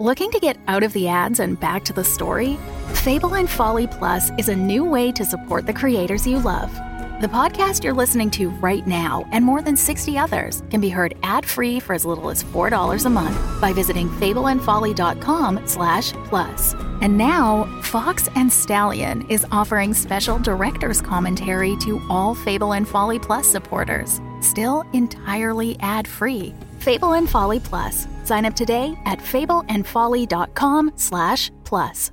Looking 0.00 0.32
to 0.32 0.40
get 0.40 0.58
out 0.66 0.82
of 0.82 0.92
the 0.92 1.06
ads 1.06 1.38
and 1.38 1.58
back 1.58 1.84
to 1.84 1.92
the 1.92 2.02
story? 2.02 2.58
Fable 3.04 3.36
and 3.36 3.48
Folly 3.48 3.86
Plus 3.86 4.32
is 4.38 4.48
a 4.48 4.56
new 4.56 4.82
way 4.84 5.12
to 5.12 5.24
support 5.24 5.66
the 5.66 5.72
creators 5.72 6.26
you 6.26 6.40
love. 6.40 6.72
The 7.20 7.28
podcast 7.28 7.84
you're 7.84 7.94
listening 7.94 8.28
to 8.32 8.50
right 8.50 8.84
now 8.88 9.24
and 9.30 9.44
more 9.44 9.62
than 9.62 9.76
60 9.76 10.18
others 10.18 10.64
can 10.68 10.80
be 10.80 10.88
heard 10.88 11.14
ad-free 11.22 11.78
for 11.78 11.94
as 11.94 12.04
little 12.04 12.28
as 12.28 12.42
$4 12.42 13.06
a 13.06 13.08
month 13.08 13.60
by 13.60 13.72
visiting 13.72 14.08
fableandfolly.com 14.08 15.64
slash 15.64 16.10
plus. 16.24 16.74
And 17.00 17.16
now, 17.16 17.64
Fawx 17.82 18.28
and 18.34 18.52
Stallion 18.52 19.24
is 19.30 19.46
offering 19.52 19.94
special 19.94 20.40
director's 20.40 21.00
commentary 21.00 21.76
to 21.82 22.02
all 22.10 22.34
Fable 22.34 22.72
and 22.74 22.88
Folly 22.88 23.20
Plus 23.20 23.46
supporters, 23.46 24.20
still 24.40 24.82
entirely 24.92 25.78
ad-free. 25.78 26.52
Fable 26.84 27.14
and 27.14 27.28
Folly 27.28 27.60
Plus. 27.60 28.06
Sign 28.24 28.44
up 28.44 28.54
today 28.54 28.94
at 29.06 29.18
fableandfolly.com 29.18 30.92
slash 30.96 31.50
plus. 31.64 32.10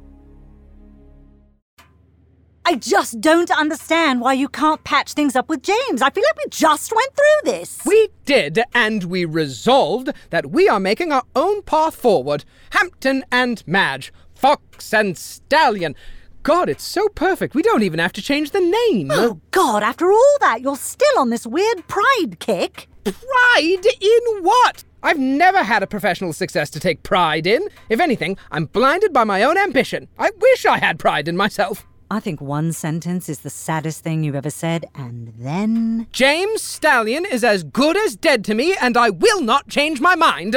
I 2.63 2.76
just 2.76 3.20
don't 3.20 3.52
understand 3.52 4.21
why 4.21 4.31
you 4.31 4.48
can't 4.48 4.81
patch 4.85 5.12
things 5.12 5.35
up 5.35 5.49
with 5.49 5.62
James. 5.62 6.02
I 6.02 6.09
feel 6.09 6.23
like 6.23 6.38
we 6.38 6.49
just 6.49 6.93
went 6.95 7.12
through 7.13 7.52
this. 7.52 7.81
We 7.85 8.07
did, 8.23 8.62
and 8.73 9.03
we 9.05 9.26
resolved 9.26 10.12
that 10.29 10.52
we 10.52 10.70
are 10.70 10.79
making 10.79 11.12
our 11.12 11.23
own 11.35 11.63
path 11.63 11.95
forward. 11.95 12.45
Hampton 12.70 13.26
and 13.29 13.62
Madge, 13.67 14.13
Fawx 14.41 14.98
and 14.98 15.17
Stallion. 15.17 15.95
God, 16.43 16.70
it's 16.70 16.85
so 16.85 17.09
perfect. 17.09 17.55
We 17.55 17.62
don't 17.62 17.84
even 17.84 17.99
have 17.99 18.13
to 18.13 18.21
change 18.21 18.51
the 18.51 18.62
name. 18.62 19.09
Oh, 19.12 19.41
God, 19.51 19.84
after 19.84 20.12
all 20.12 20.38
that, 20.40 20.62
you're 20.62 20.77
still 20.77 21.20
on 21.20 21.29
this 21.29 21.45
weird 21.45 21.88
pride 21.90 22.40
kick. 22.40 22.88
Pride 23.03 23.85
in 23.99 24.43
what? 24.43 24.83
I've 25.03 25.17
never 25.17 25.63
had 25.63 25.81
a 25.81 25.87
professional 25.87 26.33
success 26.33 26.69
to 26.71 26.79
take 26.79 27.01
pride 27.03 27.47
in. 27.47 27.67
If 27.89 27.99
anything, 27.99 28.37
I'm 28.51 28.65
blinded 28.65 29.11
by 29.13 29.23
my 29.23 29.43
own 29.43 29.57
ambition. 29.57 30.07
I 30.19 30.29
wish 30.39 30.65
I 30.65 30.77
had 30.77 30.99
pride 30.99 31.27
in 31.27 31.35
myself. 31.35 31.87
I 32.11 32.20
think 32.20 32.41
one 32.41 32.73
sentence 32.73 33.29
is 33.29 33.39
the 33.39 33.49
saddest 33.49 34.03
thing 34.03 34.23
you've 34.23 34.35
ever 34.35 34.49
said, 34.49 34.85
and 34.93 35.34
then. 35.39 36.07
James 36.11 36.61
Stallion 36.61 37.26
is 37.26 37.43
as 37.43 37.63
good 37.63 37.98
as 37.98 38.15
dead 38.15 38.43
to 38.45 38.53
me, 38.53 38.76
and 38.81 38.98
I 38.98 39.09
will 39.09 39.41
not 39.41 39.70
change 39.70 40.01
my 40.01 40.15
mind. 40.15 40.54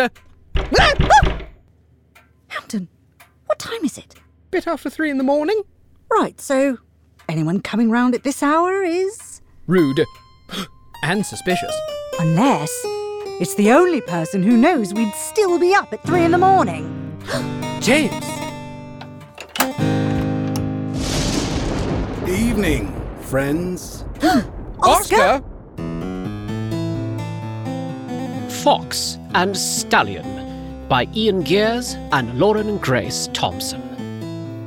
Hampton, 2.48 2.88
what 3.47 3.58
time 3.58 3.84
is 3.84 3.97
it? 3.97 4.16
Bit 4.50 4.66
after 4.66 4.91
three 4.91 5.10
in 5.10 5.19
the 5.19 5.24
morning. 5.24 5.62
Right, 6.10 6.41
so 6.41 6.78
anyone 7.28 7.60
coming 7.60 7.91
round 7.91 8.14
at 8.14 8.24
this 8.24 8.42
hour 8.42 8.82
is. 8.82 9.41
Rude. 9.66 10.04
and 11.04 11.24
suspicious. 11.24 11.74
Unless 12.20 12.70
it's 13.40 13.54
the 13.54 13.72
only 13.72 14.00
person 14.00 14.42
who 14.42 14.56
knows 14.56 14.94
we'd 14.94 15.14
still 15.14 15.58
be 15.58 15.74
up 15.74 15.92
at 15.92 16.02
three 16.04 16.22
in 16.22 16.30
the 16.30 16.38
morning. 16.38 16.84
James! 17.80 18.24
Evening, 22.28 22.94
friends. 23.22 24.04
Oskar? 24.80 25.42
Fawx 28.48 29.18
and 29.34 29.56
Stallion 29.56 30.86
by 30.88 31.08
Ian 31.14 31.42
Geers 31.42 31.94
and 32.12 32.38
Lauren 32.38 32.78
Grace 32.78 33.28
Thompson. 33.32 33.82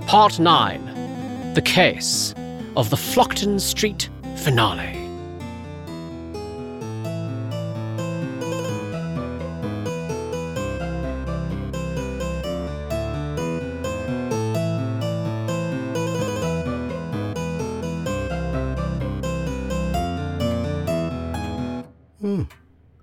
Part 0.05 0.39
9 0.39 1.53
The 1.53 1.61
Case 1.61 2.35
of 2.75 2.89
the 2.89 2.97
Flockton 2.97 3.59
Street 3.59 4.09
Finale. 4.35 5.06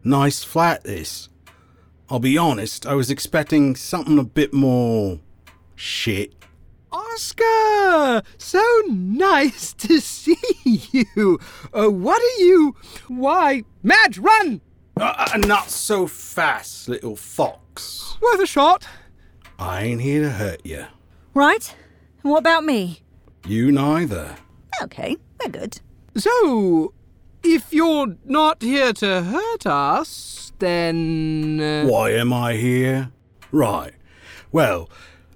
Nice 0.05 0.45
flat, 0.45 0.85
this. 0.85 1.29
I'll 2.11 2.19
be 2.19 2.37
honest, 2.37 2.87
I 2.87 2.95
was 2.95 3.11
expecting 3.11 3.75
something 3.75 4.19
a 4.19 4.25
bit 4.25 4.53
more. 4.53 5.19
shit. 5.75 6.35
Oskar! 6.93 8.23
So 8.39 8.63
nice 8.89 9.73
to 9.79 10.01
see 10.01 10.37
you! 11.17 11.39
Uh, 11.73 11.89
what 11.89 12.21
are 12.23 12.43
you. 12.43 12.77
Why. 13.09 13.63
Madge, 13.83 14.19
run! 14.19 14.61
Uh, 15.01 15.29
uh, 15.35 15.39
not 15.39 15.71
so 15.71 16.07
fast, 16.07 16.89
little 16.89 17.17
fox. 17.17 18.17
Worth 18.21 18.41
a 18.43 18.47
shot. 18.47 18.87
I 19.59 19.83
ain't 19.85 20.03
here 20.03 20.23
to 20.23 20.31
hurt 20.31 20.65
you. 20.65 20.87
Right? 21.33 21.75
And 22.23 22.31
what 22.31 22.39
about 22.39 22.65
me? 22.65 23.01
You 23.47 23.73
neither. 23.73 24.37
Okay, 24.83 25.17
we're 25.43 25.51
good. 25.51 25.81
So, 26.17 26.93
if 27.45 27.73
you're 27.73 28.17
not 28.25 28.63
here 28.63 28.93
to 28.95 29.23
hurt 29.23 29.67
us, 29.67 30.53
then. 30.59 31.61
Uh, 31.61 31.87
Why 31.87 32.11
am 32.13 32.33
I 32.33 32.55
here? 32.55 33.11
Right. 33.53 33.93
Well, 34.51 34.89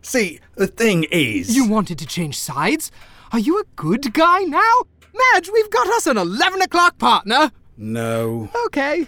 see, 0.02 0.40
the 0.56 0.66
thing 0.66 1.04
is. 1.10 1.54
You 1.54 1.68
wanted 1.68 1.98
to 1.98 2.06
change 2.06 2.38
sides? 2.38 2.90
Are 3.32 3.38
you 3.38 3.58
a 3.58 3.64
good 3.76 4.12
guy 4.14 4.40
now? 4.40 4.72
Madge, 5.34 5.50
we've 5.52 5.70
got 5.70 5.86
us 5.88 6.06
an 6.06 6.16
11 6.16 6.62
o'clock 6.62 6.98
partner! 6.98 7.50
No. 7.76 8.48
Okay. 8.66 9.06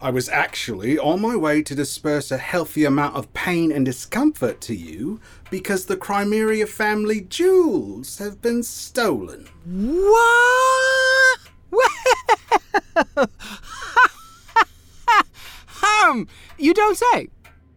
I 0.00 0.10
was 0.10 0.28
actually 0.28 0.98
on 0.98 1.20
my 1.20 1.36
way 1.36 1.62
to 1.62 1.74
disperse 1.76 2.32
a 2.32 2.38
healthy 2.38 2.84
amount 2.84 3.14
of 3.14 3.32
pain 3.34 3.70
and 3.70 3.84
discomfort 3.84 4.60
to 4.62 4.74
you 4.74 5.20
because 5.48 5.86
the 5.86 5.96
Crimeria 5.96 6.66
family 6.66 7.20
jewels 7.20 8.18
have 8.18 8.42
been 8.42 8.64
stolen. 8.64 9.48
What? 9.64 11.38
Um, 16.02 16.28
you 16.58 16.74
don't 16.74 16.96
say. 16.96 17.28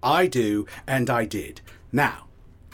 I 0.04 0.28
do, 0.28 0.68
and 0.88 1.10
I 1.10 1.26
did. 1.26 1.62
Now, 1.92 2.28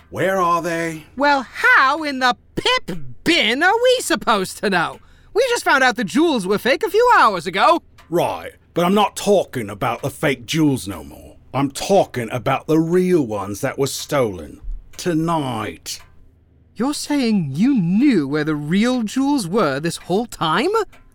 where 0.10 0.38
are 0.38 0.62
they? 0.62 1.06
Well, 1.16 1.44
how 1.44 2.04
in 2.04 2.20
the 2.20 2.36
pip 2.56 2.98
bin 3.24 3.64
are 3.64 3.74
we 3.84 3.98
supposed 4.02 4.58
to 4.58 4.70
know? 4.70 5.00
We 5.34 5.42
just 5.50 5.64
found 5.64 5.84
out 5.84 5.96
the 5.96 6.04
jewels 6.04 6.46
were 6.46 6.58
fake 6.58 6.84
a 6.84 6.90
few 6.90 7.10
hours 7.18 7.48
ago. 7.48 7.82
Right, 8.10 8.54
but 8.74 8.84
I'm 8.84 8.94
not 8.94 9.16
talking 9.16 9.70
about 9.70 10.02
the 10.02 10.10
fake 10.10 10.46
jewels 10.46 10.88
no 10.88 11.04
more. 11.04 11.38
I'm 11.54 11.72
talking 11.72 12.30
about 12.32 12.68
the 12.68 12.80
real 12.80 13.26
ones 13.26 13.62
that 13.62 13.78
were 13.78 13.88
stolen. 13.88 14.62
Tonight. 14.98 16.02
You're 16.76 16.94
saying 16.94 17.52
you 17.54 17.74
knew 17.74 18.28
where 18.28 18.44
the 18.44 18.56
real 18.56 19.04
jewels 19.04 19.48
were 19.48 19.80
this 19.80 19.98
whole 19.98 20.26
time? 20.26 20.70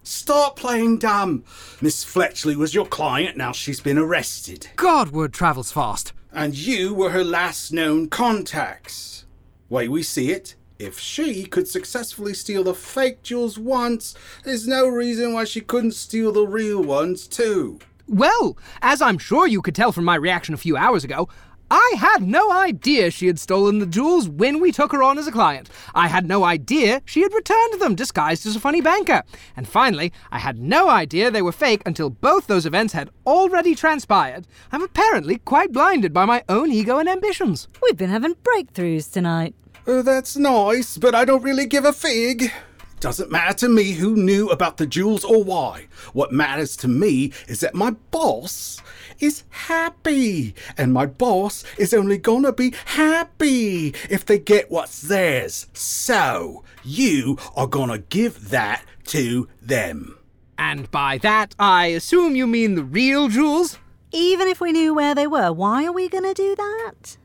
Stop 0.06 0.54
playing 0.54 0.98
dumb. 0.98 1.42
Miss 1.80 2.04
Fletchley 2.04 2.54
was 2.54 2.72
your 2.72 2.86
client, 2.86 3.36
now 3.36 3.50
she's 3.50 3.80
been 3.80 3.98
arrested. 3.98 4.68
God, 4.76 5.10
word 5.10 5.32
travels 5.32 5.72
fast. 5.72 6.12
And 6.32 6.56
you 6.56 6.94
were 6.94 7.10
her 7.10 7.24
last 7.24 7.72
known 7.72 8.08
contacts. 8.08 9.24
Way 9.68 9.88
we 9.88 10.04
see 10.04 10.30
it, 10.30 10.54
if 10.78 10.96
she 10.96 11.44
could 11.44 11.66
successfully 11.66 12.34
steal 12.34 12.62
the 12.62 12.72
fake 12.72 13.24
jewels 13.24 13.58
once, 13.58 14.14
there's 14.44 14.68
no 14.68 14.86
reason 14.86 15.32
why 15.32 15.42
she 15.42 15.60
couldn't 15.60 15.92
steal 15.92 16.30
the 16.30 16.46
real 16.46 16.84
ones 16.84 17.26
too. 17.26 17.80
Well, 18.06 18.56
as 18.82 19.02
I'm 19.02 19.18
sure 19.18 19.48
you 19.48 19.60
could 19.60 19.74
tell 19.74 19.90
from 19.90 20.04
my 20.04 20.14
reaction 20.14 20.54
a 20.54 20.58
few 20.58 20.76
hours 20.76 21.02
ago, 21.02 21.28
I 21.70 21.94
had 21.98 22.22
no 22.22 22.52
idea 22.52 23.10
she 23.10 23.26
had 23.26 23.40
stolen 23.40 23.80
the 23.80 23.86
jewels 23.86 24.28
when 24.28 24.60
we 24.60 24.70
took 24.70 24.92
her 24.92 25.02
on 25.02 25.18
as 25.18 25.26
a 25.26 25.32
client. 25.32 25.68
I 25.96 26.06
had 26.06 26.24
no 26.24 26.44
idea 26.44 27.02
she 27.04 27.22
had 27.22 27.34
returned 27.34 27.80
them 27.80 27.96
disguised 27.96 28.46
as 28.46 28.54
a 28.54 28.60
funny 28.60 28.80
banker. 28.80 29.22
And 29.56 29.66
finally, 29.66 30.12
I 30.30 30.38
had 30.38 30.60
no 30.60 30.88
idea 30.88 31.28
they 31.30 31.42
were 31.42 31.50
fake 31.50 31.82
until 31.84 32.10
both 32.10 32.46
those 32.46 32.66
events 32.66 32.92
had 32.92 33.10
already 33.26 33.74
transpired. 33.74 34.46
I'm 34.70 34.82
apparently 34.82 35.38
quite 35.38 35.72
blinded 35.72 36.12
by 36.12 36.24
my 36.24 36.44
own 36.48 36.70
ego 36.70 36.98
and 36.98 37.08
ambitions. 37.08 37.66
We've 37.82 37.96
been 37.96 38.10
having 38.10 38.36
breakthroughs 38.36 39.10
tonight. 39.12 39.54
Oh, 39.88 40.02
that's 40.02 40.36
nice, 40.36 40.98
but 40.98 41.14
I 41.14 41.24
don't 41.24 41.42
really 41.42 41.66
give 41.66 41.84
a 41.84 41.92
fig. 41.92 42.52
Doesn't 43.00 43.30
matter 43.30 43.54
to 43.58 43.68
me 43.68 43.92
who 43.92 44.16
knew 44.16 44.48
about 44.48 44.78
the 44.78 44.86
jewels 44.86 45.24
or 45.24 45.44
why. 45.44 45.86
What 46.12 46.32
matters 46.32 46.76
to 46.78 46.88
me 46.88 47.32
is 47.46 47.60
that 47.60 47.74
my 47.74 47.90
boss 48.10 48.80
is 49.20 49.44
happy. 49.50 50.54
And 50.78 50.92
my 50.92 51.06
boss 51.06 51.64
is 51.78 51.92
only 51.92 52.18
gonna 52.18 52.52
be 52.52 52.74
happy 52.86 53.94
if 54.08 54.24
they 54.24 54.38
get 54.38 54.70
what's 54.70 55.02
theirs. 55.02 55.66
So, 55.74 56.64
you 56.84 57.38
are 57.54 57.66
gonna 57.66 57.98
give 57.98 58.48
that 58.50 58.84
to 59.06 59.48
them. 59.60 60.18
And 60.58 60.90
by 60.90 61.18
that, 61.18 61.54
I 61.58 61.88
assume 61.88 62.34
you 62.34 62.46
mean 62.46 62.74
the 62.74 62.84
real 62.84 63.28
jewels? 63.28 63.78
Even 64.10 64.48
if 64.48 64.60
we 64.60 64.72
knew 64.72 64.94
where 64.94 65.14
they 65.14 65.26
were, 65.26 65.52
why 65.52 65.84
are 65.84 65.92
we 65.92 66.08
going 66.08 66.24
to 66.24 66.32
do 66.32 66.56
that? 66.56 67.18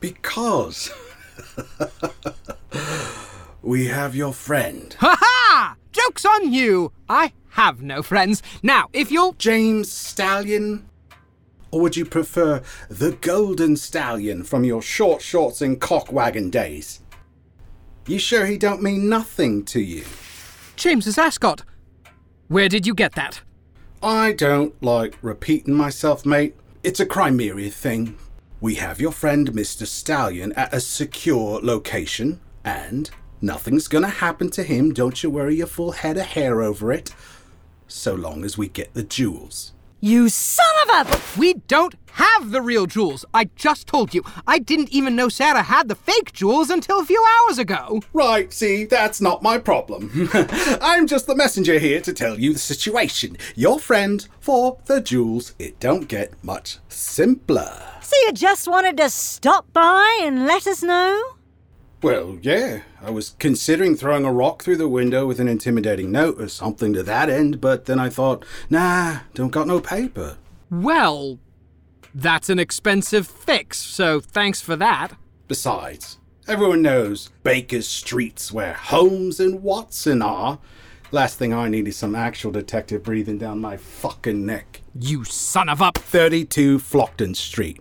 Because. 0.00 0.90
we 3.62 3.86
have 3.86 4.14
your 4.14 4.32
friend. 4.32 4.94
Ha 5.00 5.16
ha! 5.20 5.76
Joke's 5.92 6.24
on 6.24 6.52
you! 6.52 6.92
I 7.08 7.32
have 7.50 7.82
no 7.82 8.02
friends. 8.02 8.42
Now, 8.62 8.88
if 8.92 9.10
you'll. 9.10 9.32
James 9.32 9.90
Stallion. 9.90 10.88
Or 11.70 11.80
would 11.82 11.96
you 11.96 12.04
prefer 12.04 12.62
the 12.88 13.12
golden 13.20 13.76
stallion 13.76 14.44
from 14.44 14.64
your 14.64 14.80
short 14.80 15.20
shorts 15.20 15.60
and 15.60 15.80
cockwagon 15.80 16.50
days? 16.50 17.00
You 18.06 18.18
sure 18.18 18.46
he 18.46 18.56
don't 18.56 18.82
mean 18.82 19.08
nothing 19.08 19.64
to 19.66 19.80
you? 19.80 20.04
James's 20.76 21.18
ascot. 21.18 21.62
Where 22.46 22.68
did 22.70 22.86
you 22.86 22.94
get 22.94 23.12
that? 23.16 23.42
I 24.02 24.32
don't 24.32 24.80
like 24.82 25.18
repeating 25.20 25.74
myself, 25.74 26.24
mate. 26.24 26.54
It's 26.82 27.00
a 27.00 27.06
Crimeria 27.06 27.70
thing. 27.70 28.16
We 28.60 28.76
have 28.76 29.00
your 29.00 29.12
friend 29.12 29.52
Mr. 29.52 29.86
Stallion 29.86 30.52
at 30.52 30.72
a 30.72 30.80
secure 30.80 31.60
location, 31.60 32.40
and 32.64 33.10
nothing's 33.40 33.88
gonna 33.88 34.08
happen 34.08 34.50
to 34.50 34.62
him. 34.62 34.92
Don't 34.92 35.22
you 35.22 35.30
worry 35.30 35.56
your 35.56 35.66
full 35.66 35.92
head 35.92 36.16
of 36.16 36.26
hair 36.26 36.62
over 36.62 36.92
it. 36.92 37.14
So 37.86 38.14
long 38.14 38.44
as 38.44 38.58
we 38.58 38.68
get 38.68 38.94
the 38.94 39.02
jewels. 39.02 39.72
You 40.00 40.28
son 40.28 40.64
of 40.96 41.10
a. 41.10 41.20
We 41.40 41.54
don't 41.54 41.96
have 42.12 42.52
the 42.52 42.62
real 42.62 42.86
jewels. 42.86 43.24
I 43.34 43.46
just 43.56 43.88
told 43.88 44.14
you. 44.14 44.22
I 44.46 44.60
didn't 44.60 44.90
even 44.90 45.16
know 45.16 45.28
Sarah 45.28 45.62
had 45.62 45.88
the 45.88 45.96
fake 45.96 46.32
jewels 46.32 46.70
until 46.70 47.00
a 47.00 47.04
few 47.04 47.24
hours 47.26 47.58
ago. 47.58 48.00
Right, 48.12 48.52
see, 48.52 48.84
that's 48.84 49.20
not 49.20 49.42
my 49.42 49.58
problem. 49.58 50.28
I'm 50.80 51.08
just 51.08 51.26
the 51.26 51.34
messenger 51.34 51.80
here 51.80 52.00
to 52.02 52.12
tell 52.12 52.38
you 52.38 52.52
the 52.52 52.60
situation. 52.60 53.36
Your 53.56 53.80
friend 53.80 54.26
for 54.38 54.78
the 54.86 55.00
jewels. 55.00 55.54
It 55.58 55.80
don't 55.80 56.06
get 56.06 56.32
much 56.44 56.78
simpler. 56.88 57.82
So 58.00 58.14
you 58.26 58.32
just 58.32 58.68
wanted 58.68 58.96
to 58.98 59.10
stop 59.10 59.72
by 59.72 60.20
and 60.22 60.46
let 60.46 60.68
us 60.68 60.82
know? 60.82 61.37
Well, 62.00 62.38
yeah, 62.42 62.82
I 63.02 63.10
was 63.10 63.34
considering 63.40 63.96
throwing 63.96 64.24
a 64.24 64.32
rock 64.32 64.62
through 64.62 64.76
the 64.76 64.88
window 64.88 65.26
with 65.26 65.40
an 65.40 65.48
intimidating 65.48 66.12
note 66.12 66.40
or 66.40 66.46
something 66.46 66.92
to 66.92 67.02
that 67.02 67.28
end, 67.28 67.60
but 67.60 67.86
then 67.86 67.98
I 67.98 68.08
thought, 68.08 68.44
nah, 68.70 69.20
don't 69.34 69.50
got 69.50 69.66
no 69.66 69.80
paper. 69.80 70.36
Well, 70.70 71.40
that's 72.14 72.48
an 72.50 72.60
expensive 72.60 73.26
fix, 73.26 73.78
so 73.78 74.20
thanks 74.20 74.60
for 74.60 74.76
that. 74.76 75.16
Besides, 75.48 76.18
everyone 76.46 76.82
knows 76.82 77.30
Baker 77.42 77.82
Street's 77.82 78.52
where 78.52 78.74
Holmes 78.74 79.40
and 79.40 79.60
Watson 79.64 80.22
are. 80.22 80.60
Last 81.10 81.36
thing 81.36 81.52
I 81.52 81.68
need 81.68 81.88
is 81.88 81.96
some 81.96 82.14
actual 82.14 82.52
detective 82.52 83.02
breathing 83.02 83.38
down 83.38 83.60
my 83.60 83.76
fucking 83.76 84.46
neck. 84.46 84.82
You 84.94 85.24
son 85.24 85.68
of 85.68 85.80
a. 85.80 85.90
32 85.96 86.78
Flockton 86.78 87.34
Street. 87.34 87.80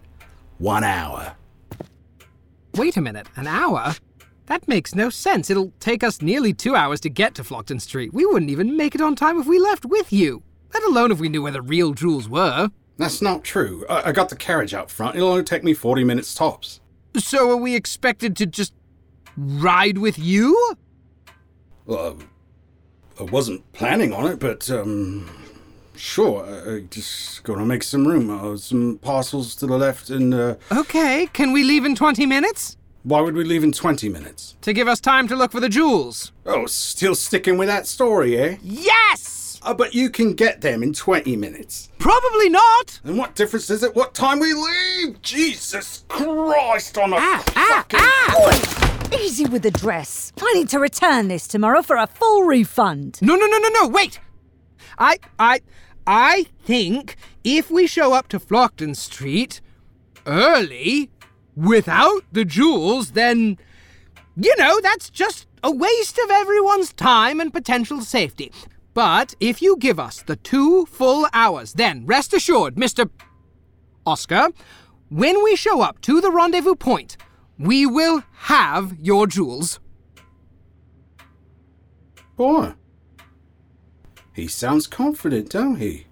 One 0.57 0.83
hour. 0.83 1.35
Wait 2.73 2.95
a 2.97 3.01
minute, 3.01 3.27
an 3.35 3.47
hour? 3.47 3.95
That 4.47 4.67
makes 4.67 4.95
no 4.95 5.09
sense. 5.09 5.49
It'll 5.49 5.73
take 5.79 6.03
us 6.03 6.21
nearly 6.21 6.53
two 6.53 6.75
hours 6.75 6.99
to 7.01 7.09
get 7.09 7.35
to 7.35 7.43
Flockton 7.43 7.79
Street. 7.81 8.13
We 8.13 8.25
wouldn't 8.25 8.49
even 8.51 8.75
make 8.77 8.95
it 8.95 9.01
on 9.01 9.15
time 9.15 9.39
if 9.39 9.45
we 9.45 9.59
left 9.59 9.85
with 9.85 10.11
you, 10.11 10.41
let 10.73 10.83
alone 10.83 11.11
if 11.11 11.19
we 11.19 11.29
knew 11.29 11.43
where 11.43 11.51
the 11.51 11.61
real 11.61 11.93
jewels 11.93 12.29
were. 12.29 12.69
That's 12.97 13.21
not 13.21 13.43
true. 13.43 13.85
I, 13.89 14.09
I 14.09 14.11
got 14.13 14.29
the 14.29 14.35
carriage 14.37 14.73
out 14.73 14.89
front. 14.89 15.15
It'll 15.17 15.27
only 15.29 15.43
take 15.43 15.63
me 15.63 15.73
40 15.73 16.03
minutes 16.05 16.33
tops. 16.33 16.79
So 17.17 17.51
are 17.51 17.57
we 17.57 17.75
expected 17.75 18.35
to 18.37 18.45
just 18.45 18.73
ride 19.35 19.97
with 19.97 20.17
you? 20.17 20.75
Well, 21.85 22.17
I 23.19 23.23
wasn't 23.23 23.69
planning 23.73 24.13
on 24.13 24.27
it, 24.27 24.39
but, 24.39 24.69
um, 24.71 25.29
sure. 25.95 26.45
I, 26.45 26.75
I 26.75 26.79
just 26.89 27.43
gonna 27.43 27.65
make 27.65 27.83
some 27.83 28.07
room. 28.07 28.29
Uh, 28.29 28.55
some 28.55 28.97
parcels 29.01 29.55
to 29.55 29.67
the 29.67 29.77
left 29.77 30.09
and, 30.09 30.33
uh, 30.33 30.55
Okay, 30.71 31.27
can 31.33 31.51
we 31.51 31.63
leave 31.63 31.83
in 31.85 31.95
20 31.95 32.25
minutes? 32.25 32.76
Why 33.07 33.21
would 33.21 33.35
we 33.35 33.45
leave 33.45 33.63
in 33.63 33.71
20 33.71 34.09
minutes? 34.09 34.57
To 34.63 34.73
give 34.73 34.89
us 34.89 34.99
time 34.99 35.29
to 35.29 35.35
look 35.35 35.53
for 35.53 35.61
the 35.61 35.69
jewels. 35.69 36.33
Oh, 36.45 36.65
still 36.65 37.15
sticking 37.15 37.57
with 37.57 37.69
that 37.69 37.87
story, 37.87 38.37
eh? 38.37 38.57
Yes! 38.61 39.61
Uh, 39.63 39.73
but 39.73 39.95
you 39.95 40.09
can 40.09 40.33
get 40.33 40.59
them 40.59 40.83
in 40.83 40.91
20 40.91 41.37
minutes. 41.37 41.89
Probably 41.99 42.49
not! 42.49 42.99
And 43.05 43.17
what 43.17 43.33
difference 43.33 43.69
is 43.69 43.81
it 43.81 43.95
what 43.95 44.13
time 44.13 44.39
we 44.39 44.53
leave? 44.53 45.21
Jesus 45.21 46.03
Christ 46.09 46.97
on 46.97 47.13
a 47.13 47.15
Ah, 47.17 47.43
ah, 47.55 47.85
fucking... 47.89 47.99
ah! 48.01 49.19
Easy 49.21 49.45
with 49.45 49.61
the 49.63 49.71
dress. 49.71 50.33
I 50.41 50.53
need 50.55 50.67
to 50.69 50.79
return 50.79 51.29
this 51.29 51.47
tomorrow 51.47 51.81
for 51.81 51.95
a 51.95 52.07
full 52.07 52.43
refund. 52.43 53.19
No, 53.21 53.35
no, 53.37 53.45
no, 53.45 53.57
no, 53.57 53.69
no, 53.69 53.87
wait! 53.87 54.19
I, 54.99 55.17
I, 55.39 55.61
I 56.05 56.47
think 56.65 57.15
if 57.45 57.71
we 57.71 57.87
show 57.87 58.11
up 58.11 58.27
to 58.29 58.39
Flockton 58.39 58.97
Street 58.97 59.61
early 60.25 61.09
without 61.57 62.21
the 62.31 62.45
jewels, 62.45 63.11
then, 63.11 63.57
you 64.35 64.55
know, 64.57 64.79
that's 64.79 65.09
just 65.09 65.47
a 65.63 65.71
waste 65.71 66.17
of 66.19 66.29
everyone's 66.29 66.93
time 66.93 67.41
and 67.41 67.51
potential 67.51 67.99
safety. 68.01 68.51
But 68.93 69.33
if 69.39 69.61
you 69.61 69.75
give 69.77 69.99
us 69.99 70.21
the 70.21 70.35
two 70.35 70.85
full 70.85 71.27
hours, 71.33 71.73
then 71.73 72.05
rest 72.05 72.33
assured, 72.33 72.75
Mr. 72.75 73.09
Oskar, 74.05 74.49
when 75.09 75.43
we 75.43 75.55
show 75.55 75.81
up 75.81 75.99
to 76.01 76.21
the 76.21 76.31
rendezvous 76.31 76.75
point, 76.75 77.17
we 77.57 77.85
will 77.85 78.23
have 78.33 78.95
your 79.01 79.25
jewels. 79.25 79.79
Boy. 82.35 82.73
He 84.33 84.47
sounds 84.47 84.85
confident, 84.85 85.49
don't 85.49 85.77
he? 85.77 86.05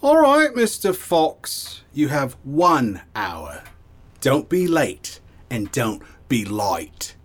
All 0.00 0.20
right, 0.20 0.52
Mr. 0.52 0.92
Fawx. 0.92 1.82
You 1.92 2.08
have 2.08 2.32
one 2.42 3.02
hour. 3.14 3.62
Don't 4.22 4.48
be 4.48 4.68
late 4.68 5.18
and 5.50 5.68
don't 5.72 6.00
be 6.28 6.44
light. 6.44 7.16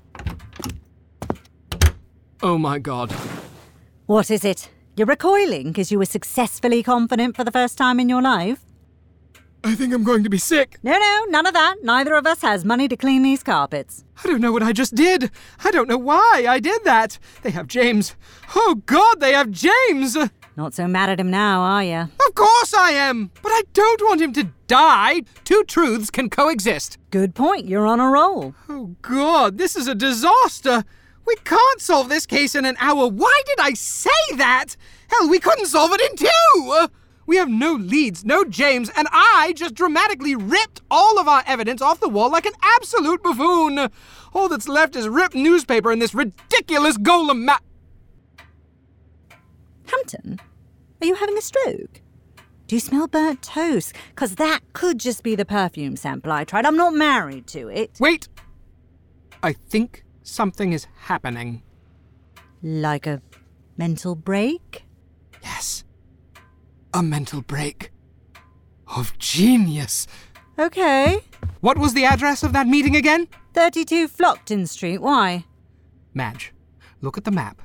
Oh 2.41 2.57
my 2.57 2.79
god. 2.79 3.11
What 4.07 4.31
is 4.31 4.43
it? 4.43 4.71
You're 4.95 5.05
recoiling 5.05 5.67
because 5.67 5.91
you 5.91 5.99
were 5.99 6.05
successfully 6.05 6.81
confident 6.81 7.35
for 7.35 7.43
the 7.43 7.51
first 7.51 7.77
time 7.77 7.99
in 7.99 8.09
your 8.09 8.23
life? 8.23 8.65
I 9.63 9.75
think 9.75 9.93
I'm 9.93 10.03
going 10.03 10.23
to 10.23 10.29
be 10.31 10.39
sick. 10.39 10.79
No, 10.81 10.97
no, 10.97 11.25
none 11.29 11.45
of 11.45 11.53
that. 11.53 11.75
Neither 11.83 12.15
of 12.15 12.25
us 12.25 12.41
has 12.41 12.65
money 12.65 12.87
to 12.87 12.97
clean 12.97 13.21
these 13.21 13.43
carpets. 13.43 14.03
I 14.23 14.27
don't 14.27 14.41
know 14.41 14.51
what 14.51 14.63
I 14.63 14.73
just 14.73 14.95
did. 14.95 15.29
I 15.63 15.69
don't 15.69 15.87
know 15.87 15.99
why 15.99 16.45
I 16.49 16.59
did 16.59 16.83
that. 16.83 17.19
They 17.43 17.51
have 17.51 17.67
James. 17.67 18.15
Oh 18.55 18.81
God, 18.87 19.19
they 19.19 19.33
have 19.33 19.51
James! 19.51 20.17
Not 20.57 20.73
so 20.73 20.87
mad 20.87 21.11
at 21.11 21.19
him 21.19 21.29
now, 21.29 21.61
are 21.61 21.83
you? 21.83 22.09
Of 22.27 22.33
course 22.33 22.73
I 22.73 22.89
am! 22.89 23.29
But 23.43 23.51
I 23.51 23.61
don't 23.73 24.01
want 24.03 24.21
him 24.21 24.33
to 24.33 24.49
die. 24.65 25.21
Two 25.43 25.63
truths 25.65 26.09
can 26.09 26.31
coexist. 26.31 26.97
Good 27.11 27.35
point. 27.35 27.67
You're 27.67 27.85
on 27.85 27.99
a 27.99 28.09
roll. 28.09 28.55
Oh 28.67 28.95
God, 29.03 29.59
this 29.59 29.75
is 29.75 29.87
a 29.87 29.93
disaster. 29.93 30.83
We 31.27 31.35
can't 31.43 31.79
solve 31.79 32.09
this 32.09 32.25
case 32.25 32.55
in 32.55 32.65
an 32.65 32.75
hour. 32.79 33.07
Why 33.07 33.41
did 33.45 33.59
I 33.59 33.73
say 33.73 34.09
that? 34.37 34.75
Hell, 35.09 35.29
we 35.29 35.37
couldn't 35.37 35.67
solve 35.67 35.91
it 35.93 36.01
in 36.01 36.27
two! 36.27 36.87
We 37.27 37.35
have 37.35 37.49
no 37.49 37.73
leads, 37.73 38.25
no 38.25 38.43
James, 38.43 38.89
and 38.95 39.07
I 39.11 39.53
just 39.55 39.75
dramatically 39.75 40.35
ripped 40.35 40.81
all 40.89 41.19
of 41.19 41.27
our 41.27 41.43
evidence 41.45 41.83
off 41.83 41.99
the 41.99 42.09
wall 42.09 42.31
like 42.31 42.47
an 42.47 42.53
absolute 42.63 43.21
buffoon. 43.21 43.91
All 44.33 44.49
that's 44.49 44.67
left 44.67 44.95
is 44.95 45.07
ripped 45.07 45.35
newspaper 45.35 45.91
and 45.91 46.01
this 46.01 46.15
ridiculous 46.15 46.97
golem 46.97 47.43
map. 47.43 47.63
Hampton, 49.87 50.39
are 51.01 51.07
you 51.07 51.15
having 51.15 51.37
a 51.37 51.41
stroke? 51.41 52.01
Do 52.67 52.75
you 52.75 52.79
smell 52.81 53.07
burnt 53.07 53.41
toast? 53.41 53.93
Because 54.09 54.35
that 54.35 54.59
could 54.73 54.99
just 54.99 55.23
be 55.23 55.35
the 55.35 55.45
perfume 55.45 55.95
sample 55.95 56.31
I 56.31 56.43
tried. 56.43 56.65
I'm 56.65 56.75
not 56.75 56.93
married 56.93 57.47
to 57.47 57.69
it. 57.69 57.91
Wait! 57.99 58.27
I 59.41 59.53
think 59.53 60.03
something 60.23 60.73
is 60.73 60.87
happening. 61.03 61.63
Like 62.61 63.07
a 63.07 63.21
mental 63.77 64.15
break? 64.15 64.83
Yes. 65.41 65.85
A 66.93 67.01
mental 67.01 67.41
break. 67.41 67.91
Of 68.95 69.17
genius. 69.17 70.07
Okay. 70.59 71.19
What 71.61 71.77
was 71.77 71.93
the 71.93 72.05
address 72.05 72.43
of 72.43 72.51
that 72.53 72.67
meeting 72.67 72.95
again? 72.95 73.27
32 73.53 74.07
Flockton 74.09 74.67
Street. 74.67 74.99
Why? 74.99 75.45
Madge, 76.13 76.53
look 77.01 77.17
at 77.17 77.23
the 77.23 77.31
map. 77.31 77.61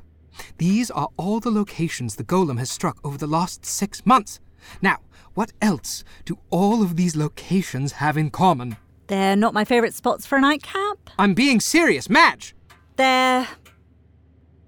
These 0.59 0.91
are 0.91 1.09
all 1.17 1.41
the 1.41 1.51
locations 1.51 2.17
the 2.17 2.25
golem 2.25 2.59
has 2.59 2.71
struck 2.71 2.99
over 3.05 3.19
the 3.19 3.27
last 3.27 3.65
six 3.67 4.05
months. 4.07 4.41
Now, 4.81 4.99
what 5.35 5.53
else 5.61 6.05
do 6.25 6.39
all 6.51 6.83
of 6.83 6.97
these 6.97 7.17
locations 7.17 7.93
have 7.93 8.17
in 8.17 8.31
common? 8.31 8.77
They're 9.07 9.37
not 9.37 9.55
my 9.55 9.65
favourite 9.65 9.95
spots 9.95 10.27
for 10.27 10.37
a 10.37 10.41
nightcap. 10.41 11.11
I'm 11.19 11.35
being 11.35 11.61
serious, 11.61 12.09
Madge! 12.09 12.55
They're 12.97 13.49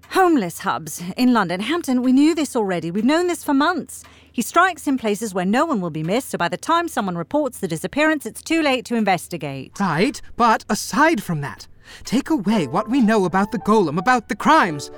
homeless 0.09 0.59
hubs 0.59 1.03
in 1.17 1.33
London. 1.33 1.59
Hampton, 1.59 2.01
we 2.01 2.13
knew 2.13 2.35
this 2.35 2.55
already. 2.55 2.91
We've 2.91 3.03
known 3.03 3.27
this 3.27 3.43
for 3.43 3.53
months. 3.53 4.03
He 4.31 4.41
strikes 4.41 4.87
in 4.87 4.97
places 4.97 5.33
where 5.33 5.45
no 5.45 5.65
one 5.65 5.81
will 5.81 5.89
be 5.89 6.03
missed, 6.03 6.29
so 6.29 6.37
by 6.37 6.49
the 6.49 6.57
time 6.57 6.87
someone 6.87 7.17
reports 7.17 7.59
the 7.59 7.67
disappearance, 7.67 8.25
it's 8.25 8.41
too 8.41 8.61
late 8.61 8.85
to 8.85 8.95
investigate. 8.95 9.79
Right, 9.79 10.21
but 10.35 10.65
aside 10.69 11.23
from 11.23 11.41
that, 11.41 11.67
take 12.03 12.29
away 12.29 12.67
what 12.67 12.89
we 12.89 13.01
know 13.01 13.25
about 13.25 13.51
the 13.51 13.59
golem, 13.59 13.97
about 13.97 14.27
the 14.27 14.35
crimes. 14.35 14.91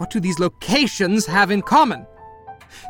What 0.00 0.08
do 0.08 0.18
these 0.18 0.38
locations 0.38 1.26
have 1.26 1.50
in 1.50 1.60
common? 1.60 2.06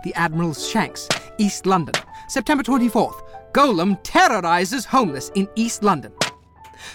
The 0.05 0.15
Admiral's 0.15 0.69
Shanks, 0.69 1.09
East 1.39 1.67
London, 1.67 1.97
September 2.29 2.63
24th. 2.63 3.21
Golem 3.53 3.99
terrorizes 4.05 4.85
homeless 4.85 5.29
in 5.35 5.49
East 5.57 5.83
London. 5.83 6.13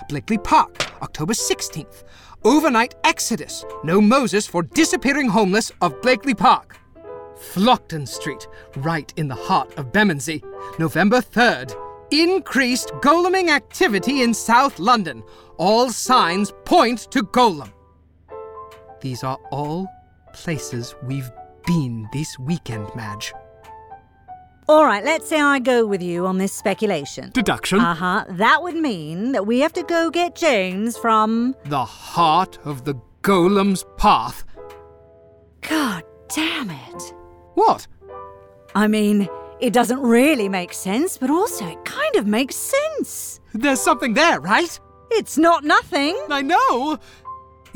Blakely 0.07 0.37
Park, 0.37 0.89
October 1.01 1.33
16th. 1.33 2.05
Overnight 2.45 2.95
exodus. 3.03 3.65
No 3.83 3.99
Moses 3.99 4.47
for 4.47 4.63
disappearing 4.63 5.27
homeless 5.27 5.69
of 5.81 6.01
Blakely 6.01 6.33
Park. 6.33 6.77
Flockton 7.35 8.07
Street, 8.07 8.47
right 8.77 9.13
in 9.17 9.27
the 9.27 9.35
heart 9.35 9.77
of 9.77 9.91
Bermondsey. 9.91 10.41
November 10.79 11.19
3rd. 11.19 11.75
Increased 12.11 12.87
goleming 13.01 13.49
activity 13.49 14.21
in 14.21 14.33
South 14.33 14.79
London. 14.79 15.25
All 15.57 15.89
signs 15.89 16.53
point 16.63 17.11
to 17.11 17.21
golem. 17.21 17.73
These 19.01 19.25
are 19.25 19.37
all 19.51 19.89
places 20.35 20.93
we've 21.03 21.31
been 21.65 22.07
this 22.13 22.37
weekend, 22.37 22.87
Madge. 22.95 23.33
All 24.67 24.83
right, 24.83 25.03
let's 25.03 25.29
say 25.29 25.39
I 25.39 25.59
go 25.59 25.85
with 25.85 26.01
you 26.01 26.25
on 26.25 26.37
this 26.39 26.51
speculation. 26.53 27.29
Deduction. 27.33 27.79
Uh 27.79 27.93
huh. 27.95 28.25
That 28.29 28.63
would 28.63 28.75
mean 28.75 29.31
that 29.31 29.45
we 29.45 29.59
have 29.59 29.73
to 29.73 29.83
go 29.83 30.09
get 30.09 30.35
James 30.35 30.97
from. 30.97 31.55
the 31.65 31.85
heart 31.85 32.57
of 32.65 32.83
the 32.83 32.95
golem's 33.21 33.85
path. 33.97 34.43
God 35.61 36.03
damn 36.33 36.69
it. 36.71 37.13
What? 37.53 37.87
I 38.73 38.87
mean, 38.87 39.29
it 39.59 39.71
doesn't 39.71 40.01
really 40.01 40.49
make 40.49 40.73
sense, 40.73 41.17
but 41.17 41.29
also 41.29 41.65
it 41.67 41.85
kind 41.85 42.15
of 42.15 42.27
makes 42.27 42.55
sense. 42.55 43.39
There's 43.53 43.79
something 43.81 44.13
there, 44.15 44.39
right? 44.41 44.79
It's 45.11 45.37
not 45.37 45.63
nothing. 45.63 46.17
I 46.29 46.41
know. 46.41 46.97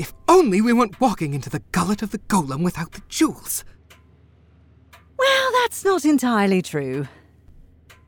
If 0.00 0.14
only 0.28 0.62
we 0.62 0.72
weren't 0.72 0.98
walking 0.98 1.34
into 1.34 1.50
the 1.50 1.62
gullet 1.72 2.00
of 2.00 2.10
the 2.10 2.20
golem 2.20 2.64
without 2.64 2.92
the 2.92 3.02
jewels. 3.10 3.64
Well, 5.18 5.50
that's 5.60 5.84
not 5.84 6.06
entirely 6.06 6.62
true. 6.62 7.06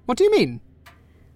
What 0.06 0.16
do 0.16 0.24
you 0.24 0.30
mean? 0.30 0.62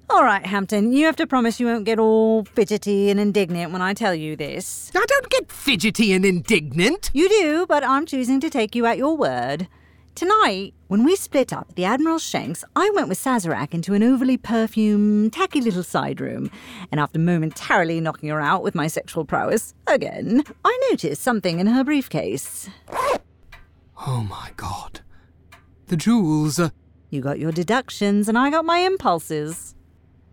All 0.08 0.25
right, 0.25 0.46
Hampton, 0.46 0.92
you 0.92 1.04
have 1.04 1.16
to 1.16 1.26
promise 1.26 1.60
you 1.60 1.66
won't 1.66 1.84
get 1.84 1.98
all 1.98 2.44
fidgety 2.44 3.10
and 3.10 3.20
indignant 3.20 3.70
when 3.70 3.82
I 3.82 3.92
tell 3.92 4.14
you 4.14 4.34
this. 4.34 4.90
I 4.94 5.04
don't 5.06 5.28
get 5.28 5.52
fidgety 5.52 6.14
and 6.14 6.25
indignant. 6.25 7.10
You 7.12 7.28
do, 7.28 7.66
but 7.68 7.84
I'm 7.84 8.06
choosing 8.06 8.40
to 8.40 8.48
take 8.48 8.75
you 8.75 8.86
at 8.86 8.96
your 8.96 9.14
word. 9.14 9.68
Tonight, 10.16 10.73
when 10.88 11.04
we 11.04 11.14
split 11.14 11.52
up 11.52 11.66
at 11.68 11.76
the 11.76 11.85
Admiral 11.85 12.18
Shanks, 12.18 12.64
I 12.75 12.90
went 12.94 13.11
with 13.11 13.18
Sazarac 13.23 13.75
into 13.75 13.92
an 13.92 14.02
overly 14.02 14.38
perfumed, 14.38 15.35
tacky 15.35 15.61
little 15.61 15.82
side 15.82 16.23
room, 16.23 16.50
and 16.90 16.99
after 16.99 17.18
momentarily 17.18 18.00
knocking 18.00 18.30
her 18.30 18.40
out 18.40 18.62
with 18.62 18.75
my 18.75 18.87
sexual 18.87 19.26
prowess, 19.26 19.75
again, 19.87 20.42
I 20.64 20.80
noticed 20.90 21.20
something 21.20 21.61
in 21.61 21.66
her 21.66 21.85
briefcase. 21.85 22.70
Oh 24.06 24.26
my 24.26 24.52
god. 24.56 25.00
The 25.88 25.99
jewels. 25.99 26.58
uh, 26.58 26.70
You 27.11 27.20
got 27.20 27.38
your 27.38 27.52
deductions, 27.52 28.26
and 28.26 28.38
I 28.38 28.49
got 28.49 28.64
my 28.64 28.78
impulses. 28.78 29.75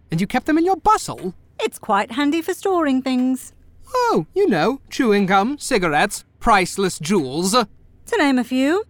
And 0.09 0.21
you 0.21 0.27
kept 0.27 0.45
them 0.45 0.57
in 0.57 0.63
your 0.63 0.77
bustle? 0.77 1.35
It's 1.59 1.77
quite 1.77 2.13
handy 2.13 2.41
for 2.41 2.53
storing 2.53 3.01
things. 3.01 3.51
Oh, 3.93 4.27
you 4.33 4.47
know, 4.47 4.79
chewing 4.89 5.25
gum, 5.25 5.57
cigarettes, 5.59 6.23
priceless 6.39 6.99
jewels. 6.99 7.53
uh, 7.53 7.65
To 8.05 8.17
name 8.17 8.39
a 8.39 8.45
few. 8.45 8.85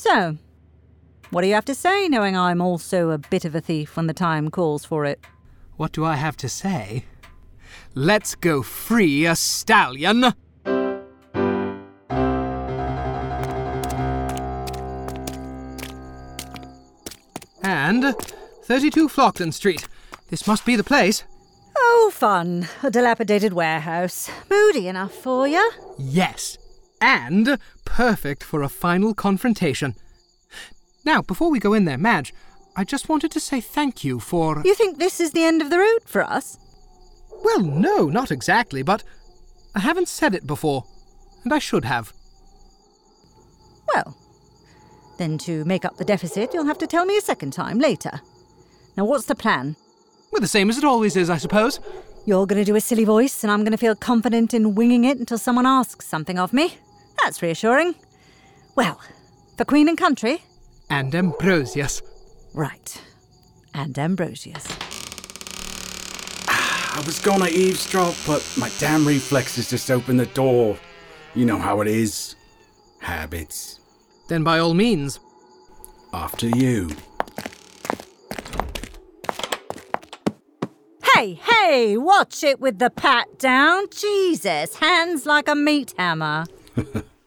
So, 0.00 0.38
what 1.28 1.42
do 1.42 1.46
you 1.46 1.52
have 1.52 1.66
to 1.66 1.74
say, 1.74 2.08
knowing 2.08 2.34
I'm 2.34 2.62
also 2.62 3.10
a 3.10 3.18
bit 3.18 3.44
of 3.44 3.54
a 3.54 3.60
thief 3.60 3.96
when 3.96 4.06
the 4.06 4.14
time 4.14 4.50
calls 4.50 4.82
for 4.82 5.04
it? 5.04 5.20
What 5.76 5.92
do 5.92 6.06
I 6.06 6.14
have 6.14 6.38
to 6.38 6.48
say? 6.48 7.04
Let's 7.94 8.34
go 8.34 8.62
free 8.62 9.26
a 9.26 9.36
stallion. 9.36 10.32
And 17.62 18.14
32 18.64 19.06
Flockton 19.10 19.52
Street. 19.52 19.86
This 20.30 20.46
must 20.46 20.64
be 20.64 20.76
the 20.76 20.82
place. 20.82 21.24
Oh, 21.76 22.10
fun. 22.14 22.68
A 22.82 22.90
dilapidated 22.90 23.52
warehouse. 23.52 24.30
Moody 24.48 24.88
enough 24.88 25.12
for 25.12 25.46
you. 25.46 25.70
Yes. 25.98 26.56
And 27.00 27.58
perfect 27.84 28.44
for 28.44 28.62
a 28.62 28.68
final 28.68 29.14
confrontation. 29.14 29.94
Now, 31.04 31.22
before 31.22 31.50
we 31.50 31.58
go 31.58 31.72
in 31.72 31.86
there, 31.86 31.98
Madge, 31.98 32.34
I 32.76 32.84
just 32.84 33.08
wanted 33.08 33.30
to 33.32 33.40
say 33.40 33.60
thank 33.60 34.04
you 34.04 34.20
for. 34.20 34.62
You 34.64 34.74
think 34.74 34.98
this 34.98 35.20
is 35.20 35.32
the 35.32 35.44
end 35.44 35.62
of 35.62 35.70
the 35.70 35.78
road 35.78 36.00
for 36.04 36.22
us? 36.22 36.58
Well, 37.42 37.60
no, 37.60 38.08
not 38.08 38.30
exactly, 38.30 38.82
but 38.82 39.02
I 39.74 39.80
haven't 39.80 40.08
said 40.08 40.34
it 40.34 40.46
before, 40.46 40.84
and 41.42 41.52
I 41.52 41.58
should 41.58 41.84
have. 41.84 42.12
Well, 43.94 44.16
then 45.16 45.38
to 45.38 45.64
make 45.64 45.84
up 45.84 45.96
the 45.96 46.04
deficit, 46.04 46.52
you'll 46.52 46.66
have 46.66 46.78
to 46.78 46.86
tell 46.86 47.06
me 47.06 47.16
a 47.16 47.22
second 47.22 47.52
time 47.52 47.78
later. 47.78 48.20
Now, 48.96 49.04
what's 49.04 49.24
the 49.24 49.34
plan? 49.34 49.76
Well, 50.30 50.40
the 50.40 50.48
same 50.48 50.68
as 50.68 50.78
it 50.78 50.84
always 50.84 51.16
is, 51.16 51.30
I 51.30 51.38
suppose. 51.38 51.80
You're 52.26 52.46
going 52.46 52.60
to 52.60 52.70
do 52.70 52.76
a 52.76 52.80
silly 52.80 53.04
voice, 53.04 53.42
and 53.42 53.50
I'm 53.50 53.60
going 53.60 53.72
to 53.72 53.78
feel 53.78 53.94
confident 53.94 54.52
in 54.52 54.74
winging 54.74 55.04
it 55.04 55.18
until 55.18 55.38
someone 55.38 55.66
asks 55.66 56.06
something 56.06 56.38
of 56.38 56.52
me. 56.52 56.78
That's 57.22 57.42
reassuring. 57.42 57.94
Well, 58.76 59.00
for 59.56 59.64
Queen 59.64 59.88
and 59.88 59.98
Country? 59.98 60.42
And 60.88 61.14
Ambrosius. 61.14 62.02
Right. 62.54 63.00
And 63.74 63.98
Ambrosius. 63.98 64.66
Ah, 66.48 66.98
I 66.98 67.06
was 67.06 67.20
gonna 67.20 67.48
eavesdrop, 67.48 68.14
but 68.26 68.42
my 68.58 68.70
damn 68.78 69.06
reflexes 69.06 69.70
just 69.70 69.90
opened 69.90 70.18
the 70.18 70.26
door. 70.26 70.78
You 71.34 71.44
know 71.44 71.58
how 71.58 71.80
it 71.80 71.88
is. 71.88 72.34
Habits. 72.98 73.80
Then 74.28 74.42
by 74.42 74.58
all 74.58 74.74
means. 74.74 75.20
After 76.12 76.48
you. 76.48 76.90
Hey, 81.14 81.34
hey, 81.34 81.96
watch 81.96 82.42
it 82.42 82.60
with 82.60 82.78
the 82.78 82.90
pat 82.90 83.38
down. 83.38 83.86
Jesus, 83.90 84.76
hands 84.76 85.26
like 85.26 85.48
a 85.48 85.54
meat 85.54 85.92
hammer. 85.98 86.46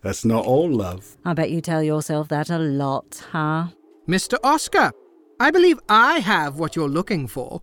That's 0.03 0.25
not 0.25 0.45
all 0.45 0.69
love. 0.69 1.17
I 1.23 1.33
bet 1.33 1.49
you 1.49 1.61
tell 1.61 1.81
yourself 1.81 2.27
that 2.27 2.49
a 2.49 2.59
lot, 2.59 3.25
huh? 3.31 3.67
Mr. 4.07 4.37
Oskar, 4.43 4.91
I 5.39 5.49
believe 5.49 5.79
I 5.87 6.19
have 6.19 6.59
what 6.59 6.75
you're 6.75 6.89
looking 6.89 7.25
for. 7.27 7.61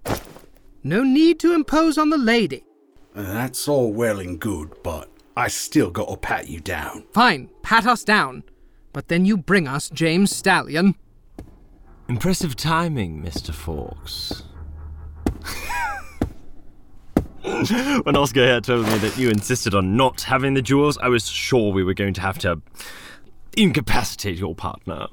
No 0.82 1.02
need 1.04 1.38
to 1.40 1.52
impose 1.52 1.99
on 1.99 2.09
the 2.09 2.16
lady. 2.18 2.64
That's 3.14 3.68
all 3.68 3.92
well 3.92 4.20
and 4.20 4.40
good, 4.40 4.82
but 4.82 5.11
I 5.37 5.49
still 5.49 5.90
gotta 5.90 6.16
pat 6.16 6.49
you 6.49 6.61
down. 6.61 7.04
Fine, 7.12 7.50
pat 7.62 7.87
us 7.87 8.04
down. 8.04 8.44
But 8.92 9.09
then 9.09 9.26
you 9.26 9.37
bring 9.37 9.68
us 9.68 9.90
James 9.90 10.35
Stallion. 10.35 10.94
Impressive 12.09 12.56
timing, 12.56 13.23
Mr. 13.23 13.52
Fawx. 13.52 14.42
when 18.04 18.16
Oskar 18.16 18.44
here 18.44 18.61
told 18.61 18.87
me 18.87 18.99
that 18.99 19.16
you 19.16 19.30
insisted 19.30 19.75
on 19.75 19.97
not 19.97 20.23
having 20.23 20.54
the 20.54 20.62
jewels, 20.62 20.99
I 20.99 21.09
was 21.09 21.26
sure 21.28 21.73
we 21.73 21.82
were 21.82 21.94
going 21.94 22.14
to 22.14 22.20
have 22.20 22.38
to 22.40 22.61
incapacitate 23.56 24.37
your 24.37 24.54
partner. 24.54 25.06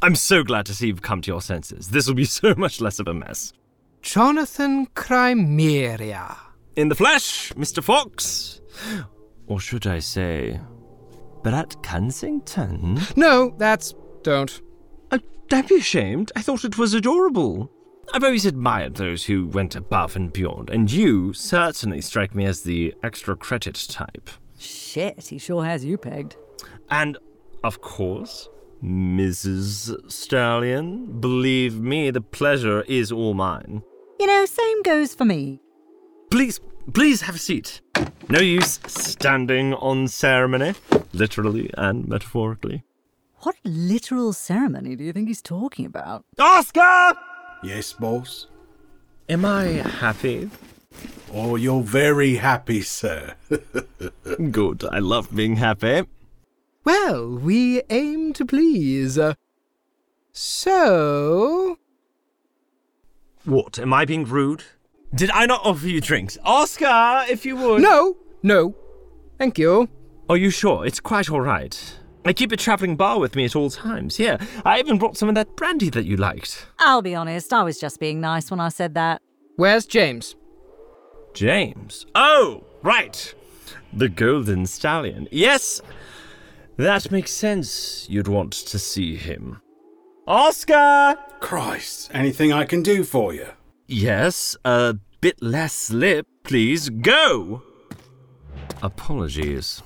I'm 0.00 0.14
so 0.14 0.42
glad 0.42 0.66
to 0.66 0.74
see 0.74 0.88
you've 0.88 1.02
come 1.02 1.22
to 1.22 1.30
your 1.30 1.42
senses. 1.42 1.88
This 1.88 2.06
will 2.06 2.14
be 2.14 2.24
so 2.40 2.54
much 2.56 2.80
less 2.80 2.98
of 2.98 3.08
a 3.08 3.14
mess. 3.14 3.52
Jonathan 4.00 4.86
Crimeria. 4.94 6.36
In 6.76 6.88
the 6.88 6.94
flesh, 6.94 7.52
Mr. 7.52 7.82
Fawx. 7.82 8.60
Or 9.46 9.60
should 9.60 9.86
I 9.86 9.98
say, 9.98 10.60
Brett 11.42 11.82
Kensington? 11.82 13.00
No, 13.16 13.54
that's. 13.58 13.94
don't. 14.22 14.60
Uh, 15.10 15.18
don't 15.48 15.68
be 15.68 15.76
ashamed. 15.76 16.32
I 16.34 16.42
thought 16.42 16.64
it 16.64 16.78
was 16.78 16.94
adorable. 16.94 17.70
I've 18.12 18.24
always 18.24 18.46
admired 18.46 18.96
those 18.96 19.24
who 19.24 19.46
went 19.46 19.74
above 19.74 20.16
and 20.16 20.32
beyond, 20.32 20.70
and 20.70 20.90
you 20.90 21.32
certainly 21.32 22.00
strike 22.00 22.34
me 22.34 22.44
as 22.44 22.62
the 22.62 22.94
extra 23.02 23.36
credit 23.36 23.74
type. 23.88 24.30
Shit, 24.58 25.28
he 25.28 25.38
sure 25.38 25.64
has 25.64 25.84
you 25.84 25.96
pegged. 25.96 26.36
And, 26.90 27.16
of 27.64 27.80
course, 27.80 28.48
Mrs. 28.82 30.10
Stallion. 30.10 31.20
Believe 31.20 31.80
me, 31.80 32.10
the 32.10 32.20
pleasure 32.20 32.82
is 32.82 33.12
all 33.12 33.34
mine. 33.34 33.82
You 34.18 34.26
know, 34.26 34.44
same 34.44 34.82
goes 34.82 35.14
for 35.14 35.24
me. 35.24 35.60
Please, 36.30 36.60
please 36.92 37.22
have 37.22 37.36
a 37.36 37.38
seat. 37.38 37.80
No 38.28 38.40
use 38.40 38.80
standing 38.86 39.74
on 39.74 40.08
ceremony, 40.08 40.74
literally 41.12 41.70
and 41.76 42.08
metaphorically. 42.08 42.82
What 43.40 43.56
literal 43.64 44.32
ceremony 44.32 44.96
do 44.96 45.04
you 45.04 45.12
think 45.12 45.28
he's 45.28 45.42
talking 45.42 45.86
about? 45.86 46.24
Oskar! 46.38 47.14
Yes, 47.62 47.92
boss? 47.92 48.46
Am 49.28 49.44
I 49.44 49.64
happy? 49.64 50.50
Oh, 51.32 51.56
you're 51.56 51.82
very 51.82 52.36
happy, 52.36 52.82
sir. 52.82 53.34
Good. 54.50 54.84
I 54.90 54.98
love 54.98 55.34
being 55.34 55.56
happy. 55.56 56.02
Well, 56.84 57.28
we 57.28 57.82
aim 57.88 58.32
to 58.34 58.44
please. 58.44 59.16
Uh, 59.18 59.34
So. 60.32 61.78
What? 63.44 63.78
Am 63.78 63.92
I 63.92 64.04
being 64.04 64.24
rude? 64.24 64.64
Did 65.14 65.30
I 65.30 65.46
not 65.46 65.60
offer 65.64 65.86
you 65.88 66.00
drinks? 66.00 66.38
Oskar, 66.44 67.24
if 67.28 67.44
you 67.46 67.56
would. 67.56 67.82
No, 67.82 68.16
no. 68.42 68.74
Thank 69.38 69.58
you. 69.58 69.88
Are 70.28 70.36
you 70.36 70.50
sure? 70.50 70.86
It's 70.86 71.00
quite 71.00 71.30
all 71.30 71.40
right. 71.40 71.98
I 72.24 72.32
keep 72.32 72.52
a 72.52 72.56
travelling 72.56 72.96
bar 72.96 73.18
with 73.18 73.34
me 73.34 73.44
at 73.44 73.56
all 73.56 73.70
times. 73.70 74.16
Here, 74.16 74.38
I 74.64 74.78
even 74.78 74.98
brought 74.98 75.16
some 75.16 75.28
of 75.28 75.34
that 75.34 75.56
brandy 75.56 75.90
that 75.90 76.04
you 76.04 76.16
liked. 76.16 76.66
I'll 76.78 77.02
be 77.02 77.14
honest, 77.14 77.52
I 77.52 77.62
was 77.62 77.78
just 77.80 77.98
being 77.98 78.20
nice 78.20 78.50
when 78.50 78.60
I 78.60 78.68
said 78.68 78.94
that. 78.94 79.22
Where's 79.56 79.86
James? 79.86 80.36
James. 81.34 82.06
Oh, 82.14 82.64
right. 82.82 83.34
The 83.92 84.08
Golden 84.08 84.66
Stallion. 84.66 85.28
Yes. 85.30 85.80
That 86.76 87.10
makes 87.10 87.32
sense. 87.32 88.06
You'd 88.08 88.28
want 88.28 88.52
to 88.52 88.78
see 88.78 89.16
him. 89.16 89.60
Oskar! 90.26 91.16
Christ, 91.40 92.10
anything 92.14 92.52
I 92.52 92.64
can 92.64 92.82
do 92.82 93.02
for 93.02 93.34
you? 93.34 93.48
Yes, 93.88 94.56
a 94.64 94.96
bit 95.20 95.42
less 95.42 95.90
lip, 95.90 96.26
please. 96.44 96.88
Go! 96.88 97.62
Apologies. 98.80 99.82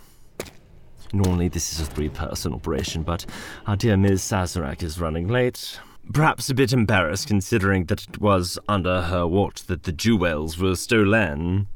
Normally, 1.13 1.49
this 1.49 1.73
is 1.73 1.81
a 1.81 1.91
three 1.91 2.09
person 2.09 2.53
operation, 2.53 3.03
but 3.03 3.27
our 3.67 3.77
dear 3.77 3.97
Ms. 3.97 4.23
Sazarac 4.23 4.83
is 4.83 5.01
running 5.01 5.29
late. 5.29 5.79
Perhaps 6.13 6.51
a 6.51 6.55
bit 6.55 6.73
embarrassed 6.73 7.27
considering 7.27 7.87
that 7.87 8.05
it 8.09 8.21
was 8.21 8.59
under 8.69 9.03
her 9.03 9.27
watch 9.27 9.65
that 9.65 9.83
the 9.85 9.93
jewels 9.93 10.59
were 10.59 10.77
stolen. 10.77 11.67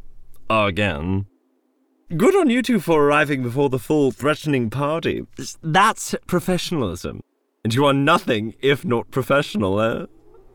Again. 0.48 1.26
Good 2.16 2.34
on 2.34 2.50
you 2.50 2.62
two 2.62 2.80
for 2.80 3.04
arriving 3.04 3.42
before 3.42 3.68
the 3.68 3.78
full 3.78 4.10
threatening 4.10 4.68
party. 4.68 5.26
That's 5.62 6.14
professionalism. 6.26 7.22
And 7.62 7.74
you 7.74 7.84
are 7.86 7.92
nothing 7.92 8.54
if 8.60 8.84
not 8.84 9.10
professional, 9.10 9.80
eh? 9.80 10.06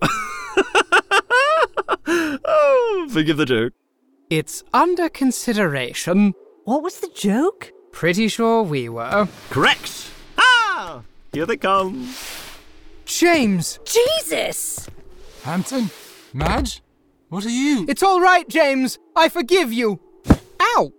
oh, 2.08 3.08
forgive 3.10 3.38
the 3.38 3.46
joke. 3.46 3.74
It's 4.30 4.64
under 4.74 5.08
consideration. 5.08 6.34
What 6.66 6.82
was 6.82 7.00
the 7.00 7.12
joke? 7.16 7.72
Pretty 7.96 8.28
sure 8.28 8.62
we 8.62 8.90
were. 8.90 9.26
Correct! 9.50 10.12
Ah! 10.38 11.02
Here 11.32 11.46
they 11.46 11.56
come. 11.56 12.14
James! 13.06 13.80
Jesus! 13.86 14.90
Hampton? 15.44 15.90
Madge? 16.34 16.82
What 17.30 17.46
are 17.46 17.50
you? 17.50 17.86
It's 17.88 18.04
all 18.04 18.20
right, 18.20 18.46
James. 18.50 19.00
I 19.16 19.30
forgive 19.30 19.72
you. 19.72 20.02
Ow! 20.60 20.92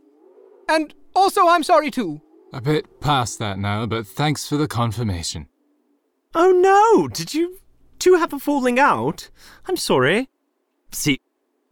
And 0.71 0.95
also, 1.15 1.47
I'm 1.47 1.63
sorry 1.63 1.91
too. 1.91 2.23
A 2.55 2.63
bit 2.63 2.99
past 2.99 3.39
that 3.41 3.59
now, 3.59 3.85
but 3.85 4.07
thanks 4.07 4.49
for 4.49 4.57
the 4.57 4.67
confirmation. 4.67 5.49
Oh 6.35 6.51
no! 6.51 7.09
Did 7.09 7.35
you 7.35 7.59
two 7.99 8.15
have 8.15 8.33
a 8.33 8.39
falling 8.39 8.79
out? 8.79 9.29
I'm 9.69 9.77
sorry. 9.77 10.31
See, 10.93 11.21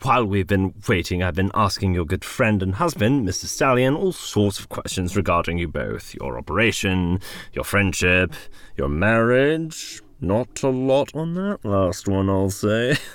while 0.04 0.24
we've 0.24 0.46
been 0.46 0.74
waiting, 0.86 1.22
I've 1.22 1.34
been 1.34 1.50
asking 1.54 1.94
your 1.94 2.04
good 2.04 2.24
friend 2.24 2.62
and 2.62 2.74
husband, 2.74 3.26
Mr. 3.26 3.46
Stallion, 3.46 3.94
all 3.94 4.12
sorts 4.12 4.58
of 4.58 4.68
questions 4.68 5.16
regarding 5.16 5.56
you 5.58 5.66
both 5.66 6.14
your 6.14 6.36
operation, 6.36 7.20
your 7.52 7.64
friendship, 7.64 8.34
your 8.76 8.88
marriage. 8.88 10.02
Not 10.20 10.62
a 10.62 10.68
lot 10.68 11.14
on 11.14 11.34
that 11.34 11.64
last 11.64 12.06
one, 12.08 12.28
I'll 12.28 12.50
say. 12.50 12.96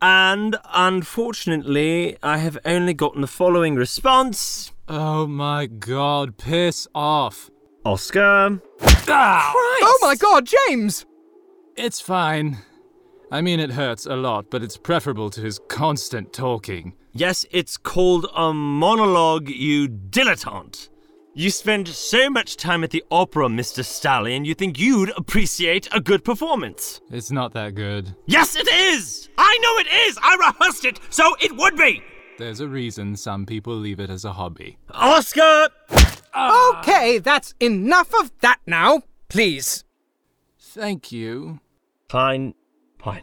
And 0.00 0.56
unfortunately, 0.72 2.16
I 2.22 2.38
have 2.38 2.56
only 2.64 2.94
gotten 2.94 3.20
the 3.20 3.26
following 3.26 3.74
response 3.74 4.70
Oh 4.86 5.26
my 5.26 5.66
god, 5.66 6.38
piss 6.38 6.86
off. 6.94 7.50
Oskar. 7.84 8.60
Ah, 9.08 9.52
Oh 9.56 9.98
my 10.02 10.14
god, 10.14 10.46
James! 10.46 11.04
It's 11.74 12.00
fine. 12.00 12.58
I 13.30 13.42
mean, 13.42 13.60
it 13.60 13.72
hurts 13.72 14.06
a 14.06 14.16
lot, 14.16 14.48
but 14.50 14.62
it's 14.62 14.76
preferable 14.76 15.28
to 15.30 15.40
his 15.40 15.60
constant 15.68 16.32
talking. 16.32 16.94
Yes, 17.12 17.44
it's 17.50 17.76
called 17.76 18.26
a 18.34 18.54
monologue, 18.54 19.48
you 19.50 19.88
dilettante. 19.88 20.88
You 21.34 21.50
spend 21.50 21.86
so 21.88 22.30
much 22.30 22.56
time 22.56 22.82
at 22.82 22.90
the 22.90 23.04
opera, 23.10 23.48
Mr. 23.48 23.84
Stallion, 23.84 24.44
you 24.44 24.54
think 24.54 24.78
you'd 24.78 25.12
appreciate 25.16 25.88
a 25.92 26.00
good 26.00 26.24
performance. 26.24 27.00
It's 27.10 27.30
not 27.30 27.52
that 27.52 27.74
good. 27.74 28.16
Yes, 28.26 28.56
it 28.56 28.66
is! 28.72 29.28
I 29.36 29.58
know 29.62 29.78
it 29.78 29.86
is! 30.08 30.18
I 30.22 30.34
rehearsed 30.34 30.84
it, 30.84 30.98
so 31.10 31.36
it 31.40 31.54
would 31.56 31.76
be! 31.76 32.02
There's 32.38 32.60
a 32.60 32.68
reason 32.68 33.14
some 33.14 33.46
people 33.46 33.74
leave 33.74 34.00
it 34.00 34.10
as 34.10 34.24
a 34.24 34.32
hobby. 34.32 34.78
Oskar! 34.90 35.68
Ah. 36.34 36.80
Okay, 36.80 37.18
that's 37.18 37.54
enough 37.60 38.12
of 38.14 38.30
that 38.40 38.60
now. 38.66 39.02
Please. 39.28 39.84
Thank 40.58 41.10
you. 41.10 41.60
Fine, 42.08 42.54
fine. 42.98 43.22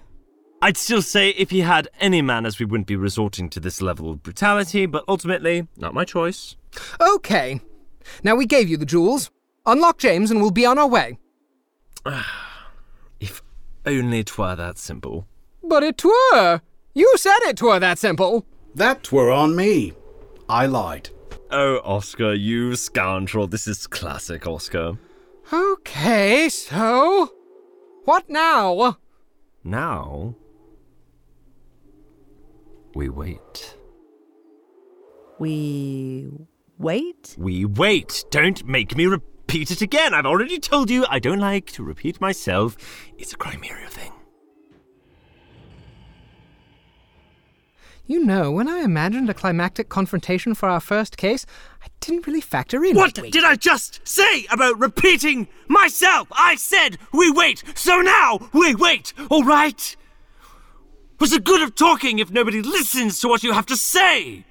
I'd 0.61 0.77
still 0.77 1.01
say 1.01 1.29
if 1.29 1.51
he 1.51 1.61
had 1.61 1.87
any 1.99 2.21
manners, 2.21 2.59
we 2.59 2.65
wouldn't 2.65 2.87
be 2.87 2.95
resorting 2.95 3.49
to 3.51 3.59
this 3.59 3.81
level 3.81 4.09
of 4.09 4.23
brutality, 4.23 4.85
but 4.85 5.03
ultimately, 5.07 5.67
not 5.77 5.93
my 5.93 6.05
choice. 6.05 6.55
Okay. 6.99 7.61
Now 8.23 8.35
we 8.35 8.45
gave 8.45 8.69
you 8.69 8.77
the 8.77 8.85
jewels. 8.85 9.31
Unlock 9.65 9.97
James 9.97 10.31
and 10.31 10.41
we'll 10.41 10.51
be 10.51 10.65
on 10.65 10.79
our 10.79 10.87
way. 10.87 11.17
If 13.19 13.41
only 13.85 14.19
it 14.19 14.37
were 14.37 14.55
that 14.55 14.77
simple. 14.77 15.25
But 15.63 15.83
it 15.83 16.03
were. 16.03 16.61
You 16.93 17.13
said 17.17 17.39
it 17.43 17.61
were 17.61 17.79
that 17.79 17.97
simple. 17.97 18.45
That 18.75 19.11
were 19.11 19.31
on 19.31 19.55
me. 19.55 19.93
I 20.49 20.65
lied. 20.65 21.09
Oh, 21.49 21.77
Oskar, 21.83 22.33
you 22.33 22.75
scoundrel. 22.75 23.47
This 23.47 23.67
is 23.67 23.87
classic, 23.87 24.45
Oskar. 24.45 24.97
Okay, 25.53 26.49
so. 26.49 27.31
What 28.03 28.29
now? 28.29 28.97
Now. 29.65 30.35
We 32.93 33.09
wait. 33.09 33.75
We 35.39 36.29
wait? 36.77 37.35
We 37.37 37.65
wait. 37.65 38.25
Don't 38.29 38.63
make 38.65 38.95
me 38.95 39.07
repeat 39.07 39.71
it 39.71 39.81
again. 39.81 40.13
I've 40.13 40.27
already 40.27 40.59
told 40.59 40.91
you 40.91 41.03
I 41.09 41.17
don't 41.17 41.39
like 41.39 41.71
to 41.71 41.83
repeat 41.83 42.21
myself. 42.21 42.77
It's 43.17 43.33
a 43.33 43.37
Crimeria 43.37 43.89
thing. 43.89 44.11
You 48.07 48.23
know, 48.23 48.51
when 48.51 48.67
I 48.67 48.81
imagined 48.81 49.29
a 49.29 49.33
climactic 49.33 49.89
confrontation 49.89 50.53
for 50.53 50.69
our 50.69 50.79
first 50.79 51.17
case, 51.17 51.45
I 51.83 51.87
didn't 52.01 52.27
really 52.27 52.41
factor 52.41 52.83
in. 52.85 52.95
What 52.95 53.15
did 53.15 53.43
I 53.43 53.55
just 53.55 54.07
say 54.07 54.45
about 54.51 54.79
repeating 54.79 55.47
myself? 55.67 56.27
I 56.31 56.55
said 56.55 56.99
we 57.11 57.31
wait, 57.31 57.63
so 57.73 58.01
now 58.01 58.49
we 58.53 58.75
wait, 58.75 59.13
all 59.29 59.43
right? 59.43 59.95
What's 61.17 61.33
the 61.33 61.39
good 61.39 61.63
of 61.63 61.73
talking 61.73 62.19
if 62.19 62.29
nobody 62.29 62.61
listens 62.61 63.19
to 63.21 63.27
what 63.27 63.41
you 63.41 63.53
have 63.53 63.65
to 63.67 63.77
say? 63.77 64.45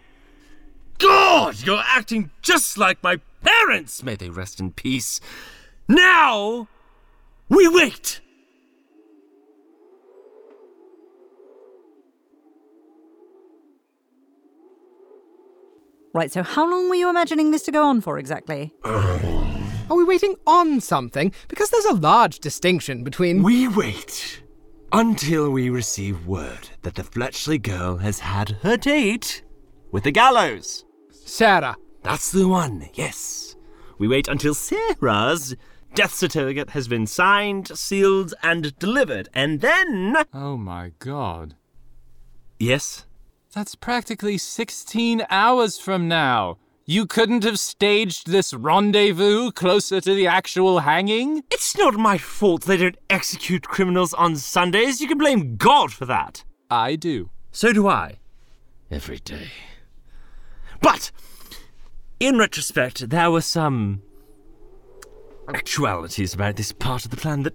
God, 0.99 1.63
you're 1.63 1.83
acting 1.87 2.31
just 2.43 2.77
like 2.77 3.03
my 3.03 3.21
parents. 3.43 4.03
May 4.03 4.17
they 4.17 4.31
rest 4.31 4.59
in 4.59 4.73
peace. 4.73 5.21
Now 5.87 6.67
we 7.49 7.69
wait. 7.69 8.21
Right, 16.15 16.31
so 16.31 16.45
how 16.45 16.71
long 16.71 16.89
were 16.89 16.95
you 16.95 17.11
imagining 17.11 17.51
this 17.51 17.65
to 17.65 17.73
go 17.73 17.85
on 17.85 18.01
for 18.01 18.21
exactly? 18.21 18.73
Um, 18.85 19.67
are 19.91 19.97
we 19.97 20.05
waiting 20.05 20.37
on 20.47 20.81
something? 20.81 21.33
Because 21.49 21.71
there's 21.71 21.85
a 21.87 21.95
large 21.95 22.39
distinction 22.39 23.03
between. 23.03 23.43
We 23.43 23.67
wait 23.67 24.41
until 24.93 25.51
we 25.51 25.71
receive 25.71 26.25
word 26.25 26.69
that 26.83 26.95
the 26.95 27.03
Fletchley 27.03 27.59
girl 27.59 27.97
has 27.97 28.21
had 28.21 28.51
her 28.63 28.77
date 28.77 29.43
with 29.91 30.05
the 30.05 30.13
gallows. 30.13 30.85
Sarah. 31.11 31.75
That's 32.05 32.31
the 32.31 32.47
one, 32.47 32.91
yes. 32.95 33.57
We 33.99 34.07
wait 34.07 34.29
until 34.29 34.55
Sarah's 34.55 35.57
death 35.95 36.15
certificate 36.15 36.71
has 36.71 36.87
been 36.87 37.09
signed, 37.09 37.77
sealed, 37.77 38.35
and 38.41 38.79
delivered, 38.79 39.31
and 39.35 39.61
then. 39.61 40.17
Oh 40.33 40.57
my 40.57 40.93
god. 41.01 41.57
Yes? 42.61 43.05
That's 43.55 43.77
practically 43.77 44.37
16 44.37 45.27
hours 45.31 45.79
from 45.79 46.09
now. 46.09 46.59
You 46.87 47.07
couldn't 47.07 47.45
have 47.45 47.61
staged 47.61 48.27
this 48.27 48.53
rendezvous 48.53 49.53
closer 49.53 50.01
to 50.01 50.13
the 50.13 50.27
actual 50.27 50.81
hanging? 50.81 51.45
It's 51.53 51.79
not 51.79 51.95
my 51.95 52.19
fault 52.19 52.63
they 52.63 52.77
don't 52.77 52.99
execute 53.09 53.69
criminals 53.69 54.13
on 54.13 54.35
Sundays. 54.35 55.01
You 55.01 55.07
can 55.07 55.19
blame 55.19 55.55
God 55.57 55.93
for 55.93 56.05
that. 56.07 56.43
I 56.69 56.97
do. 56.97 57.31
So 57.53 57.73
do 57.73 57.87
I. 57.87 58.19
Every 58.91 59.21
day. 59.21 59.53
But, 60.81 61.13
in 62.19 62.37
retrospect, 62.37 63.09
there 63.09 63.31
were 63.31 63.41
some 63.41 64.03
actualities 65.47 66.35
about 66.35 66.57
this 66.57 66.73
part 66.73 67.05
of 67.05 67.13
the 67.13 67.17
plan 67.17 67.45
that 67.45 67.55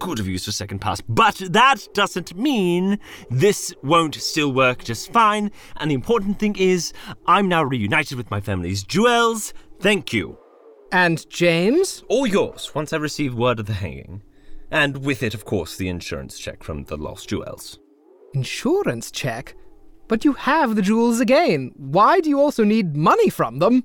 could 0.00 0.18
have 0.18 0.26
used 0.26 0.48
a 0.48 0.52
second 0.52 0.80
pass. 0.80 1.00
But 1.00 1.36
that 1.50 1.86
doesn't 1.94 2.36
mean 2.36 2.98
this 3.30 3.72
won't 3.82 4.16
still 4.16 4.52
work 4.52 4.82
just 4.82 5.12
fine. 5.12 5.52
And 5.76 5.90
the 5.90 5.94
important 5.94 6.40
thing 6.40 6.56
is, 6.56 6.92
I'm 7.26 7.48
now 7.48 7.62
reunited 7.62 8.18
with 8.18 8.30
my 8.30 8.40
family's 8.40 8.82
jewels. 8.82 9.54
Thank 9.78 10.12
you. 10.12 10.38
And 10.90 11.28
James? 11.30 12.02
All 12.08 12.26
yours 12.26 12.74
once 12.74 12.92
I 12.92 12.96
receive 12.96 13.34
word 13.34 13.60
of 13.60 13.66
the 13.66 13.74
hanging. 13.74 14.22
And 14.72 15.04
with 15.04 15.22
it, 15.22 15.34
of 15.34 15.44
course, 15.44 15.76
the 15.76 15.88
insurance 15.88 16.38
check 16.38 16.64
from 16.64 16.84
the 16.84 16.96
lost 16.96 17.28
jewels. 17.28 17.78
Insurance 18.34 19.10
check? 19.10 19.54
But 20.08 20.24
you 20.24 20.32
have 20.32 20.74
the 20.74 20.82
jewels 20.82 21.20
again. 21.20 21.72
Why 21.76 22.20
do 22.20 22.28
you 22.28 22.40
also 22.40 22.64
need 22.64 22.96
money 22.96 23.30
from 23.30 23.58
them? 23.58 23.84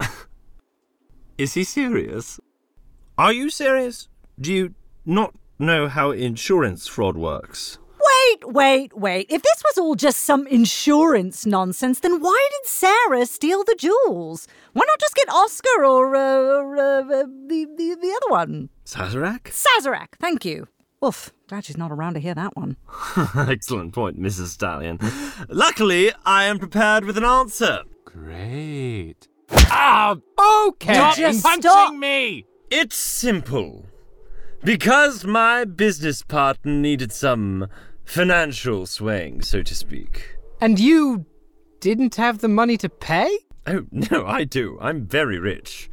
Is 1.38 1.54
he 1.54 1.62
serious? 1.62 2.40
Are 3.18 3.32
you 3.32 3.50
serious? 3.50 4.08
Do 4.40 4.52
you 4.52 4.74
not 5.06 5.34
know 5.58 5.88
how 5.88 6.10
insurance 6.10 6.86
fraud 6.86 7.16
works? 7.16 7.78
Wait, 7.98 8.52
wait, 8.52 8.96
wait. 8.96 9.26
If 9.30 9.42
this 9.42 9.62
was 9.64 9.78
all 9.78 9.94
just 9.94 10.20
some 10.22 10.46
insurance 10.46 11.46
nonsense, 11.46 12.00
then 12.00 12.20
why 12.20 12.48
did 12.52 12.68
Sarah 12.68 13.26
steal 13.26 13.64
the 13.64 13.76
jewels? 13.78 14.46
Why 14.72 14.84
not 14.86 15.00
just 15.00 15.14
get 15.14 15.28
Oskar 15.28 15.84
or, 15.84 16.14
uh, 16.14 16.38
or 16.42 16.76
uh, 16.76 17.00
uh, 17.00 17.04
the, 17.46 17.66
the, 17.76 17.96
the 18.00 18.20
other 18.22 18.30
one? 18.30 18.68
Sazarac? 18.84 19.44
Sazarac, 19.44 20.08
thank 20.20 20.44
you. 20.44 20.68
Oof, 21.04 21.32
glad 21.48 21.64
she's 21.64 21.76
not 21.76 21.92
around 21.92 22.14
to 22.14 22.20
hear 22.20 22.34
that 22.34 22.56
one. 22.56 22.76
Excellent 23.36 23.92
point, 23.94 24.20
Mrs. 24.20 24.46
Stallion. 24.48 24.98
Luckily, 25.48 26.12
I 26.24 26.44
am 26.44 26.58
prepared 26.58 27.04
with 27.04 27.18
an 27.18 27.24
answer. 27.24 27.80
Great. 28.04 29.28
Ah! 29.50 30.16
Okay. 30.68 30.94
Stop 30.94 31.16
Just 31.16 31.42
punching 31.44 31.62
stop. 31.62 31.94
me! 31.94 32.46
It's 32.70 32.96
simple. 32.96 33.86
Because 34.66 35.24
my 35.24 35.64
business 35.64 36.22
partner 36.22 36.72
needed 36.72 37.12
some 37.12 37.68
financial 38.04 38.84
swing, 38.84 39.40
so 39.40 39.62
to 39.62 39.74
speak. 39.76 40.38
And 40.60 40.80
you 40.80 41.24
didn't 41.78 42.16
have 42.16 42.40
the 42.40 42.48
money 42.48 42.76
to 42.78 42.88
pay? 42.88 43.38
Oh, 43.68 43.84
no, 43.92 44.26
I 44.26 44.42
do. 44.42 44.76
I'm 44.80 45.06
very 45.06 45.38
rich. 45.38 45.88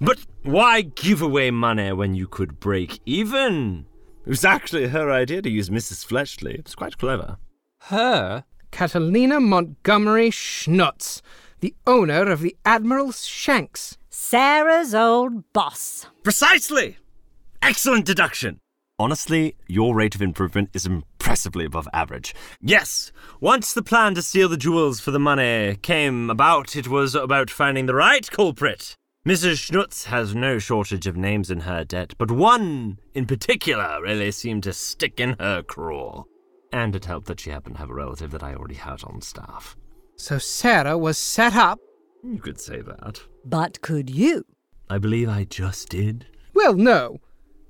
But 0.00 0.26
why 0.42 0.80
give 0.80 1.22
away 1.22 1.52
money 1.52 1.92
when 1.92 2.16
you 2.16 2.26
could 2.26 2.58
break 2.58 2.98
even? 3.06 3.86
It 4.24 4.30
was 4.30 4.44
actually 4.44 4.88
her 4.88 5.08
idea 5.08 5.40
to 5.42 5.48
use 5.48 5.70
Mrs. 5.70 6.04
Fletchley. 6.04 6.54
It 6.54 6.64
was 6.64 6.74
quite 6.74 6.98
clever. 6.98 7.36
Her? 7.82 8.42
Catalina 8.72 9.38
Montgomery 9.38 10.30
Schnutz, 10.30 11.22
the 11.60 11.76
owner 11.86 12.28
of 12.28 12.40
the 12.40 12.56
Admiral's 12.64 13.24
Shanks. 13.24 13.98
Sarah's 14.10 14.96
old 14.96 15.52
boss. 15.52 16.06
Precisely! 16.24 16.96
Excellent 17.62 18.04
deduction! 18.04 18.60
Honestly, 18.98 19.54
your 19.66 19.94
rate 19.94 20.14
of 20.14 20.22
improvement 20.22 20.70
is 20.72 20.86
impressively 20.86 21.66
above 21.66 21.86
average. 21.92 22.34
Yes, 22.62 23.12
once 23.40 23.74
the 23.74 23.82
plan 23.82 24.14
to 24.14 24.22
steal 24.22 24.48
the 24.48 24.56
jewels 24.56 25.00
for 25.00 25.10
the 25.10 25.18
money 25.18 25.76
came 25.82 26.30
about, 26.30 26.74
it 26.74 26.88
was 26.88 27.14
about 27.14 27.50
finding 27.50 27.84
the 27.86 27.94
right 27.94 28.30
culprit. 28.30 28.96
Mrs. 29.26 29.56
Schnutz 29.70 30.04
has 30.04 30.34
no 30.34 30.58
shortage 30.58 31.06
of 31.06 31.16
names 31.16 31.50
in 31.50 31.60
her 31.60 31.84
debt, 31.84 32.14
but 32.16 32.30
one 32.30 32.98
in 33.12 33.26
particular 33.26 34.00
really 34.00 34.30
seemed 34.30 34.62
to 34.62 34.72
stick 34.72 35.20
in 35.20 35.36
her 35.40 35.62
craw. 35.62 36.24
And 36.72 36.96
it 36.96 37.04
helped 37.04 37.26
that 37.26 37.40
she 37.40 37.50
happened 37.50 37.74
to 37.74 37.80
have 37.80 37.90
a 37.90 37.94
relative 37.94 38.30
that 38.30 38.42
I 38.42 38.54
already 38.54 38.76
had 38.76 39.02
on 39.04 39.20
staff. 39.20 39.76
So 40.16 40.38
Sarah 40.38 40.96
was 40.96 41.18
set 41.18 41.54
up. 41.54 41.80
You 42.22 42.38
could 42.38 42.60
say 42.60 42.80
that. 42.80 43.20
But 43.44 43.80
could 43.82 44.08
you? 44.08 44.44
I 44.88 44.98
believe 44.98 45.28
I 45.28 45.44
just 45.44 45.88
did. 45.90 46.26
Well, 46.54 46.74
no. 46.74 47.18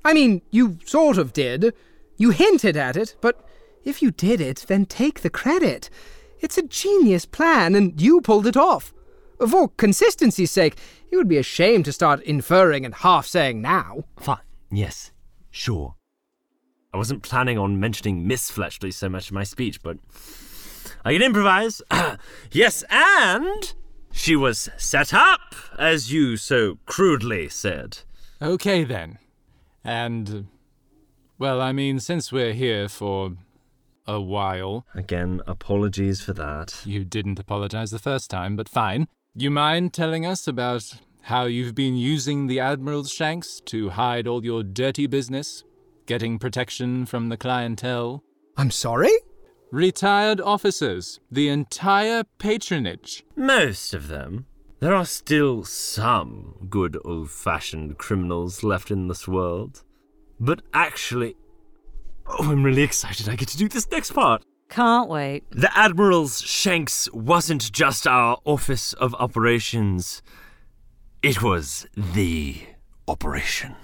I 0.07 0.13
mean, 0.13 0.41
you 0.53 0.79
sort 0.85 1.19
of 1.19 1.33
did. 1.33 1.75
You 2.17 2.31
hinted 2.31 2.77
at 2.77 2.97
it, 2.97 3.17
but 3.21 3.45
if 3.83 4.01
you 4.01 4.13
did 4.13 4.41
it, 4.41 4.65
then 4.69 4.87
take 4.87 5.23
the 5.23 5.31
credit. 5.31 5.91
It's 6.39 6.57
a 6.57 6.63
genius 6.63 7.27
plan, 7.27 7.75
and 7.75 8.01
you 8.01 8.21
pulled 8.21 8.47
it 8.47 8.57
off. 8.57 8.95
For 9.51 9.69
consistency's 9.71 10.53
sake, 10.53 10.77
it 11.11 11.17
would 11.17 11.27
be 11.27 11.39
a 11.39 11.43
shame 11.43 11.83
to 11.83 11.93
start 11.93 12.23
inferring 12.23 12.85
and 12.85 12.95
half 12.95 13.27
saying 13.27 13.61
now. 13.61 14.05
Fine. 14.17 14.39
Yes. 14.71 15.11
Sure. 15.51 15.97
I 16.95 16.99
wasn't 16.99 17.25
planning 17.25 17.59
on 17.59 17.81
mentioning 17.81 18.29
Miss 18.29 18.49
Fletchley 18.49 18.93
so 18.93 19.09
much 19.09 19.31
in 19.31 19.35
my 19.35 19.43
speech, 19.43 19.83
but 19.83 19.99
I 21.05 21.15
can 21.15 21.23
improvise. 21.23 21.83
yes, 22.53 22.85
and 22.91 23.75
she 24.13 24.37
was 24.37 24.71
set 24.77 25.13
up, 25.13 25.57
as 25.81 26.13
you 26.13 26.37
so 26.37 26.79
crudely 26.87 27.49
said. 27.49 27.99
Okay 28.41 28.85
then. 28.85 29.19
And, 29.87 30.49
well, 31.39 31.61
I 31.63 31.73
mean, 31.73 32.01
since 32.01 32.33
we're 32.33 32.53
here 32.53 32.89
for 32.89 33.33
a 34.07 34.21
while, 34.21 34.85
Again, 34.95 35.41
apologies 35.47 36.21
for 36.21 36.33
that. 36.35 36.81
you 36.85 37.05
didn't 37.05 37.39
apologize 37.39 37.91
the 37.91 37.99
first 37.99 38.31
time, 38.31 38.57
but 38.57 38.69
fine. 38.69 39.07
You 39.35 39.51
mind 39.51 39.93
telling 39.93 40.25
us 40.27 40.47
about 40.49 40.95
how 41.23 41.45
you've 41.45 41.75
been 41.75 41.97
using 41.97 42.47
the 42.47 42.61
Admiral's 42.61 43.11
Shanks 43.13 43.61
to 43.67 43.91
hide 43.91 44.27
all 44.27 44.45
your 44.45 44.63
dirty 44.63 45.07
business? 45.07 45.65
Getting 46.07 46.39
protection 46.39 47.05
from 47.07 47.29
the 47.29 47.37
clientele? 47.37 48.23
I'm 48.57 48.71
sorry? 48.71 49.11
Retired 49.73 50.41
officers, 50.41 51.19
the 51.31 51.49
entire 51.49 52.23
patronage. 52.39 53.25
Most 53.35 53.93
of 53.93 54.07
them. 54.09 54.47
There 54.79 54.95
are 54.95 55.07
still 55.07 55.65
some 55.65 56.67
good 56.69 56.99
old 57.05 57.31
fashioned 57.31 57.97
criminals 57.97 58.63
left 58.63 58.91
in 58.91 59.09
this 59.09 59.27
world. 59.27 59.83
But 60.39 60.63
actually. 60.75 61.37
Oh, 62.27 62.51
I'm 62.51 62.63
really 62.63 62.83
excited 62.83 63.29
I 63.29 63.37
get 63.37 63.49
to 63.49 63.57
do 63.57 63.69
this 63.69 63.91
next 63.91 64.13
part. 64.13 64.45
Can't 64.69 65.09
wait. 65.09 65.45
The 65.51 65.77
Admiral's 65.79 66.43
Shanks 66.43 67.11
wasn't 67.13 67.73
just 67.73 68.07
our 68.07 68.39
Office 68.45 68.93
of 68.95 69.15
Operations, 69.15 70.23
it 71.23 71.41
was 71.43 71.87
the 71.97 72.57
operation. 73.09 73.77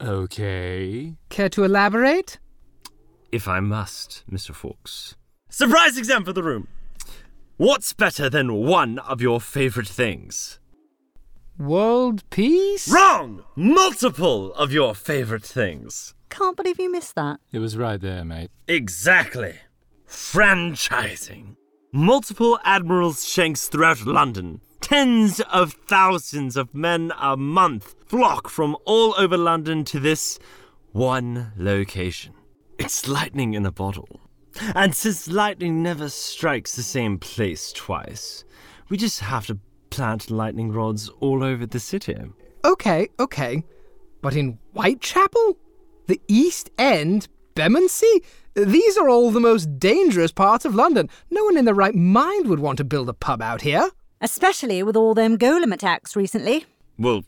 Okay. 0.00 1.14
Care 1.28 1.48
to 1.50 1.64
elaborate? 1.64 2.38
If 3.30 3.46
I 3.46 3.60
must, 3.60 4.24
Mr. 4.30 4.52
Fawx. 4.52 5.14
Surprise 5.50 5.98
exam 5.98 6.24
for 6.24 6.32
the 6.32 6.42
room! 6.42 6.68
What's 7.58 7.92
better 7.92 8.30
than 8.30 8.54
one 8.54 9.00
of 9.00 9.20
your 9.20 9.40
favorite 9.40 9.88
things? 9.88 10.60
World 11.58 12.22
peace? 12.30 12.88
Wrong! 12.88 13.42
Multiple 13.56 14.54
of 14.54 14.70
your 14.72 14.94
favorite 14.94 15.42
things. 15.42 16.14
Can't 16.30 16.56
believe 16.56 16.78
you 16.78 16.88
missed 16.88 17.16
that. 17.16 17.40
It 17.50 17.58
was 17.58 17.76
right 17.76 18.00
there, 18.00 18.24
mate. 18.24 18.52
Exactly. 18.68 19.56
Franchising. 20.06 21.56
Multiple 21.92 22.60
Admiral's 22.62 23.26
Shanks 23.28 23.66
throughout 23.66 24.06
London. 24.06 24.60
Tens 24.80 25.40
of 25.40 25.72
thousands 25.72 26.56
of 26.56 26.72
men 26.72 27.10
a 27.20 27.36
month 27.36 27.96
flock 28.06 28.48
from 28.48 28.76
all 28.84 29.16
over 29.18 29.36
London 29.36 29.82
to 29.86 29.98
this 29.98 30.38
one 30.92 31.50
location. 31.56 32.34
It's 32.78 33.08
lightning 33.08 33.54
in 33.54 33.66
a 33.66 33.72
bottle. 33.72 34.20
And 34.74 34.94
since 34.94 35.28
lightning 35.28 35.82
never 35.82 36.08
strikes 36.08 36.76
the 36.76 36.82
same 36.82 37.18
place 37.18 37.72
twice, 37.72 38.44
we 38.88 38.96
just 38.96 39.20
have 39.20 39.46
to 39.46 39.58
plant 39.90 40.30
lightning 40.30 40.72
rods 40.72 41.08
all 41.20 41.42
over 41.42 41.66
the 41.66 41.80
city. 41.80 42.16
Okay, 42.64 43.08
okay. 43.18 43.64
But 44.20 44.36
in 44.36 44.58
Whitechapel? 44.72 45.56
The 46.06 46.20
East 46.28 46.70
End? 46.78 47.28
Bermondsey? 47.54 48.22
These 48.54 48.96
are 48.96 49.08
all 49.08 49.30
the 49.30 49.40
most 49.40 49.78
dangerous 49.78 50.32
parts 50.32 50.64
of 50.64 50.74
London. 50.74 51.08
No 51.30 51.44
one 51.44 51.56
in 51.56 51.64
their 51.64 51.74
right 51.74 51.94
mind 51.94 52.48
would 52.48 52.60
want 52.60 52.78
to 52.78 52.84
build 52.84 53.08
a 53.08 53.14
pub 53.14 53.40
out 53.40 53.62
here. 53.62 53.90
Especially 54.20 54.82
with 54.82 54.96
all 54.96 55.14
them 55.14 55.38
golem 55.38 55.72
attacks 55.72 56.16
recently. 56.16 56.66
Well, 56.98 57.24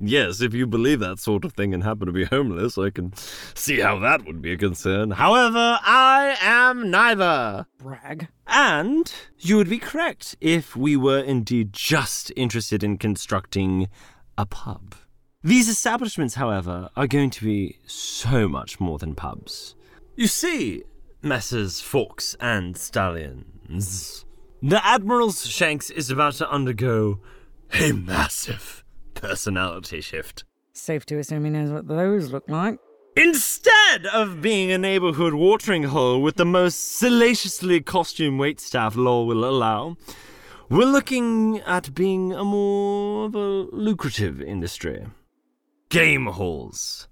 yes, 0.00 0.40
if 0.40 0.54
you 0.54 0.66
believe 0.66 1.00
that 1.00 1.18
sort 1.18 1.44
of 1.44 1.52
thing 1.52 1.72
and 1.72 1.82
happen 1.84 2.06
to 2.06 2.12
be 2.12 2.24
homeless, 2.24 2.76
I 2.76 2.90
can 2.90 3.12
see 3.54 3.80
how 3.80 3.98
that 4.00 4.24
would 4.26 4.42
be 4.42 4.52
a 4.52 4.56
concern. 4.56 5.12
However, 5.12 5.78
I 5.82 6.36
am 6.40 6.90
neither. 6.90 7.66
Brag. 7.78 8.28
And 8.46 9.12
you 9.38 9.56
would 9.56 9.70
be 9.70 9.78
correct 9.78 10.36
if 10.40 10.76
we 10.76 10.96
were 10.96 11.20
indeed 11.20 11.72
just 11.72 12.32
interested 12.36 12.82
in 12.82 12.98
constructing 12.98 13.88
a 14.36 14.46
pub. 14.46 14.94
These 15.44 15.68
establishments, 15.68 16.34
however, 16.34 16.90
are 16.96 17.06
going 17.06 17.30
to 17.30 17.44
be 17.44 17.78
so 17.86 18.48
much 18.48 18.78
more 18.78 18.98
than 18.98 19.14
pubs. 19.14 19.74
You 20.14 20.26
see, 20.26 20.84
Messrs. 21.22 21.80
Fawx 21.80 22.36
and 22.40 22.76
Stallions, 22.76 24.24
the 24.62 24.84
Admiral's 24.86 25.46
Shanks 25.46 25.90
is 25.90 26.10
about 26.10 26.34
to 26.34 26.50
undergo 26.50 27.20
a 27.72 27.92
massive 27.92 28.81
personality 29.22 30.00
shift. 30.00 30.44
Safe 30.72 31.06
to 31.06 31.18
assume 31.18 31.44
he 31.44 31.50
knows 31.50 31.70
what 31.70 31.86
those 31.86 32.32
look 32.32 32.44
like. 32.48 32.78
Instead 33.16 34.06
of 34.06 34.42
being 34.42 34.72
a 34.72 34.78
neighborhood 34.78 35.34
watering 35.34 35.84
hole 35.84 36.20
with 36.20 36.36
the 36.36 36.44
most 36.44 36.98
salaciously 36.98 37.80
costume 37.80 38.38
waitstaff 38.38 38.96
law 38.96 39.24
will 39.24 39.44
allow, 39.44 39.96
we're 40.68 40.86
looking 40.86 41.60
at 41.60 41.94
being 41.94 42.32
a 42.32 42.42
more 42.42 43.26
of 43.26 43.34
a 43.34 43.38
lucrative 43.38 44.40
industry. 44.42 45.06
Game 45.88 46.26
halls. 46.26 47.06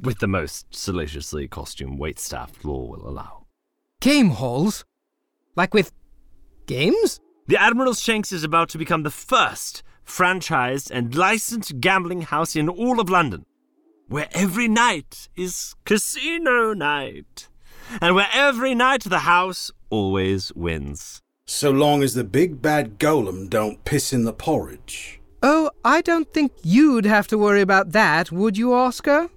With 0.00 0.18
the 0.18 0.28
most 0.28 0.74
salaciously 0.74 1.46
costume 1.46 1.98
waitstaff 1.98 2.64
law 2.64 2.86
will 2.86 3.06
allow. 3.06 3.46
Game 4.00 4.30
halls? 4.30 4.84
Like 5.56 5.74
with 5.74 5.92
games? 6.66 7.20
The 7.48 7.60
Admiral's 7.60 8.00
Shanks 8.00 8.32
is 8.32 8.44
about 8.44 8.70
to 8.70 8.78
become 8.78 9.02
the 9.02 9.10
first 9.10 9.82
franchised 10.08 10.90
and 10.90 11.14
licensed 11.14 11.80
gambling 11.80 12.22
house 12.22 12.56
in 12.56 12.68
all 12.68 12.98
of 12.98 13.10
London, 13.10 13.44
where 14.08 14.28
every 14.32 14.66
night 14.66 15.28
is 15.36 15.74
casino 15.84 16.72
night, 16.72 17.48
and 18.00 18.14
where 18.14 18.28
every 18.32 18.74
night 18.74 19.04
the 19.04 19.20
house 19.20 19.70
always 19.90 20.52
wins. 20.54 21.22
So 21.46 21.70
long 21.70 22.02
as 22.02 22.14
the 22.14 22.24
big 22.24 22.60
bad 22.60 22.98
golem 22.98 23.48
don't 23.48 23.84
piss 23.84 24.12
in 24.12 24.24
the 24.24 24.32
porridge. 24.32 25.20
Oh, 25.42 25.70
I 25.84 26.00
don't 26.00 26.32
think 26.32 26.52
you'd 26.62 27.06
have 27.06 27.28
to 27.28 27.38
worry 27.38 27.60
about 27.60 27.92
that, 27.92 28.32
would 28.32 28.58
you, 28.58 28.74
Oskar? 28.74 29.30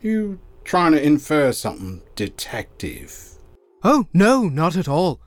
You 0.00 0.40
trying 0.62 0.92
to 0.92 1.02
infer 1.02 1.52
something, 1.52 2.02
detective? 2.14 3.38
Oh, 3.82 4.06
no, 4.14 4.44
not 4.44 4.76
at 4.76 4.88
all. 4.88 5.20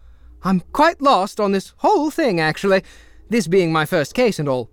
I'm 0.44 0.62
quite 0.72 1.02
lost 1.02 1.40
on 1.40 1.52
this 1.52 1.74
whole 1.78 2.10
thing, 2.10 2.40
actually, 2.40 2.84
this 3.30 3.48
being 3.48 3.72
my 3.72 3.86
first 3.86 4.14
case 4.14 4.40
and 4.40 4.48
all. 4.48 4.70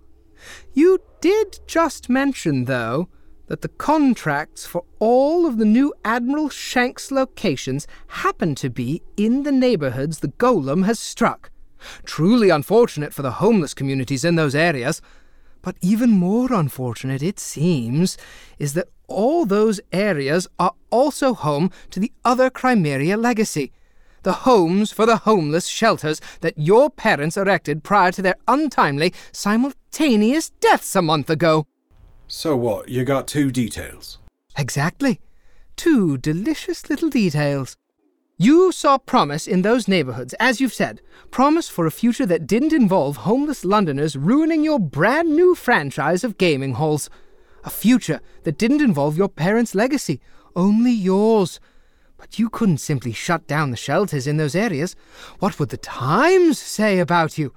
You 0.73 0.99
did 1.21 1.59
just 1.67 2.09
mention, 2.09 2.65
though, 2.65 3.09
that 3.47 3.61
the 3.61 3.69
contracts 3.69 4.65
for 4.65 4.83
all 4.99 5.45
of 5.45 5.57
the 5.57 5.65
new 5.65 5.93
Admiral 6.03 6.49
Shanks 6.49 7.11
locations 7.11 7.87
happen 8.07 8.55
to 8.55 8.69
be 8.69 9.01
in 9.17 9.43
the 9.43 9.51
neighborhoods 9.51 10.19
the 10.19 10.29
golem 10.29 10.85
has 10.85 10.99
struck. 10.99 11.51
Truly 12.03 12.49
unfortunate 12.49 13.13
for 13.13 13.21
the 13.21 13.33
homeless 13.33 13.73
communities 13.73 14.25
in 14.25 14.35
those 14.35 14.55
areas. 14.55 15.01
But 15.61 15.77
even 15.81 16.11
more 16.11 16.53
unfortunate, 16.53 17.23
it 17.23 17.39
seems, 17.39 18.17
is 18.59 18.73
that 18.73 18.89
all 19.07 19.45
those 19.45 19.79
areas 19.91 20.47
are 20.59 20.73
also 20.89 21.33
home 21.33 21.71
to 21.91 21.99
the 21.99 22.11
other 22.23 22.49
Crimeria 22.49 23.17
legacy. 23.17 23.71
The 24.25 24.33
homes 24.33 24.91
for 24.91 25.05
the 25.05 25.17
homeless 25.17 25.67
shelters 25.67 26.19
that 26.41 26.57
your 26.57 26.89
parents 26.89 27.37
erected 27.37 27.83
prior 27.83 28.11
to 28.13 28.23
their 28.23 28.33
untimely, 28.47 29.13
simultaneous 29.31 30.49
deaths 30.49 30.95
a 30.95 31.03
month 31.03 31.29
ago. 31.29 31.67
So 32.27 32.55
what, 32.55 32.89
you 32.89 33.03
got 33.03 33.27
two 33.27 33.51
details? 33.51 34.17
Exactly. 34.57 35.21
Two 35.75 36.17
delicious 36.17 36.89
little 36.89 37.11
details. 37.11 37.77
You 38.39 38.71
saw 38.71 38.97
promise 38.97 39.45
in 39.45 39.61
those 39.61 39.87
neighborhoods, 39.87 40.33
as 40.39 40.59
you've 40.59 40.73
said. 40.73 41.01
Promise 41.29 41.69
for 41.69 41.85
a 41.85 41.91
future 41.91 42.25
that 42.25 42.47
didn't 42.47 42.73
involve 42.73 43.17
homeless 43.17 43.63
Londoners 43.63 44.15
ruining 44.15 44.63
your 44.63 44.79
brand 44.79 45.35
new 45.35 45.53
franchise 45.53 46.23
of 46.23 46.39
gaming 46.39 46.73
halls. 46.73 47.11
A 47.63 47.69
future 47.69 48.21
that 48.41 48.57
didn't 48.57 48.81
involve 48.81 49.17
your 49.17 49.29
parents' 49.29 49.75
legacy, 49.75 50.19
only 50.55 50.93
yours. 50.93 51.59
But 52.25 52.39
you 52.39 52.49
couldn't 52.49 52.79
simply 52.79 53.11
shut 53.11 53.45
down 53.45 53.69
the 53.69 53.77
shelters 53.77 54.25
in 54.25 54.37
those 54.37 54.55
areas. 54.55 54.95
What 55.37 55.59
would 55.59 55.69
the 55.69 55.77
Times 55.77 56.57
say 56.57 56.97
about 56.97 57.37
you? 57.37 57.53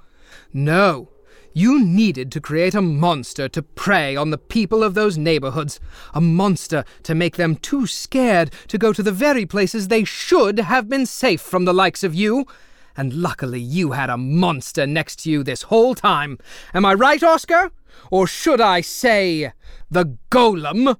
No, 0.53 1.09
you 1.55 1.83
needed 1.83 2.31
to 2.33 2.41
create 2.41 2.75
a 2.75 2.83
monster 2.83 3.49
to 3.49 3.63
prey 3.63 4.15
on 4.15 4.29
the 4.29 4.37
people 4.37 4.83
of 4.85 4.93
those 4.93 5.17
neighborhoods. 5.17 5.81
A 6.13 6.21
monster 6.21 6.85
to 7.05 7.15
make 7.15 7.37
them 7.37 7.57
too 7.57 7.87
scared 7.87 8.53
to 8.67 8.77
go 8.77 8.93
to 8.93 9.03
the 9.03 9.11
very 9.11 9.47
places 9.47 9.89
they 9.89 10.05
should 10.05 10.59
have 10.59 10.87
been 10.87 11.07
safe 11.07 11.41
from 11.41 11.65
the 11.65 11.73
likes 11.73 12.05
of 12.05 12.15
you. 12.15 12.47
And 12.95 13.15
luckily, 13.15 13.61
you 13.61 13.93
had 13.93 14.11
a 14.11 14.19
monster 14.19 14.87
next 14.87 15.21
to 15.21 15.31
you 15.31 15.43
this 15.43 15.63
whole 15.63 15.95
time. 15.95 16.39
Am 16.75 16.85
I 16.85 16.93
right, 16.93 17.23
Oskar? 17.23 17.71
Or 18.11 18.27
should 18.27 18.61
I 18.61 18.83
say, 18.83 19.53
the 19.91 20.19
golem? 20.31 20.99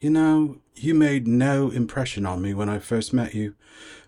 You 0.00 0.10
know, 0.10 0.58
you 0.82 0.94
made 0.94 1.26
no 1.26 1.70
impression 1.70 2.26
on 2.26 2.42
me 2.42 2.54
when 2.54 2.68
I 2.68 2.78
first 2.78 3.12
met 3.12 3.34
you, 3.34 3.54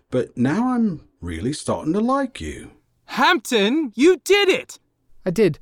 but 0.09 0.37
now 0.37 0.73
I'm 0.73 1.07
really 1.19 1.53
starting 1.53 1.93
to 1.93 1.99
like 1.99 2.41
you. 2.41 2.71
Hampton, 3.05 3.91
you 3.95 4.21
did 4.23 4.49
it! 4.49 4.79
I 5.25 5.31
did. 5.31 5.59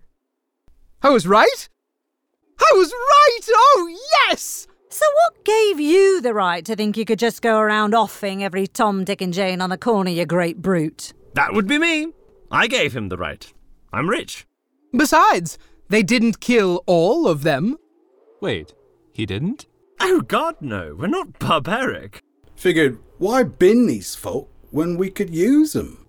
I 1.01 1.09
was 1.09 1.27
right? 1.27 1.69
I 2.59 2.73
was 2.75 2.91
right! 2.91 3.39
Oh, 3.49 3.97
yes! 4.27 4.67
So, 4.89 5.05
what 5.23 5.45
gave 5.45 5.79
you 5.79 6.19
the 6.19 6.33
right 6.33 6.65
to 6.65 6.75
think 6.75 6.97
you 6.97 7.05
could 7.05 7.19
just 7.19 7.41
go 7.41 7.59
around 7.59 7.93
offing 7.93 8.43
every 8.43 8.65
Tom, 8.65 9.03
Dick, 9.03 9.21
and 9.21 9.33
Jane 9.33 9.61
on 9.61 9.69
the 9.69 9.77
corner, 9.77 10.09
you 10.09 10.25
great 10.25 10.61
brute? 10.61 11.13
That 11.35 11.53
would 11.53 11.67
be 11.67 11.77
me. 11.77 12.13
I 12.51 12.67
gave 12.67 12.95
him 12.95 13.09
the 13.09 13.17
right. 13.17 13.51
I'm 13.93 14.09
rich. 14.09 14.47
Besides, 14.95 15.59
they 15.89 16.01
didn't 16.01 16.39
kill 16.39 16.83
all 16.87 17.27
of 17.27 17.43
them. 17.43 17.77
Wait, 18.41 18.73
he 19.13 19.25
didn't? 19.25 19.67
Oh, 19.99 20.21
God, 20.21 20.55
no. 20.61 20.95
We're 20.97 21.07
not 21.07 21.39
barbaric. 21.39 22.21
Figured, 22.55 22.99
why 23.17 23.43
bin 23.43 23.87
these 23.87 24.15
folk 24.15 24.49
when 24.71 24.97
we 24.97 25.09
could 25.09 25.29
use 25.33 25.73
them? 25.73 26.05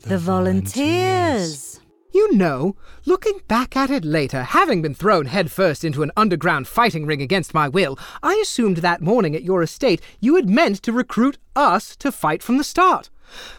The, 0.00 0.18
volunteers. 0.18 1.80
You 2.14 2.32
know, 2.32 2.76
looking 3.06 3.40
back 3.48 3.76
at 3.76 3.90
it 3.90 4.04
later, 4.04 4.44
having 4.44 4.80
been 4.80 4.94
thrown 4.94 5.26
headfirst 5.26 5.82
into 5.82 6.04
an 6.04 6.12
underground 6.16 6.68
fighting 6.68 7.06
ring 7.06 7.20
against 7.20 7.52
my 7.52 7.66
will, 7.66 7.98
I 8.22 8.38
assumed 8.40 8.76
that 8.78 9.00
morning 9.00 9.34
at 9.34 9.42
your 9.42 9.64
estate 9.64 10.00
you 10.20 10.36
had 10.36 10.48
meant 10.48 10.80
to 10.84 10.92
recruit 10.92 11.38
us 11.56 11.96
to 11.96 12.12
fight 12.12 12.40
from 12.40 12.56
the 12.56 12.62
start. 12.62 13.10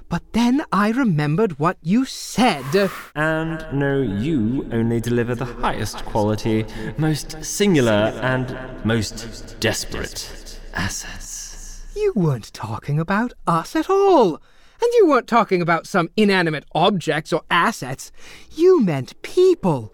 But 0.07 0.23
then 0.31 0.63
I 0.71 0.91
remembered 0.91 1.59
what 1.59 1.77
you 1.81 2.05
said. 2.05 2.89
And 3.13 3.65
no, 3.73 4.01
you 4.01 4.69
only 4.71 5.01
deliver 5.01 5.35
the 5.35 5.43
highest 5.43 6.05
quality, 6.05 6.65
most 6.97 7.43
singular, 7.43 8.17
and 8.21 8.57
most 8.85 9.57
desperate 9.59 10.61
assets. 10.73 11.83
You 11.93 12.13
weren't 12.15 12.53
talking 12.53 13.01
about 13.01 13.33
us 13.45 13.75
at 13.75 13.89
all. 13.89 14.39
And 14.81 14.91
you 14.93 15.07
weren't 15.07 15.27
talking 15.27 15.61
about 15.61 15.87
some 15.87 16.09
inanimate 16.17 16.65
objects 16.73 17.31
or 17.33 17.43
assets. 17.49 18.11
You 18.51 18.81
meant 18.81 19.21
people. 19.21 19.93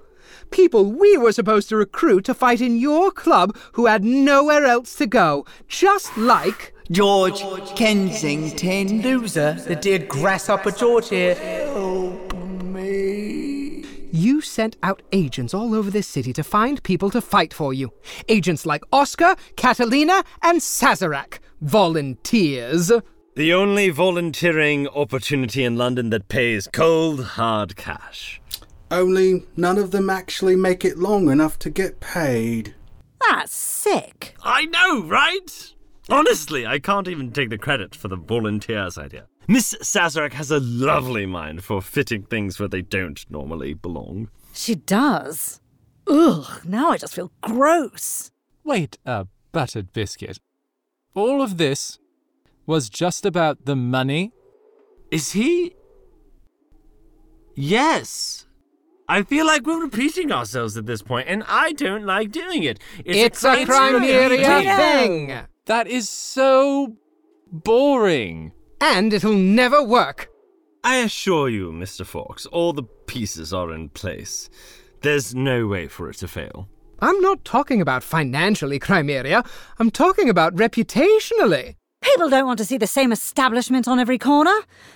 People 0.50 0.91
we 0.91 1.17
were 1.17 1.32
supposed 1.32 1.70
to 1.70 1.78
recruit 1.78 2.26
to 2.26 2.34
fight 2.34 2.62
in 2.62 2.78
your 2.78 3.12
club 3.12 3.56
who 3.74 3.86
had 3.86 4.04
nowhere 4.04 4.65
else 4.65 4.96
to 4.96 5.08
go. 5.08 5.46
Just 5.67 6.17
like. 6.17 6.74
George 6.91 7.41
Kensington, 7.76 9.02
loser, 9.02 9.54
the 9.54 9.78
dear 9.78 10.00
grasshopper 10.00 10.72
George 10.72 11.08
here. 11.08 11.36
Help 11.36 12.34
me. 12.34 13.86
You 14.12 14.41
sent 14.41 14.76
out 14.84 15.02
agents 15.13 15.54
all 15.54 15.74
over 15.74 15.89
this 15.89 16.08
city 16.08 16.34
to 16.34 16.44
find 16.44 16.84
people 16.84 17.10
to 17.12 17.22
fight 17.22 17.54
for 17.54 17.74
you. 17.74 17.94
Agents 18.28 18.65
like 18.65 18.84
Oskar, 18.91 19.38
Catalina, 19.56 20.26
and 20.41 20.60
Sazarac. 20.60 21.39
Volunteers. 21.62 22.91
The 23.34 23.54
only 23.54 23.89
volunteering 23.89 24.89
opportunity 24.89 25.63
in 25.63 25.78
London 25.78 26.10
that 26.10 26.28
pays 26.28 26.67
cold, 26.67 27.24
hard 27.24 27.78
cash. 27.78 28.41
Only 28.91 29.46
none 29.56 29.78
of 29.78 29.91
them 29.91 30.10
actually 30.10 30.58
make 30.58 30.84
it 30.84 30.98
long 30.98 31.30
enough 31.30 31.58
to 31.60 31.70
get 31.70 32.02
paid. 32.02 32.76
That's 33.26 33.56
sick. 33.56 34.36
I 34.44 34.65
know, 34.65 35.04
right? 35.04 35.74
Honestly, 36.10 36.67
I 36.67 36.80
can't 36.80 37.08
even 37.08 37.32
take 37.32 37.50
the 37.50 37.58
credit 37.58 37.96
for 37.96 38.10
the 38.10 38.17
volunteers 38.17 38.98
idea. 38.98 39.28
Miss 39.48 39.76
Sazarac 39.82 40.34
has 40.34 40.52
a 40.52 40.60
lovely 40.60 41.26
mind 41.26 41.63
for 41.63 41.82
fitting 41.82 42.24
things 42.24 42.60
where 42.60 42.67
they 42.67 42.82
don't 42.82 43.26
normally 43.30 43.74
belong. 43.74 44.30
She 44.54 44.76
does. 44.76 45.62
Ugh, 46.06 46.65
now 46.65 46.89
I 46.89 46.98
just 46.98 47.15
feel 47.15 47.32
gross. 47.39 48.30
Wait 48.65 48.98
a 49.06 49.28
buttered 49.54 49.94
biscuit. 49.94 50.39
All 51.13 51.41
of 51.41 51.56
this 51.58 51.98
was 52.65 52.89
just 52.89 53.26
about 53.26 53.65
the 53.65 53.76
money? 53.76 54.32
Is 55.12 55.34
he? 55.34 55.76
Yes. 57.56 58.45
I 59.10 59.24
feel 59.24 59.45
like 59.45 59.65
we're 59.65 59.82
repeating 59.82 60.32
ourselves 60.32 60.78
at 60.78 60.86
this 60.86 61.02
point, 61.02 61.28
and 61.28 61.43
I 61.47 61.74
don't 61.74 62.06
like 62.06 62.32
doing 62.32 62.63
it. 62.63 62.80
It's, 63.04 63.43
a 63.43 63.65
Crimeria 63.65 64.78
thing. 64.78 65.47
That 65.65 65.88
is 65.88 66.08
so 66.08 66.95
boring. 67.52 68.54
And 68.80 69.12
it'll 69.12 69.34
never 69.34 69.84
work. 69.84 70.30
I 70.84 70.97
assure 70.97 71.50
you, 71.50 71.71
Mr. 71.71 72.06
Fawx, 72.06 72.47
all 72.52 72.74
the 72.74 72.84
pieces 72.84 73.54
are 73.54 73.71
in 73.74 73.89
place. 73.89 74.50
There's 75.02 75.36
no 75.36 75.67
way 75.67 75.88
for 75.88 76.10
it 76.10 76.15
to 76.17 76.28
fail. 76.28 76.69
I'm 77.00 77.19
not 77.19 77.43
talking 77.43 77.82
about 77.82 78.04
financially, 78.04 78.80
Crimeria. 78.80 79.45
I'm 79.80 79.91
talking 79.91 80.30
about 80.30 80.56
reputationally. 80.56 81.76
People 82.01 82.29
don't 82.29 82.47
want 82.47 82.57
to 82.57 82.65
see 82.65 82.77
the 82.77 82.87
same 82.87 83.11
establishment 83.11 83.87
on 83.87 83.99
every 83.99 84.17
corner. 84.17 84.55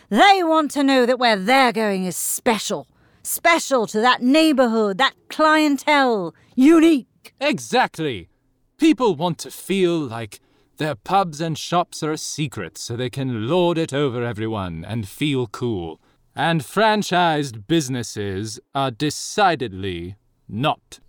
They 0.09 0.41
want 0.43 0.71
to 0.71 0.83
know 0.83 1.05
that 1.05 1.19
where 1.19 1.35
they're 1.35 1.71
going 1.71 2.05
is 2.05 2.17
special. 2.17 2.87
Special 3.21 3.85
to 3.87 4.01
that 4.01 4.23
neighborhood, 4.23 4.97
that 4.97 5.13
clientele. 5.29 6.33
Unique. 6.55 7.33
Exactly. 7.39 8.29
People 8.77 9.15
want 9.15 9.37
to 9.39 9.51
feel 9.51 9.99
like 9.99 10.39
their 10.77 10.95
pubs 10.95 11.39
and 11.39 11.57
shops 11.57 12.01
are 12.01 12.11
a 12.11 12.17
secret 12.17 12.77
so 12.77 12.95
they 12.95 13.09
can 13.09 13.47
lord 13.47 13.77
it 13.77 13.93
over 13.93 14.23
everyone 14.23 14.83
and 14.83 15.07
feel 15.07 15.45
cool. 15.45 16.01
And 16.35 16.61
franchised 16.61 17.67
businesses 17.67 18.59
are 18.73 18.91
decidedly 18.91 20.15
not 20.49 20.99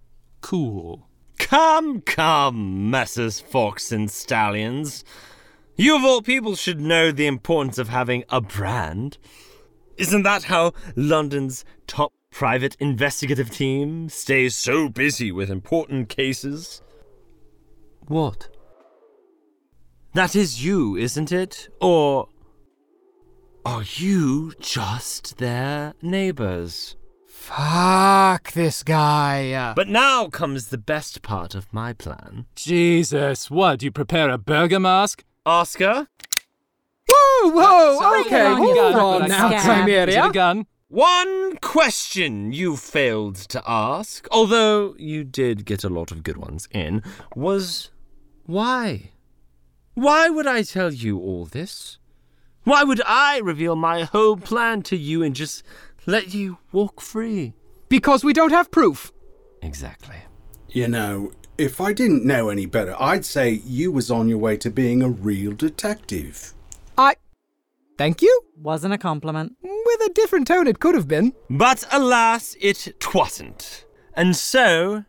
cool. 0.40 1.08
Come, 1.38 2.02
come, 2.02 2.90
Messrs. 2.90 3.42
Fawx 3.42 3.92
and 3.92 4.10
Stallions. 4.10 5.04
You 5.78 5.94
of 5.94 6.04
all 6.04 6.22
people 6.22 6.56
should 6.56 6.80
know 6.80 7.12
the 7.12 7.26
importance 7.26 7.76
of 7.76 7.90
having 7.90 8.24
a 8.30 8.40
brand. 8.40 9.18
Isn't 9.98 10.22
that 10.22 10.44
how 10.44 10.72
London's 10.94 11.66
top 11.86 12.14
private 12.30 12.76
investigative 12.80 13.50
team 13.50 14.08
stays 14.08 14.56
so 14.56 14.88
busy 14.88 15.30
with 15.30 15.50
important 15.50 16.08
cases? 16.08 16.80
What? 18.06 18.48
That 20.14 20.34
is 20.34 20.64
you, 20.64 20.96
isn't 20.96 21.30
it? 21.30 21.68
Or 21.78 22.28
are 23.66 23.84
you 23.96 24.54
just 24.58 25.36
their 25.36 25.92
neighbors? 26.00 26.96
Fuck 27.26 28.52
this 28.52 28.82
guy. 28.82 29.74
But 29.76 29.88
now 29.88 30.28
comes 30.28 30.68
the 30.68 30.78
best 30.78 31.20
part 31.20 31.54
of 31.54 31.70
my 31.70 31.92
plan. 31.92 32.46
Jesus, 32.54 33.50
what? 33.50 33.82
You 33.82 33.90
prepare 33.90 34.30
a 34.30 34.38
burger 34.38 34.80
mask? 34.80 35.22
Oskar, 35.46 36.08
Whoa, 37.08 37.50
whoa, 37.50 37.98
Sorry, 38.00 38.20
okay, 38.22 38.54
hold 38.54 38.76
you 38.76 38.82
on 38.82 39.28
now, 39.28 39.48
scab. 39.48 39.88
Is 39.88 40.14
it 40.16 40.18
a 40.18 40.30
gun? 40.30 40.66
one 40.88 41.56
question 41.58 42.52
you 42.52 42.76
failed 42.76 43.36
to 43.36 43.62
ask, 43.66 44.26
although 44.30 44.94
you 44.98 45.24
did 45.24 45.64
get 45.64 45.84
a 45.84 45.88
lot 45.88 46.10
of 46.10 46.22
good 46.22 46.36
ones 46.36 46.68
in, 46.72 47.02
was 47.34 47.90
why? 48.44 49.10
Why 49.94 50.28
would 50.28 50.46
I 50.46 50.62
tell 50.62 50.92
you 50.92 51.18
all 51.18 51.44
this? 51.44 51.98
Why 52.64 52.82
would 52.82 53.00
I 53.06 53.38
reveal 53.38 53.76
my 53.76 54.02
whole 54.02 54.36
plan 54.36 54.82
to 54.82 54.96
you 54.96 55.22
and 55.22 55.34
just 55.34 55.62
let 56.06 56.34
you 56.34 56.58
walk 56.72 57.00
free? 57.00 57.54
Because 57.88 58.24
we 58.24 58.32
don't 58.32 58.50
have 58.50 58.70
proof. 58.70 59.12
Exactly. 59.62 60.16
You 60.68 60.88
know, 60.88 61.30
if 61.58 61.80
I 61.80 61.92
didn't 61.92 62.24
know 62.24 62.48
any 62.48 62.66
better, 62.66 62.94
I'd 63.00 63.24
say 63.24 63.60
you 63.64 63.90
was 63.92 64.10
on 64.10 64.28
your 64.28 64.38
way 64.38 64.56
to 64.58 64.70
being 64.70 65.02
a 65.02 65.08
real 65.08 65.52
detective. 65.52 66.52
I. 66.96 67.16
Thank 67.98 68.20
you. 68.20 68.42
Wasn't 68.56 68.92
a 68.92 68.98
compliment. 68.98 69.56
With 69.62 70.00
a 70.02 70.12
different 70.12 70.46
tone, 70.46 70.66
it 70.66 70.80
could 70.80 70.94
have 70.94 71.08
been. 71.08 71.32
But 71.48 71.84
alas, 71.90 72.54
it 72.60 72.94
twasn't. 73.00 73.84
And 74.14 74.36
so, 74.36 75.04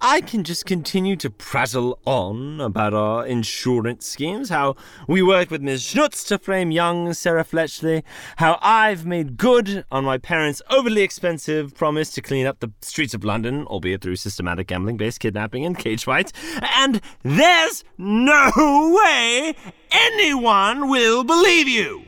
I 0.00 0.20
can 0.20 0.44
just 0.44 0.64
continue 0.64 1.16
to 1.16 1.28
prattle 1.28 1.98
on 2.04 2.60
about 2.60 2.94
our 2.94 3.26
insurance 3.26 4.06
schemes, 4.06 4.48
how 4.48 4.76
we 5.08 5.22
work 5.22 5.50
with 5.50 5.60
Ms. 5.60 5.82
Schnutz 5.82 6.24
to 6.28 6.38
frame 6.38 6.70
young 6.70 7.12
Sarah 7.14 7.42
Fletchley, 7.42 8.04
how 8.36 8.60
I've 8.62 9.04
made 9.04 9.36
good 9.36 9.84
on 9.90 10.04
my 10.04 10.16
parents' 10.16 10.62
overly 10.70 11.02
expensive 11.02 11.74
promise 11.74 12.10
to 12.12 12.22
clean 12.22 12.46
up 12.46 12.60
the 12.60 12.70
streets 12.80 13.12
of 13.12 13.24
London, 13.24 13.64
albeit 13.66 14.00
through 14.00 14.16
systematic 14.16 14.68
gambling 14.68 14.98
based 14.98 15.18
kidnapping 15.18 15.66
and 15.66 15.76
cage 15.76 16.04
fights, 16.04 16.32
and 16.76 17.00
there's 17.24 17.82
no 17.96 18.52
way 18.56 19.56
anyone 19.90 20.88
will 20.88 21.24
believe 21.24 21.66
you! 21.66 22.04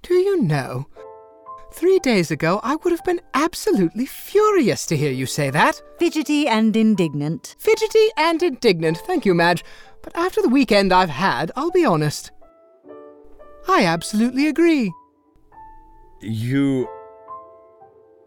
Do 0.00 0.14
you 0.14 0.40
know? 0.42 0.86
Three 1.76 1.98
days 1.98 2.30
ago, 2.30 2.60
I 2.62 2.76
would 2.76 2.92
have 2.92 3.02
been 3.02 3.20
absolutely 3.34 4.06
furious 4.06 4.86
to 4.86 4.96
hear 4.96 5.10
you 5.10 5.26
say 5.26 5.50
that. 5.50 5.82
Fidgety 5.98 6.46
and 6.46 6.74
indignant. 6.76 7.56
Fidgety 7.58 8.06
and 8.16 8.40
indignant, 8.40 8.98
thank 8.98 9.26
you, 9.26 9.34
Madge. 9.34 9.64
But 10.00 10.16
after 10.16 10.40
the 10.40 10.48
weekend 10.48 10.92
I've 10.92 11.08
had, 11.08 11.50
I'll 11.56 11.72
be 11.72 11.84
honest. 11.84 12.30
I 13.66 13.86
absolutely 13.86 14.46
agree. 14.46 14.92
You 16.20 16.88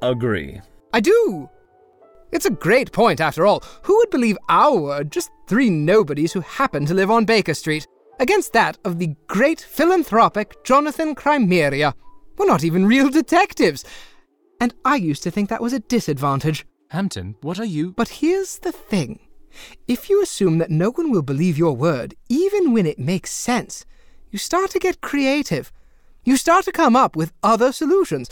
agree. 0.02 0.60
I 0.92 1.00
do. 1.00 1.50
It's 2.34 2.46
a 2.46 2.52
great 2.52 2.92
point, 2.92 3.22
after 3.22 3.46
all. 3.46 3.64
Who 3.84 3.96
would 3.96 4.10
believe 4.10 4.38
our 4.50 4.78
word, 4.78 5.10
just 5.10 5.32
three 5.48 5.70
nobodies 5.70 6.34
who 6.34 6.42
happen 6.42 6.86
to 6.86 6.94
live 6.94 7.10
on 7.10 7.24
Baker 7.24 7.54
Street, 7.54 7.88
against 8.20 8.52
that 8.52 8.78
of 8.84 9.00
the 9.00 9.16
great 9.28 9.62
philanthropic 9.62 10.66
Jonathan 10.66 11.16
Crimeria? 11.16 11.94
We're 12.38 12.46
not 12.46 12.64
even 12.64 12.86
real 12.86 13.10
detectives. 13.10 13.84
And 14.60 14.74
I 14.86 14.96
used 14.96 15.24
to 15.24 15.32
think 15.32 15.50
that 15.50 15.62
was 15.62 15.74
a 15.74 15.80
disadvantage. 15.80 16.66
Hampton, 16.90 17.36
what 17.42 17.60
are 17.60 17.66
you? 17.66 17.92
But 17.92 18.10
here's 18.10 18.60
the 18.60 18.72
thing 18.72 19.20
if 19.88 20.10
you 20.10 20.22
assume 20.22 20.60
that 20.60 20.70
no 20.70 20.92
one 20.92 21.10
will 21.10 21.24
believe 21.24 21.58
your 21.58 21.76
word, 21.76 22.16
even 22.30 22.74
when 22.74 22.86
it 22.86 23.00
makes 23.00 23.32
sense, 23.32 23.86
you 24.30 24.38
start 24.38 24.72
to 24.72 24.80
get 24.80 25.02
creative. 25.02 25.72
You 26.24 26.38
start 26.38 26.66
to 26.66 26.72
come 26.72 26.96
up 26.96 27.16
with 27.16 27.34
other 27.42 27.72
solutions. 27.72 28.30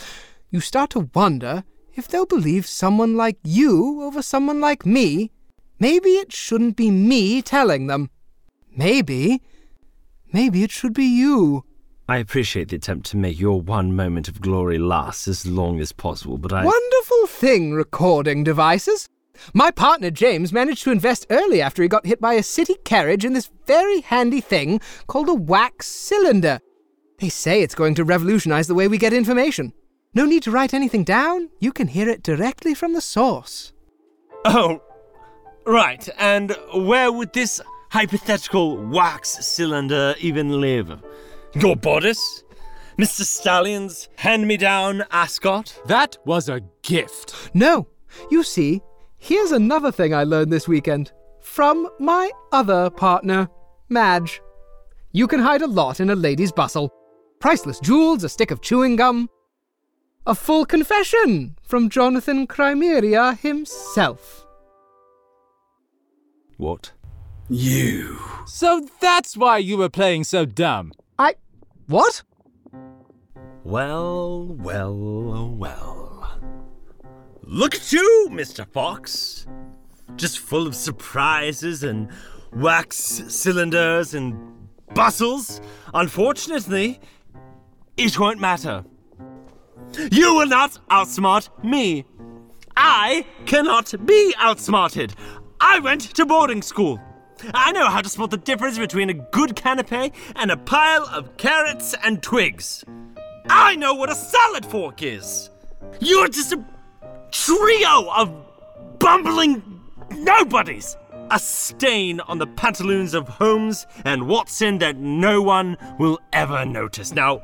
You 0.50 0.60
start 0.60 0.90
to 0.90 1.10
wonder 1.14 1.64
if 1.94 2.06
they'll 2.06 2.26
believe 2.26 2.66
someone 2.66 3.16
like 3.16 3.38
you 3.42 4.02
over 4.02 4.22
someone 4.22 4.60
like 4.60 4.84
me. 4.86 5.30
Maybe 5.80 6.10
it 6.10 6.32
shouldn't 6.32 6.76
be 6.76 6.90
me 6.90 7.42
telling 7.42 7.86
them. 7.86 8.10
Maybe. 8.76 9.42
Maybe 10.32 10.62
it 10.62 10.70
should 10.70 10.92
be 10.92 11.06
you. 11.06 11.64
I 12.08 12.18
appreciate 12.18 12.68
the 12.68 12.76
attempt 12.76 13.10
to 13.10 13.16
make 13.16 13.40
your 13.40 13.60
one 13.60 13.96
moment 13.96 14.28
of 14.28 14.40
glory 14.40 14.78
last 14.78 15.26
as 15.26 15.44
long 15.44 15.80
as 15.80 15.90
possible, 15.90 16.38
but 16.38 16.52
I. 16.52 16.64
Wonderful 16.64 17.26
thing, 17.26 17.72
recording 17.72 18.44
devices. 18.44 19.08
My 19.52 19.72
partner 19.72 20.10
James 20.10 20.52
managed 20.52 20.84
to 20.84 20.92
invest 20.92 21.26
early 21.30 21.60
after 21.60 21.82
he 21.82 21.88
got 21.88 22.06
hit 22.06 22.20
by 22.20 22.34
a 22.34 22.44
city 22.44 22.76
carriage 22.84 23.24
in 23.24 23.32
this 23.32 23.50
very 23.66 24.02
handy 24.02 24.40
thing 24.40 24.80
called 25.08 25.28
a 25.28 25.34
wax 25.34 25.86
cylinder. 25.88 26.60
They 27.18 27.28
say 27.28 27.60
it's 27.60 27.74
going 27.74 27.96
to 27.96 28.04
revolutionize 28.04 28.68
the 28.68 28.74
way 28.74 28.86
we 28.86 28.98
get 28.98 29.12
information. 29.12 29.72
No 30.14 30.26
need 30.26 30.44
to 30.44 30.52
write 30.52 30.74
anything 30.74 31.02
down, 31.02 31.50
you 31.58 31.72
can 31.72 31.88
hear 31.88 32.08
it 32.08 32.22
directly 32.22 32.72
from 32.72 32.92
the 32.92 33.00
source. 33.00 33.72
Oh, 34.44 34.80
right. 35.66 36.08
And 36.18 36.56
where 36.72 37.10
would 37.10 37.32
this 37.32 37.60
hypothetical 37.90 38.76
wax 38.76 39.44
cylinder 39.44 40.14
even 40.20 40.60
live? 40.60 41.02
Your 41.60 41.76
bodice? 41.76 42.44
Mr. 42.98 43.22
Stallion's 43.22 44.08
hand 44.16 44.46
me 44.46 44.56
down 44.56 45.04
ascot? 45.10 45.78
That 45.86 46.16
was 46.24 46.48
a 46.48 46.60
gift. 46.82 47.50
No, 47.54 47.86
you 48.30 48.42
see, 48.42 48.82
here's 49.18 49.52
another 49.52 49.90
thing 49.90 50.14
I 50.14 50.24
learned 50.24 50.52
this 50.52 50.68
weekend 50.68 51.12
from 51.40 51.88
my 51.98 52.30
other 52.52 52.90
partner, 52.90 53.48
Madge. 53.88 54.40
You 55.12 55.26
can 55.26 55.40
hide 55.40 55.62
a 55.62 55.66
lot 55.66 56.00
in 56.00 56.10
a 56.10 56.14
lady's 56.14 56.52
bustle 56.52 56.92
priceless 57.40 57.80
jewels, 57.80 58.24
a 58.24 58.28
stick 58.28 58.50
of 58.50 58.60
chewing 58.60 58.96
gum. 58.96 59.30
A 60.26 60.34
full 60.34 60.66
confession 60.66 61.56
from 61.62 61.88
Jonathan 61.88 62.46
Crimeria 62.46 63.38
himself. 63.38 64.46
What? 66.56 66.92
You. 67.48 68.18
So 68.46 68.88
that's 69.00 69.36
why 69.36 69.58
you 69.58 69.76
were 69.76 69.88
playing 69.88 70.24
so 70.24 70.44
dumb. 70.44 70.92
What? 71.86 72.22
Well, 73.62 74.46
well, 74.58 75.54
well. 75.56 76.40
Look 77.42 77.76
at 77.76 77.92
you, 77.92 78.28
Mr. 78.32 78.66
Fawx. 78.66 79.46
Just 80.16 80.40
full 80.40 80.66
of 80.66 80.74
surprises 80.74 81.84
and 81.84 82.08
wax 82.52 82.96
cylinders 82.96 84.14
and 84.14 84.36
bustles. 84.94 85.60
Unfortunately, 85.94 86.98
it 87.96 88.18
won't 88.18 88.40
matter. 88.40 88.84
You 90.10 90.34
will 90.34 90.48
not 90.48 90.80
outsmart 90.90 91.48
me. 91.62 92.04
I 92.76 93.24
cannot 93.46 93.94
be 94.04 94.34
outsmarted. 94.38 95.14
I 95.60 95.78
went 95.78 96.00
to 96.16 96.26
boarding 96.26 96.62
school. 96.62 97.00
I 97.54 97.72
know 97.72 97.88
how 97.88 98.00
to 98.00 98.08
spot 98.08 98.30
the 98.30 98.36
difference 98.36 98.78
between 98.78 99.10
a 99.10 99.14
good 99.14 99.56
canapé 99.56 100.12
and 100.34 100.50
a 100.50 100.56
pile 100.56 101.06
of 101.12 101.36
carrots 101.36 101.94
and 102.04 102.22
twigs. 102.22 102.84
I 103.48 103.76
know 103.76 103.94
what 103.94 104.10
a 104.10 104.14
salad 104.14 104.66
fork 104.66 105.02
is. 105.02 105.50
You're 106.00 106.28
just 106.28 106.52
a 106.52 106.64
trio 107.30 108.10
of 108.10 108.32
bumbling 108.98 109.62
nobodies. 110.16 110.96
A 111.30 111.38
stain 111.38 112.20
on 112.20 112.38
the 112.38 112.46
pantaloons 112.46 113.12
of 113.12 113.28
Holmes 113.28 113.86
and 114.04 114.28
Watson 114.28 114.78
that 114.78 114.96
no 114.96 115.42
one 115.42 115.76
will 115.98 116.20
ever 116.32 116.64
notice. 116.64 117.12
Now, 117.12 117.42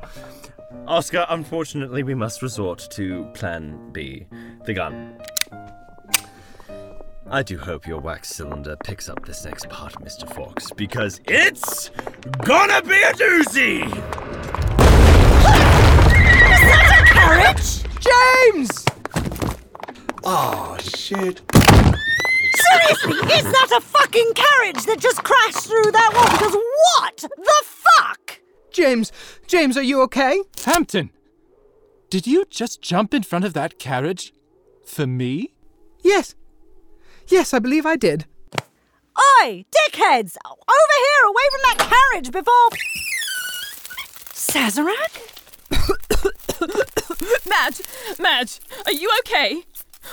Oskar, 0.87 1.25
unfortunately, 1.29 2.03
we 2.03 2.15
must 2.15 2.41
resort 2.41 2.87
to 2.91 3.25
Plan 3.33 3.91
B 3.91 4.25
the 4.65 4.73
gun. 4.73 5.17
I 7.29 7.41
do 7.41 7.57
hope 7.57 7.87
your 7.87 7.99
wax 7.99 8.29
cylinder 8.29 8.75
picks 8.83 9.09
up 9.09 9.25
this 9.25 9.45
next 9.45 9.69
part, 9.69 9.93
Mr. 9.95 10.27
Fawx, 10.27 10.75
because 10.75 11.19
it's 11.25 11.89
gonna 12.43 12.81
be 12.81 13.01
a 13.01 13.13
doozy! 13.13 13.85
Is 13.85 13.91
that 16.69 17.01
a 17.01 17.05
carriage? 17.13 17.83
James! 17.99 18.85
Oh, 20.23 20.77
shit. 20.79 21.41
Seriously, 22.55 23.17
is 23.35 23.43
that 23.43 23.77
a 23.77 23.81
fucking 23.81 24.31
carriage 24.35 24.85
that 24.85 24.99
just 24.99 25.23
crashed 25.23 25.65
through 25.67 25.91
that 25.91 26.11
wall? 26.13 26.29
Because 26.37 26.55
what 26.55 27.17
the 27.17 27.63
fuck? 27.63 28.39
James, 28.71 29.11
James, 29.47 29.77
are 29.77 29.83
you 29.83 30.01
okay? 30.01 30.41
Hampton, 30.65 31.09
did 32.09 32.27
you 32.27 32.45
just 32.49 32.81
jump 32.81 33.13
in 33.13 33.23
front 33.23 33.45
of 33.45 33.53
that 33.53 33.79
carriage? 33.79 34.33
For 34.85 35.07
me? 35.07 35.53
Yes. 36.03 36.35
Yes, 37.27 37.53
I 37.53 37.59
believe 37.59 37.85
I 37.85 37.95
did. 37.95 38.25
Oi, 39.41 39.65
dickheads! 39.71 40.37
Over 40.45 40.97
here, 40.97 41.25
away 41.25 41.43
from 41.51 41.61
that 41.63 41.77
carriage 42.11 42.31
before. 42.31 42.69
Sazarac? 44.33 45.29
Madge, 47.49 47.81
Madge, 48.19 48.59
are 48.85 48.91
you 48.91 49.09
okay? 49.19 49.63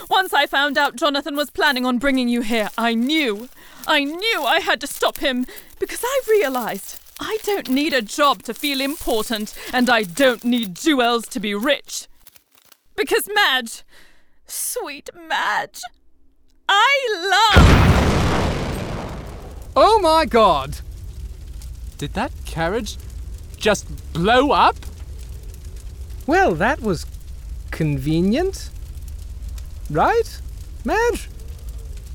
Once 0.09 0.33
I 0.33 0.45
found 0.45 0.77
out 0.77 0.95
Jonathan 0.95 1.35
was 1.35 1.49
planning 1.49 1.85
on 1.85 1.97
bringing 1.97 2.29
you 2.29 2.41
here, 2.41 2.69
I 2.77 2.93
knew. 2.93 3.49
I 3.87 4.03
knew 4.03 4.43
I 4.43 4.59
had 4.59 4.79
to 4.81 4.87
stop 4.87 5.17
him 5.17 5.45
because 5.79 6.01
I 6.03 6.21
realized 6.29 6.99
I 7.19 7.37
don't 7.43 7.69
need 7.69 7.93
a 7.93 8.01
job 8.01 8.43
to 8.43 8.53
feel 8.53 8.81
important 8.81 9.53
and 9.73 9.89
I 9.89 10.03
don't 10.03 10.43
need 10.43 10.75
jewels 10.75 11.27
to 11.29 11.39
be 11.39 11.53
rich. 11.53 12.07
Because 12.95 13.27
Madge, 13.33 13.83
sweet 14.45 15.09
Madge, 15.27 15.81
I 16.73 16.93
love. 17.29 17.71
Oh 19.75 19.99
my 19.99 20.25
god! 20.25 20.79
Did 21.97 22.13
that 22.13 22.31
carriage 22.45 22.97
just 23.57 24.13
blow 24.13 24.51
up? 24.51 24.77
Well, 26.25 26.55
that 26.55 26.81
was 26.81 27.05
convenient. 27.71 28.69
Right? 29.89 30.39
Madge? 30.85 31.29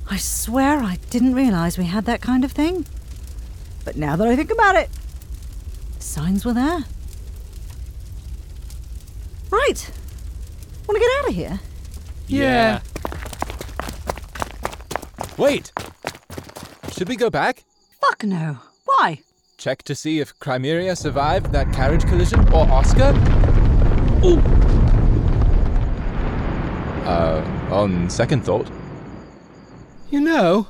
I 0.09 0.17
swear 0.17 0.81
I 0.81 0.99
didn't 1.11 1.35
realise 1.35 1.77
we 1.77 1.85
had 1.85 2.07
that 2.07 2.23
kind 2.23 2.45
of 2.45 2.53
thing. 2.53 2.87
But 3.85 3.97
now 3.97 4.17
that 4.17 4.27
I 4.27 4.37
think 4.37 4.51
about 4.51 4.77
it, 4.77 4.89
signs 5.99 6.45
were 6.45 6.55
there. 6.55 6.85
Right. 9.51 9.91
Want 10.87 10.97
to 10.97 11.01
get 11.01 11.11
out 11.19 11.29
of 11.29 11.35
here? 11.35 11.61
Yeah. 12.29 12.81
Wait! 15.37 15.73
Should 16.93 17.09
we 17.09 17.17
go 17.17 17.29
back? 17.29 17.65
Fuck 18.01 18.25
no. 18.25 18.59
Why? 18.85 19.21
Check 19.59 19.83
to 19.85 19.95
see 19.95 20.21
if 20.21 20.39
Crimeria 20.39 20.97
survived 20.97 21.53
that 21.53 21.73
carriage 21.73 22.05
collision 22.05 22.41
or 22.53 22.67
Oskar? 22.71 23.13
Ooh. 24.25 24.39
Uh, 27.07 27.69
on 27.71 28.09
second 28.09 28.45
thought. 28.45 28.71
You 30.11 30.21
know, 30.21 30.69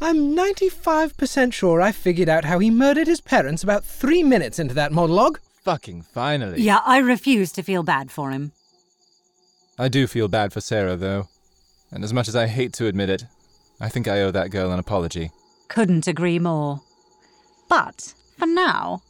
I'm 0.00 0.36
95% 0.36 1.52
sure 1.52 1.80
I 1.80 1.90
figured 1.92 2.28
out 2.28 2.44
how 2.44 2.58
he 2.58 2.70
murdered 2.70 3.06
his 3.06 3.20
parents 3.20 3.62
about 3.62 3.84
three 3.84 4.22
minutes 4.22 4.58
into 4.58 4.74
that 4.74 4.92
monologue. 4.92 5.40
Fucking 5.64 6.02
finally. 6.02 6.62
Yeah, 6.62 6.80
I 6.84 6.98
refuse 6.98 7.50
to 7.52 7.62
feel 7.62 7.82
bad 7.82 8.10
for 8.10 8.30
him. 8.30 8.52
I 9.78 9.88
do 9.88 10.06
feel 10.06 10.28
bad 10.28 10.52
for 10.52 10.60
Sarah, 10.60 10.96
though. 10.96 11.28
And 11.90 12.04
as 12.04 12.12
much 12.12 12.28
as 12.28 12.36
I 12.36 12.46
hate 12.46 12.72
to 12.74 12.86
admit 12.86 13.10
it, 13.10 13.24
I 13.80 13.88
think 13.88 14.08
I 14.08 14.22
owe 14.22 14.30
that 14.30 14.50
girl 14.50 14.72
an 14.72 14.78
apology. 14.78 15.30
Couldn't 15.68 16.06
agree 16.06 16.38
more. 16.38 16.80
But 17.68 18.14
for 18.38 18.46
now, 18.46 19.02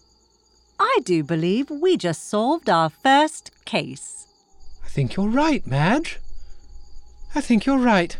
I 0.80 0.98
do 1.04 1.22
believe 1.22 1.70
we 1.70 1.96
just 1.96 2.28
solved 2.28 2.68
our 2.68 2.90
first 2.90 3.50
case. 3.64 4.26
I 4.84 4.88
think 4.88 5.16
you're 5.16 5.28
right, 5.28 5.66
Madge. 5.66 6.18
I 7.34 7.40
think 7.40 7.66
you're 7.66 7.78
right. 7.78 8.16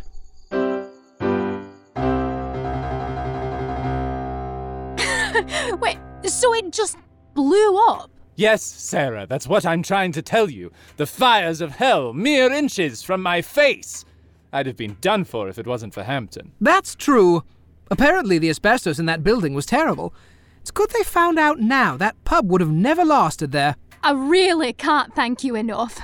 Wait, 5.79 5.97
so 6.25 6.53
it 6.53 6.71
just 6.71 6.97
blew 7.33 7.77
up? 7.89 8.09
Yes, 8.35 8.63
Sarah, 8.63 9.25
that's 9.27 9.47
what 9.47 9.65
I'm 9.65 9.81
trying 9.81 10.11
to 10.13 10.21
tell 10.21 10.49
you. 10.49 10.71
The 10.97 11.07
fires 11.07 11.59
of 11.59 11.71
hell, 11.71 12.13
mere 12.13 12.53
inches 12.53 13.01
from 13.01 13.21
my 13.21 13.41
face. 13.41 14.05
I'd 14.51 14.65
have 14.65 14.77
been 14.77 14.97
done 15.01 15.23
for 15.23 15.49
if 15.49 15.57
it 15.57 15.67
wasn't 15.67 15.93
for 15.93 16.03
Hampton. 16.03 16.53
That's 16.61 16.95
true. 16.95 17.43
Apparently, 17.89 18.37
the 18.37 18.49
asbestos 18.49 18.99
in 18.99 19.05
that 19.05 19.23
building 19.23 19.53
was 19.53 19.65
terrible. 19.65 20.13
It's 20.61 20.71
good 20.71 20.89
they 20.89 21.03
found 21.03 21.39
out 21.39 21.59
now. 21.59 21.95
That 21.97 22.21
pub 22.25 22.49
would 22.49 22.61
have 22.61 22.71
never 22.71 23.05
lasted 23.05 23.51
there. 23.51 23.75
I 24.03 24.11
really 24.11 24.73
can't 24.73 25.15
thank 25.15 25.43
you 25.43 25.55
enough. 25.55 25.99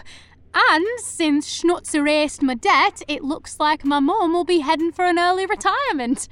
And 0.56 0.86
since 1.00 1.62
Schnutz 1.62 1.96
erased 1.96 2.42
my 2.42 2.54
debt, 2.54 3.02
it 3.08 3.24
looks 3.24 3.60
like 3.60 3.84
my 3.84 4.00
mum 4.00 4.34
will 4.34 4.44
be 4.46 4.60
heading 4.60 4.92
for 4.92 5.06
an 5.06 5.18
early 5.18 5.46
retirement. 5.46 6.28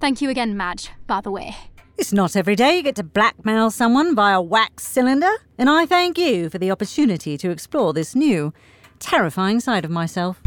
Thank 0.00 0.20
you 0.20 0.30
again, 0.30 0.56
Madge, 0.56 0.90
by 1.06 1.20
the 1.20 1.30
way. 1.30 1.56
It's 1.98 2.12
not 2.12 2.34
every 2.34 2.56
day 2.56 2.76
you 2.76 2.82
get 2.82 2.96
to 2.96 3.04
blackmail 3.04 3.70
someone 3.70 4.14
via 4.14 4.38
a 4.38 4.42
wax 4.42 4.84
cylinder, 4.84 5.30
and 5.58 5.68
I 5.68 5.86
thank 5.86 6.18
you 6.18 6.48
for 6.48 6.58
the 6.58 6.70
opportunity 6.70 7.36
to 7.36 7.50
explore 7.50 7.92
this 7.92 8.14
new, 8.14 8.52
terrifying 8.98 9.60
side 9.60 9.84
of 9.84 9.90
myself. 9.90 10.40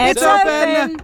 It's 0.00 0.22
open! 0.22 1.00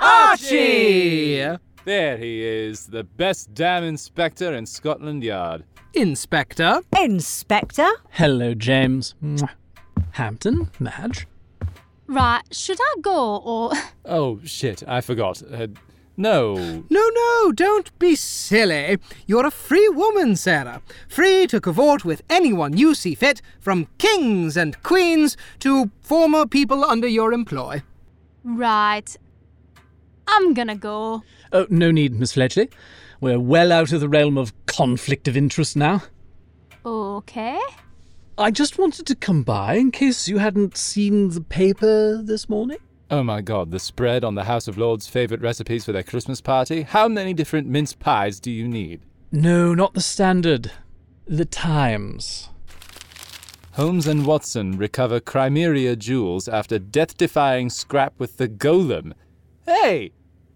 Archie! 0.00 1.58
There 1.84 2.16
he 2.16 2.42
is, 2.42 2.86
the 2.86 3.04
best 3.04 3.52
damn 3.52 3.84
inspector 3.84 4.54
in 4.54 4.64
Scotland 4.64 5.22
Yard. 5.22 5.64
Inspector? 5.92 6.80
Inspector? 6.98 7.86
Hello, 8.10 8.54
James. 8.54 9.14
Mwah. 9.22 9.50
Hampton, 10.12 10.70
Madge. 10.78 11.26
Right, 12.06 12.42
should 12.50 12.78
I 12.80 13.00
go 13.02 13.36
or. 13.36 13.72
Oh, 14.06 14.40
shit, 14.44 14.82
I 14.88 15.02
forgot. 15.02 15.42
Uh, 15.42 15.66
no. 16.16 16.54
No, 16.88 17.08
no, 17.10 17.52
don't 17.52 17.96
be 17.98 18.14
silly. 18.16 18.98
You're 19.26 19.46
a 19.46 19.50
free 19.50 19.88
woman, 19.90 20.36
Sarah. 20.36 20.80
Free 21.06 21.46
to 21.48 21.60
cavort 21.60 22.04
with 22.06 22.22
anyone 22.30 22.76
you 22.78 22.94
see 22.94 23.14
fit, 23.14 23.42
from 23.60 23.88
kings 23.98 24.56
and 24.56 24.82
queens 24.82 25.36
to 25.58 25.90
former 26.00 26.46
people 26.46 26.82
under 26.82 27.08
your 27.08 27.34
employ. 27.34 27.82
Right. 28.46 29.16
I'm 30.28 30.54
gonna 30.54 30.76
go. 30.76 31.24
Oh, 31.52 31.66
no 31.68 31.90
need, 31.90 32.14
Miss 32.14 32.34
Fletchley. 32.34 32.70
We're 33.20 33.40
well 33.40 33.72
out 33.72 33.92
of 33.92 34.00
the 34.00 34.08
realm 34.08 34.38
of 34.38 34.52
conflict 34.66 35.26
of 35.26 35.36
interest 35.36 35.76
now. 35.76 36.04
Okay. 36.84 37.58
I 38.38 38.52
just 38.52 38.78
wanted 38.78 39.06
to 39.06 39.16
come 39.16 39.42
by 39.42 39.74
in 39.74 39.90
case 39.90 40.28
you 40.28 40.38
hadn't 40.38 40.76
seen 40.76 41.30
the 41.30 41.40
paper 41.40 42.22
this 42.22 42.48
morning. 42.48 42.78
Oh 43.10 43.24
my 43.24 43.40
god, 43.40 43.72
the 43.72 43.80
spread 43.80 44.22
on 44.22 44.36
the 44.36 44.44
House 44.44 44.68
of 44.68 44.78
Lords' 44.78 45.08
favourite 45.08 45.42
recipes 45.42 45.84
for 45.84 45.92
their 45.92 46.04
Christmas 46.04 46.40
party? 46.40 46.82
How 46.82 47.08
many 47.08 47.34
different 47.34 47.66
mince 47.66 47.94
pies 47.94 48.38
do 48.38 48.52
you 48.52 48.68
need? 48.68 49.00
No, 49.32 49.74
not 49.74 49.94
the 49.94 50.00
standard. 50.00 50.70
The 51.26 51.44
Times. 51.44 52.50
Holmes 53.76 54.06
and 54.06 54.24
Watson 54.24 54.78
recover 54.78 55.20
Crimeria 55.20 55.96
jewels 55.96 56.48
after 56.48 56.78
death 56.78 57.14
defying 57.18 57.68
scrap 57.68 58.14
with 58.18 58.38
the 58.38 58.48
golem. 58.48 59.12
Hey! 59.66 60.12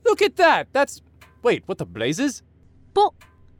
Look 0.06 0.22
at 0.22 0.36
that! 0.36 0.68
That's. 0.72 1.02
Wait, 1.42 1.62
what 1.66 1.76
the 1.76 1.84
blazes? 1.84 2.42
But 2.94 3.12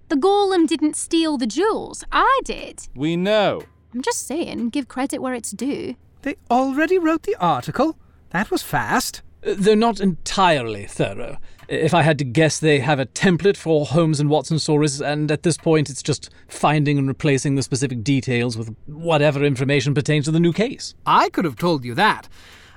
the 0.08 0.16
golem 0.16 0.66
didn't 0.66 0.96
steal 0.96 1.36
the 1.36 1.46
jewels. 1.46 2.02
I 2.10 2.40
did. 2.42 2.88
We 2.94 3.16
know. 3.16 3.60
I'm 3.92 4.00
just 4.00 4.26
saying, 4.26 4.70
give 4.70 4.88
credit 4.88 5.20
where 5.20 5.34
it's 5.34 5.50
due. 5.50 5.94
They 6.22 6.36
already 6.50 6.96
wrote 6.96 7.24
the 7.24 7.36
article? 7.36 7.98
That 8.30 8.50
was 8.50 8.62
fast. 8.62 9.20
Uh, 9.46 9.56
They're 9.58 9.76
not 9.76 10.00
entirely 10.00 10.86
thorough. 10.86 11.36
If 11.70 11.94
I 11.94 12.02
had 12.02 12.18
to 12.18 12.24
guess, 12.24 12.58
they 12.58 12.80
have 12.80 12.98
a 12.98 13.06
template 13.06 13.56
for 13.56 13.86
Holmes 13.86 14.18
and 14.18 14.28
Watson 14.28 14.58
stories, 14.58 15.00
and 15.00 15.30
at 15.30 15.44
this 15.44 15.56
point, 15.56 15.88
it's 15.88 16.02
just 16.02 16.28
finding 16.48 16.98
and 16.98 17.06
replacing 17.06 17.54
the 17.54 17.62
specific 17.62 18.02
details 18.02 18.58
with 18.58 18.74
whatever 18.86 19.44
information 19.44 19.94
pertains 19.94 20.24
to 20.24 20.32
the 20.32 20.40
new 20.40 20.52
case. 20.52 20.96
I 21.06 21.28
could 21.28 21.44
have 21.44 21.54
told 21.54 21.84
you 21.84 21.94
that. 21.94 22.28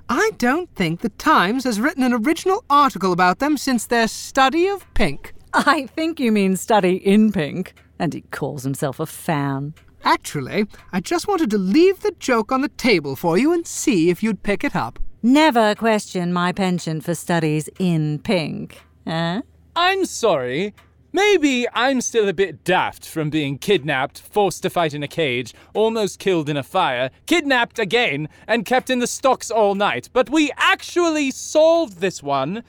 I 0.09 0.29
don't 0.37 0.69
think 0.75 1.01
the 1.01 1.09
Times 1.09 1.63
has 1.63 1.79
written 1.79 2.03
an 2.03 2.13
original 2.13 2.63
article 2.69 3.11
about 3.11 3.39
them 3.39 3.57
since 3.57 3.87
their 3.87 4.07
study 4.07 4.67
of 4.67 4.85
pink. 4.93 5.33
I 5.55 5.87
think 5.87 6.19
you 6.19 6.31
mean 6.31 6.55
study 6.55 6.97
in 6.97 7.31
pink. 7.31 7.73
And 7.97 8.13
he 8.13 8.21
calls 8.21 8.61
himself 8.61 8.99
a 8.99 9.07
fan. 9.07 9.73
Actually, 10.03 10.67
I 10.91 10.99
just 10.99 11.27
wanted 11.27 11.49
to 11.49 11.57
leave 11.57 12.01
the 12.01 12.13
joke 12.19 12.51
on 12.51 12.61
the 12.61 12.69
table 12.69 13.15
for 13.15 13.39
you 13.39 13.53
and 13.53 13.65
see 13.65 14.11
if 14.11 14.21
you'd 14.21 14.43
pick 14.43 14.63
it 14.63 14.75
up. 14.75 14.99
Never 15.25 15.73
question 15.73 16.33
my 16.33 16.51
penchant 16.51 17.05
for 17.05 17.15
studies 17.15 17.69
in 17.79 18.19
pink. 18.19 18.81
Eh? 19.07 19.39
I'm 19.73 20.03
sorry. 20.03 20.73
Maybe 21.13 21.65
I'm 21.73 22.01
still 22.01 22.27
a 22.27 22.33
bit 22.33 22.65
daft 22.65 23.07
from 23.07 23.29
being 23.29 23.57
kidnapped, 23.57 24.19
forced 24.19 24.63
to 24.63 24.69
fight 24.69 24.93
in 24.93 25.01
a 25.01 25.07
cage, 25.07 25.53
almost 25.73 26.19
killed 26.19 26.49
in 26.49 26.57
a 26.57 26.63
fire, 26.63 27.09
kidnapped 27.25 27.79
again, 27.79 28.27
and 28.49 28.65
kept 28.65 28.89
in 28.89 28.99
the 28.99 29.07
stocks 29.07 29.49
all 29.49 29.75
night, 29.75 30.09
but 30.11 30.29
we 30.29 30.51
actually 30.57 31.31
solved 31.31 32.01
this 32.01 32.21
one. 32.21 32.61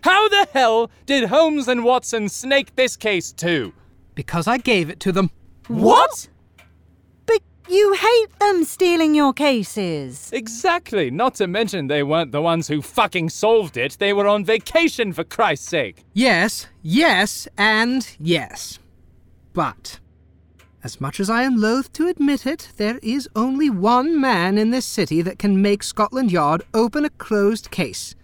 How 0.00 0.30
the 0.30 0.48
hell 0.54 0.90
did 1.04 1.28
Holmes 1.28 1.68
and 1.68 1.84
Watson 1.84 2.30
snake 2.30 2.74
this 2.74 2.96
case 2.96 3.32
too? 3.32 3.74
Because 4.14 4.48
I 4.48 4.56
gave 4.56 4.88
it 4.88 4.98
to 5.00 5.12
them. 5.12 5.30
What? 5.66 6.28
But 7.68 7.74
you 7.74 7.92
hate 7.92 8.38
them 8.38 8.64
stealing 8.64 9.14
your 9.14 9.34
cases. 9.34 10.30
Exactly, 10.32 11.10
not 11.10 11.34
to 11.34 11.46
mention 11.46 11.86
they 11.86 12.02
weren't 12.02 12.32
the 12.32 12.40
ones 12.40 12.66
who 12.66 12.80
fucking 12.80 13.28
solved 13.28 13.76
it, 13.76 13.98
they 13.98 14.14
were 14.14 14.26
on 14.26 14.42
vacation 14.42 15.12
for 15.12 15.22
Christ's 15.22 15.68
sake. 15.68 16.02
Yes, 16.14 16.66
yes, 16.80 17.46
and 17.58 18.08
yes. 18.18 18.78
But, 19.52 20.00
as 20.82 20.98
much 20.98 21.20
as 21.20 21.28
I 21.28 21.42
am 21.42 21.60
loath 21.60 21.92
to 21.92 22.06
admit 22.06 22.46
it, 22.46 22.72
there 22.78 22.98
is 23.02 23.28
only 23.36 23.68
one 23.68 24.18
man 24.18 24.56
in 24.56 24.70
this 24.70 24.86
city 24.86 25.20
that 25.20 25.38
can 25.38 25.60
make 25.60 25.82
Scotland 25.82 26.32
Yard 26.32 26.62
open 26.72 27.04
a 27.04 27.10
closed 27.10 27.70
case. 27.70 28.14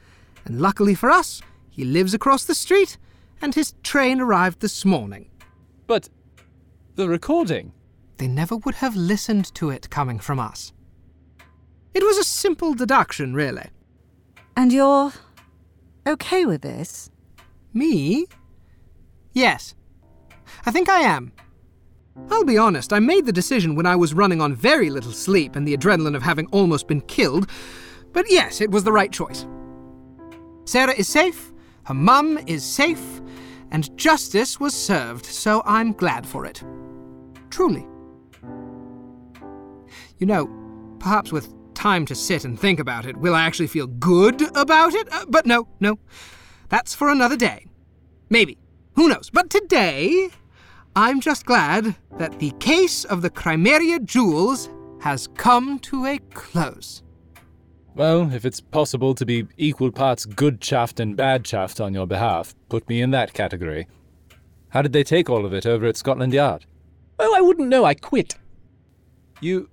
And 0.46 0.58
luckily 0.58 0.94
for 0.94 1.10
us, 1.10 1.42
he 1.68 1.84
lives 1.84 2.14
across 2.14 2.44
the 2.44 2.54
street, 2.54 2.96
and 3.42 3.54
his 3.54 3.74
train 3.82 4.22
arrived 4.22 4.60
this 4.60 4.86
morning. 4.86 5.28
But 5.86 6.08
the 6.94 7.10
recording. 7.10 7.74
They 8.16 8.28
never 8.28 8.56
would 8.56 8.76
have 8.76 8.96
listened 8.96 9.52
to 9.54 9.70
it 9.70 9.90
coming 9.90 10.18
from 10.18 10.38
us. 10.38 10.72
It 11.94 12.02
was 12.02 12.18
a 12.18 12.24
simple 12.24 12.74
deduction, 12.74 13.34
really. 13.34 13.68
And 14.56 14.72
you're 14.72 15.12
okay 16.06 16.44
with 16.44 16.62
this? 16.62 17.10
Me? 17.72 18.26
Yes. 19.32 19.74
I 20.64 20.70
think 20.70 20.88
I 20.88 21.00
am. 21.00 21.32
I'll 22.30 22.44
be 22.44 22.58
honest, 22.58 22.92
I 22.92 23.00
made 23.00 23.26
the 23.26 23.32
decision 23.32 23.74
when 23.74 23.86
I 23.86 23.96
was 23.96 24.14
running 24.14 24.40
on 24.40 24.54
very 24.54 24.88
little 24.88 25.12
sleep 25.12 25.56
and 25.56 25.66
the 25.66 25.76
adrenaline 25.76 26.14
of 26.14 26.22
having 26.22 26.46
almost 26.46 26.86
been 26.86 27.00
killed, 27.00 27.50
but 28.12 28.26
yes, 28.30 28.60
it 28.60 28.70
was 28.70 28.84
the 28.84 28.92
right 28.92 29.10
choice. 29.10 29.46
Sarah 30.64 30.94
is 30.94 31.08
safe, 31.08 31.52
her 31.86 31.94
mum 31.94 32.38
is 32.46 32.64
safe, 32.64 33.20
and 33.72 33.96
justice 33.98 34.60
was 34.60 34.74
served, 34.74 35.26
so 35.26 35.62
I'm 35.66 35.92
glad 35.92 36.24
for 36.24 36.46
it. 36.46 36.62
Truly. 37.50 37.84
You 40.18 40.26
know, 40.26 40.96
perhaps 40.98 41.32
with 41.32 41.52
time 41.74 42.06
to 42.06 42.14
sit 42.14 42.44
and 42.44 42.58
think 42.58 42.78
about 42.78 43.06
it, 43.06 43.16
will 43.16 43.34
I 43.34 43.42
actually 43.42 43.66
feel 43.66 43.86
good 43.86 44.40
about 44.56 44.94
it? 44.94 45.08
Uh, 45.12 45.24
but 45.28 45.46
no, 45.46 45.68
no. 45.80 45.98
That's 46.68 46.94
for 46.94 47.08
another 47.08 47.36
day. 47.36 47.66
Maybe. 48.30 48.58
Who 48.94 49.08
knows? 49.08 49.28
But 49.30 49.50
today, 49.50 50.30
I'm 50.96 51.20
just 51.20 51.46
glad 51.46 51.96
that 52.18 52.38
the 52.38 52.52
case 52.60 53.04
of 53.04 53.22
the 53.22 53.30
Crimeria 53.30 53.98
jewels 53.98 54.70
has 55.00 55.26
come 55.36 55.78
to 55.80 56.06
a 56.06 56.18
close. 56.32 57.02
Well, 57.94 58.32
if 58.32 58.44
it's 58.44 58.60
possible 58.60 59.14
to 59.14 59.26
be 59.26 59.46
equal 59.56 59.92
parts 59.92 60.24
good 60.24 60.60
chaffed 60.60 60.98
and 61.00 61.16
bad 61.16 61.44
chaffed 61.44 61.80
on 61.80 61.94
your 61.94 62.06
behalf, 62.06 62.54
put 62.68 62.88
me 62.88 63.02
in 63.02 63.10
that 63.10 63.34
category. 63.34 63.86
How 64.68 64.82
did 64.82 64.92
they 64.92 65.04
take 65.04 65.28
all 65.30 65.44
of 65.44 65.52
it 65.52 65.66
over 65.66 65.86
at 65.86 65.96
Scotland 65.96 66.32
Yard? 66.32 66.66
Oh, 67.18 67.34
I 67.36 67.40
wouldn't 67.40 67.68
know. 67.68 67.84
I 67.84 67.94
quit. 67.94 68.36
You. 69.40 69.68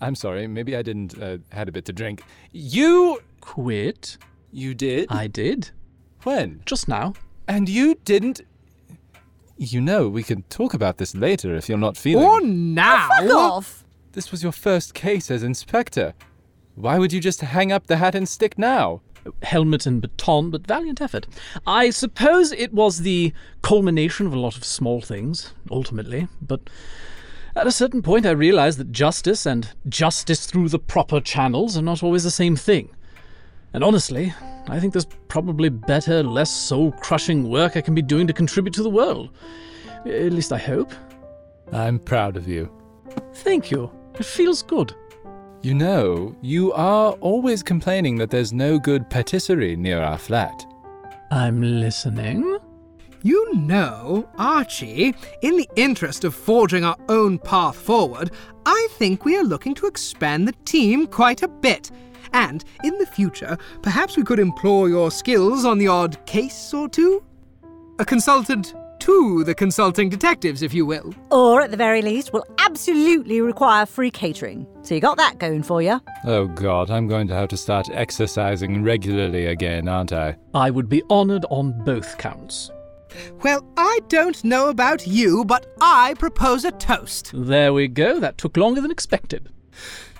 I'm 0.00 0.14
sorry, 0.14 0.46
maybe 0.46 0.76
I 0.76 0.82
didn't 0.82 1.20
uh, 1.20 1.38
had 1.50 1.68
a 1.68 1.72
bit 1.72 1.84
to 1.86 1.92
drink. 1.92 2.22
You 2.52 3.20
quit? 3.40 4.16
You 4.52 4.74
did? 4.74 5.06
I 5.10 5.26
did. 5.26 5.70
When? 6.22 6.62
Just 6.66 6.88
now. 6.88 7.14
And 7.46 7.68
you 7.68 7.96
didn't. 8.04 8.42
You 9.56 9.80
know, 9.80 10.08
we 10.08 10.22
can 10.22 10.42
talk 10.42 10.72
about 10.74 10.98
this 10.98 11.14
later 11.14 11.54
if 11.56 11.68
you're 11.68 11.78
not 11.78 11.96
feeling. 11.96 12.24
Or 12.24 12.40
now. 12.40 13.08
Fuck 13.08 13.30
off! 13.30 13.84
This 14.12 14.30
was 14.30 14.42
your 14.42 14.52
first 14.52 14.94
case 14.94 15.30
as 15.30 15.42
inspector. 15.42 16.14
Why 16.76 16.98
would 16.98 17.12
you 17.12 17.20
just 17.20 17.40
hang 17.40 17.72
up 17.72 17.88
the 17.88 17.96
hat 17.96 18.14
and 18.14 18.28
stick 18.28 18.56
now? 18.56 19.00
Helmet 19.42 19.84
and 19.84 20.00
baton, 20.00 20.50
but 20.50 20.66
valiant 20.66 21.00
effort. 21.00 21.26
I 21.66 21.90
suppose 21.90 22.52
it 22.52 22.72
was 22.72 23.00
the 23.00 23.32
culmination 23.62 24.26
of 24.26 24.32
a 24.32 24.38
lot 24.38 24.56
of 24.56 24.64
small 24.64 25.00
things, 25.00 25.52
ultimately, 25.70 26.28
but 26.40 26.70
at 27.58 27.66
a 27.66 27.72
certain 27.72 28.02
point 28.02 28.26
I 28.26 28.30
realized 28.30 28.78
that 28.78 28.92
justice 28.92 29.46
and 29.46 29.68
justice 29.88 30.46
through 30.46 30.68
the 30.68 30.78
proper 30.78 31.20
channels 31.20 31.76
are 31.76 31.82
not 31.82 32.02
always 32.02 32.24
the 32.24 32.30
same 32.30 32.56
thing. 32.56 32.90
And 33.72 33.82
honestly, 33.82 34.32
I 34.68 34.78
think 34.80 34.92
there's 34.92 35.06
probably 35.28 35.68
better, 35.68 36.22
less 36.22 36.50
soul 36.50 36.92
crushing 36.92 37.48
work 37.48 37.76
I 37.76 37.80
can 37.80 37.94
be 37.94 38.02
doing 38.02 38.26
to 38.26 38.32
contribute 38.32 38.74
to 38.74 38.82
the 38.82 38.90
world. 38.90 39.30
At 40.04 40.32
least 40.32 40.52
I 40.52 40.58
hope. 40.58 40.92
I'm 41.72 41.98
proud 41.98 42.36
of 42.36 42.46
you. 42.48 42.70
Thank 43.34 43.70
you. 43.70 43.90
It 44.18 44.24
feels 44.24 44.62
good. 44.62 44.94
You 45.62 45.74
know, 45.74 46.36
you 46.40 46.72
are 46.72 47.12
always 47.14 47.62
complaining 47.62 48.16
that 48.18 48.30
there's 48.30 48.52
no 48.52 48.78
good 48.78 49.10
patisserie 49.10 49.76
near 49.76 50.00
our 50.00 50.18
flat. 50.18 50.64
I'm 51.30 51.60
listening. 51.60 52.58
You 53.22 53.52
know, 53.54 54.28
Archie, 54.38 55.12
in 55.42 55.56
the 55.56 55.68
interest 55.74 56.22
of 56.22 56.36
forging 56.36 56.84
our 56.84 56.96
own 57.08 57.38
path 57.38 57.74
forward, 57.74 58.30
I 58.64 58.88
think 58.92 59.24
we 59.24 59.36
are 59.36 59.42
looking 59.42 59.74
to 59.74 59.86
expand 59.86 60.46
the 60.46 60.52
team 60.64 61.06
quite 61.08 61.42
a 61.42 61.48
bit. 61.48 61.90
And 62.32 62.64
in 62.84 62.96
the 62.98 63.06
future, 63.06 63.58
perhaps 63.82 64.16
we 64.16 64.22
could 64.22 64.38
employ 64.38 64.86
your 64.86 65.10
skills 65.10 65.64
on 65.64 65.78
the 65.78 65.88
odd 65.88 66.24
case 66.26 66.72
or 66.72 66.88
two? 66.88 67.24
A 67.98 68.04
consultant 68.04 68.74
to 69.00 69.42
the 69.42 69.54
consulting 69.54 70.08
detectives, 70.08 70.62
if 70.62 70.72
you 70.72 70.86
will. 70.86 71.12
Or 71.32 71.60
at 71.60 71.72
the 71.72 71.76
very 71.76 72.02
least, 72.02 72.32
will 72.32 72.44
absolutely 72.58 73.40
require 73.40 73.84
free 73.86 74.12
catering. 74.12 74.64
So 74.82 74.94
you 74.94 75.00
got 75.00 75.16
that 75.16 75.38
going 75.38 75.64
for 75.64 75.82
you. 75.82 76.00
Oh 76.24 76.46
god, 76.46 76.90
I'm 76.90 77.08
going 77.08 77.26
to 77.28 77.34
have 77.34 77.48
to 77.48 77.56
start 77.56 77.88
exercising 77.92 78.84
regularly 78.84 79.46
again, 79.46 79.88
aren't 79.88 80.12
I? 80.12 80.36
I 80.54 80.70
would 80.70 80.88
be 80.88 81.02
honoured 81.10 81.46
on 81.50 81.72
both 81.84 82.16
counts. 82.18 82.70
Well, 83.42 83.64
I 83.76 84.00
don't 84.08 84.42
know 84.44 84.68
about 84.68 85.06
you, 85.06 85.44
but 85.44 85.74
I 85.80 86.14
propose 86.14 86.64
a 86.64 86.72
toast. 86.72 87.30
There 87.34 87.72
we 87.72 87.88
go. 87.88 88.20
That 88.20 88.38
took 88.38 88.56
longer 88.56 88.80
than 88.80 88.90
expected. 88.90 89.48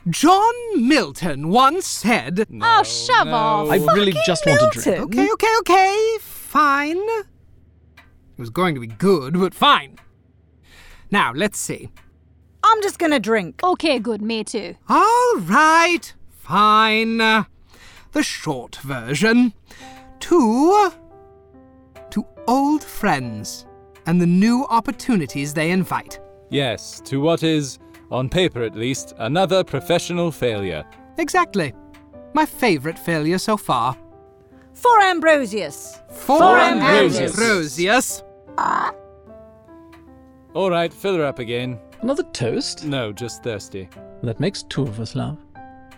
John 0.09 0.55
Milton 0.76 1.49
once 1.49 1.86
said. 1.86 2.47
oh, 2.62 2.82
shove 2.82 3.28
off. 3.28 3.70
I 3.70 3.76
really 3.76 4.14
just 4.24 4.47
want 4.47 4.62
a 4.62 4.70
drink. 4.80 5.01
Okay, 5.01 5.28
okay, 5.32 5.55
okay, 5.61 6.16
fine. 6.20 6.97
It 6.97 8.39
was 8.39 8.51
going 8.51 8.74
to 8.74 8.80
be 8.80 8.86
good, 8.86 9.39
but 9.39 9.53
fine. 9.53 9.99
Now, 11.11 11.32
let's 11.34 11.59
see. 11.59 11.91
I'm 12.62 12.82
just 12.82 12.99
gonna 12.99 13.20
drink. 13.20 13.62
Okay, 13.62 13.99
good, 13.99 14.20
me 14.20 14.45
too. 14.45 14.76
All 14.89 15.36
right, 15.39 16.12
fine. 16.30 17.18
The 17.18 18.22
short 18.22 18.76
version. 18.76 19.55
To. 20.20 20.93
To 22.11 22.26
old 22.46 22.82
friends 22.82 23.66
and 24.06 24.20
the 24.20 24.26
new 24.26 24.64
opportunities 24.70 25.52
they 25.52 25.70
invite. 25.70 26.20
Yes, 26.50 27.00
to 27.04 27.20
what 27.20 27.42
is, 27.42 27.78
on 28.11 28.28
paper 28.28 28.62
at 28.62 28.74
least, 28.74 29.14
another 29.18 29.62
professional 29.62 30.30
failure. 30.32 30.84
Exactly. 31.18 31.74
My 32.34 32.46
favourite 32.46 32.98
failure 32.98 33.38
so 33.38 33.56
far. 33.56 33.96
For 34.72 35.00
Ambrosius. 35.00 36.00
For, 36.09 36.38
For 36.38 36.59
Ambrosius. 36.59 37.32
Ambrosius. 37.38 38.22
All 40.54 40.70
right, 40.70 40.92
fill 40.92 41.16
her 41.16 41.24
up 41.24 41.38
again. 41.38 41.78
Another 42.00 42.22
toast? 42.32 42.84
No, 42.84 43.12
just 43.12 43.42
thirsty. 43.42 43.88
That 44.22 44.40
makes 44.40 44.62
two 44.62 44.82
of 44.82 45.00
us, 45.00 45.14
love. 45.14 45.36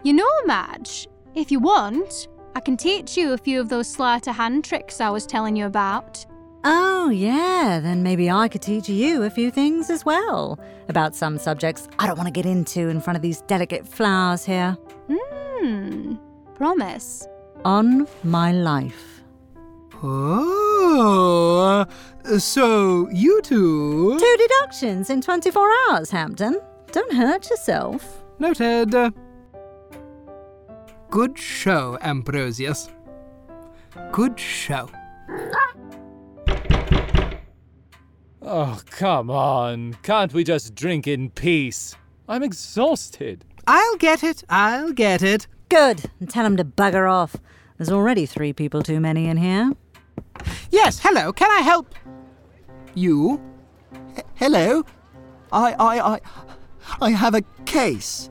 You 0.02 0.14
know, 0.14 0.30
Madge, 0.46 1.08
if 1.34 1.50
you 1.52 1.61
want, 1.61 2.28
I 2.55 2.61
can 2.61 2.76
teach 2.76 3.16
you 3.16 3.32
a 3.32 3.38
few 3.38 3.61
of 3.61 3.68
those 3.68 3.88
sleight 3.88 4.26
of 4.26 4.36
hand 4.36 4.64
tricks 4.64 5.01
I 5.01 5.11
was 5.11 5.26
telling 5.26 5.57
you 5.57 5.66
about. 5.66 6.24
Oh, 6.64 7.09
yeah, 7.09 7.80
then 7.82 8.03
maybe 8.03 8.30
I 8.30 8.48
could 8.48 8.61
teach 8.61 8.88
you 8.88 9.22
a 9.22 9.30
few 9.30 9.51
things 9.51 9.88
as 9.88 10.05
well. 10.05 10.59
About 10.88 11.14
some 11.14 11.38
subjects 11.38 11.88
I 11.98 12.07
don't 12.07 12.18
want 12.18 12.26
to 12.26 12.32
get 12.32 12.44
into 12.44 12.88
in 12.88 13.01
front 13.01 13.16
of 13.16 13.22
these 13.22 13.40
delicate 13.42 13.86
flowers 13.88 14.44
here. 14.44 14.76
Hmm, 15.11 16.16
promise. 16.55 17.26
On 17.64 18.07
my 18.24 18.53
life. 18.53 19.22
Oh, 20.03 21.86
so 22.38 23.09
you 23.11 23.40
two. 23.42 24.18
Two 24.18 24.36
deductions 24.38 25.09
in 25.11 25.20
24 25.20 25.70
hours, 25.88 26.11
Hampton. 26.11 26.61
Don't 26.92 27.12
hurt 27.12 27.48
yourself. 27.48 28.22
Noted. 28.38 28.94
Good 31.11 31.36
show, 31.36 31.98
Ambrosius. 32.02 32.88
Good 34.12 34.38
show. 34.38 34.88
Oh, 38.40 38.80
come 38.90 39.28
on. 39.28 39.94
Can't 40.04 40.32
we 40.32 40.44
just 40.44 40.76
drink 40.76 41.08
in 41.08 41.30
peace? 41.30 41.96
I'm 42.28 42.44
exhausted. 42.44 43.44
I'll 43.66 43.96
get 43.96 44.22
it. 44.22 44.44
I'll 44.48 44.92
get 44.92 45.20
it. 45.22 45.48
Good. 45.68 46.04
And 46.20 46.30
tell 46.30 46.46
him 46.46 46.56
to 46.56 46.64
bugger 46.64 47.11
off. 47.11 47.34
There's 47.76 47.90
already 47.90 48.24
three 48.24 48.52
people 48.52 48.80
too 48.82 49.00
many 49.00 49.26
in 49.26 49.36
here. 49.36 49.72
Yes, 50.70 51.00
hello. 51.02 51.32
Can 51.32 51.50
I 51.50 51.62
help 51.62 51.94
you? 52.94 53.40
Hello? 54.36 54.84
I, 55.52 55.72
I, 55.72 56.14
I, 56.14 56.20
I 57.00 57.11
have 57.11 57.34
a 57.34 57.42
case. 57.66 58.30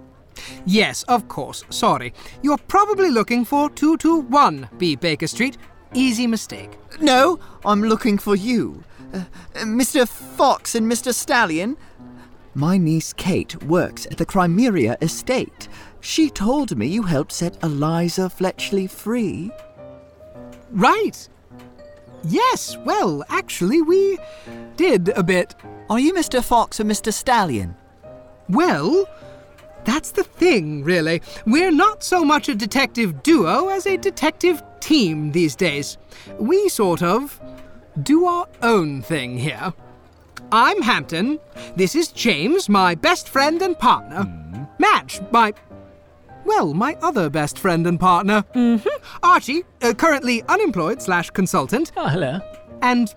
Yes, 0.66 1.04
of 1.04 1.28
course. 1.28 1.64
Sorry. 1.70 2.14
You're 2.42 2.58
probably 2.58 3.10
looking 3.10 3.46
for 3.46 3.70
221 3.70 4.70
B 4.78 4.96
Baker 4.96 5.28
Street. 5.28 5.58
Easy 5.94 6.28
mistake. 6.28 6.78
No, 7.02 7.40
I'm 7.66 7.82
looking 7.82 8.18
for 8.18 8.36
you. 8.36 8.84
Uh, 9.14 9.24
Mr. 9.56 10.08
Fawx 10.08 10.76
and 10.76 10.92
Mr. 10.92 11.14
Stallion. 11.14 11.78
My 12.54 12.78
niece 12.78 13.14
Kate 13.14 13.62
works 13.64 14.06
at 14.08 14.18
the 14.18 14.26
Crimeria 14.26 14.98
estate. 15.02 15.68
She 16.02 16.30
told 16.30 16.78
me 16.78 16.88
you 16.88 17.04
helped 17.04 17.32
set 17.32 17.62
Eliza 17.64 18.30
Fletchley 18.30 18.88
free. 18.88 19.52
Right. 20.72 21.28
Yes, 22.24 22.78
well, 22.86 23.24
actually, 23.30 23.82
we 23.82 24.18
did 24.76 25.10
a 25.10 25.24
bit. 25.24 25.56
Are 25.90 26.00
you 26.00 26.14
Mr. 26.14 26.40
Fawx 26.40 26.80
or 26.80 26.84
Mr. 26.84 27.14
Stallion? 27.14 27.76
Well, 28.50 29.06
that's 29.90 30.12
the 30.12 30.24
thing, 30.24 30.84
really. 30.84 31.22
We're 31.46 31.72
not 31.72 32.04
so 32.04 32.24
much 32.24 32.48
a 32.48 32.56
detective 32.56 33.24
duo 33.24 33.70
as 33.70 33.88
a 33.88 33.98
detective 33.98 34.62
team 34.80 35.32
these 35.32 35.56
days. 35.56 35.98
We 36.38 36.70
sort 36.70 37.02
of 37.02 37.40
do 38.04 38.26
our 38.26 38.48
own 38.62 39.02
thing 39.02 39.38
here. 39.38 39.74
I'm 40.52 40.82
Hampton. 40.82 41.40
This 41.76 41.96
is 41.96 42.10
James, 42.10 42.70
my 42.70 42.96
best 42.96 43.30
friend 43.30 43.62
and 43.62 43.78
partner. 43.78 44.26
Madge, 44.78 45.22
my. 45.32 45.54
Well, 46.46 46.74
my 46.74 46.96
other 47.02 47.30
best 47.30 47.60
friend 47.60 47.86
and 47.86 48.00
partner. 48.00 48.44
Mm-hmm. 48.56 48.88
Archie, 49.24 49.64
uh, 49.82 49.94
currently 49.94 50.42
unemployed 50.44 51.02
slash 51.02 51.30
consultant. 51.30 51.92
Oh, 51.98 52.08
hello. 52.08 52.40
And, 52.82 53.14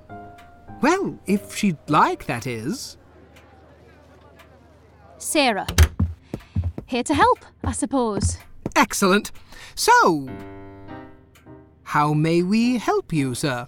well, 0.82 1.18
if 1.26 1.54
she'd 1.54 1.78
like, 1.88 2.26
that 2.26 2.46
is. 2.46 2.98
Sarah. 5.18 5.66
Here 6.92 7.02
to 7.04 7.14
help, 7.14 7.38
I 7.64 7.72
suppose. 7.72 8.36
Excellent. 8.76 9.32
So, 9.74 10.28
how 11.84 12.12
may 12.12 12.42
we 12.42 12.76
help 12.76 13.14
you, 13.14 13.34
sir? 13.34 13.66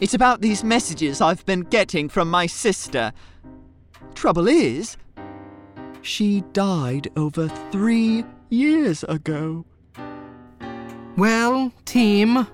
It's 0.00 0.14
about 0.14 0.42
these 0.42 0.62
messages 0.62 1.20
I've 1.20 1.44
been 1.44 1.62
getting 1.62 2.08
from 2.08 2.30
my 2.30 2.46
sister. 2.46 3.12
Trouble 4.14 4.46
is, 4.46 4.96
she 6.02 6.42
died 6.52 7.08
over 7.16 7.48
three 7.72 8.24
years 8.48 9.02
ago. 9.08 9.64
Well, 11.16 11.72
team, 11.84 12.46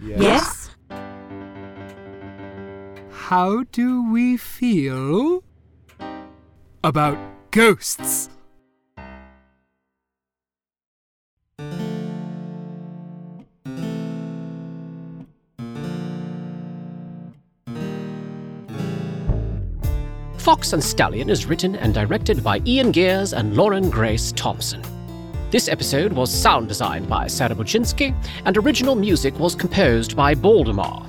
Yes? 0.00 0.70
how 3.12 3.62
do 3.70 4.10
we 4.10 4.36
feel 4.36 5.44
about 6.82 7.16
ghosts? 7.52 8.28
Fawx 20.46 20.72
and 20.72 20.84
Stallion 20.84 21.28
is 21.28 21.46
written 21.46 21.74
and 21.74 21.92
directed 21.92 22.44
by 22.44 22.62
Ian 22.64 22.92
Geers 22.92 23.32
and 23.32 23.56
Lauren 23.56 23.90
Grace 23.90 24.30
Thompson. 24.30 24.80
This 25.50 25.68
episode 25.68 26.12
was 26.12 26.32
sound 26.32 26.68
designed 26.68 27.08
by 27.08 27.26
Sarah 27.26 27.56
Buchynski, 27.56 28.14
and 28.44 28.56
original 28.56 28.94
music 28.94 29.36
was 29.40 29.56
composed 29.56 30.14
by 30.14 30.36
Baldemar. 30.36 31.04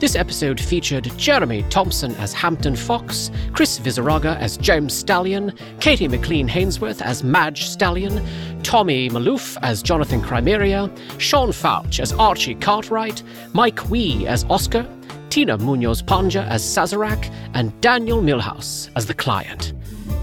This 0.00 0.16
episode 0.16 0.58
featured 0.58 1.12
Jeremy 1.18 1.66
Thompson 1.68 2.14
as 2.14 2.32
Hampton 2.32 2.72
Fawx, 2.72 3.30
Chris 3.52 3.78
Vizurraga 3.78 4.38
as 4.38 4.56
James 4.56 4.94
Stallion, 4.94 5.52
Katie 5.78 6.08
McLean 6.08 6.48
Hainsworth 6.48 7.02
as 7.02 7.22
Madge 7.22 7.66
Stallion, 7.66 8.26
Tommy 8.62 9.10
Malouf 9.10 9.58
as 9.60 9.82
Jonathan 9.82 10.22
Crimeria, 10.22 10.90
Shawn 11.18 11.50
Pfautsch 11.50 12.00
as 12.00 12.14
Archie 12.14 12.54
Cartwright, 12.54 13.22
Mike 13.52 13.76
Ooi 13.90 14.24
as 14.24 14.44
Oskar, 14.48 14.88
Tina 15.32 15.56
Muñoz 15.56 16.02
Pandya 16.02 16.46
as 16.46 16.62
Sazarac, 16.62 17.32
and 17.54 17.72
Daniel 17.80 18.20
Milhouse 18.20 18.90
as 18.96 19.06
the 19.06 19.14
client. 19.14 19.72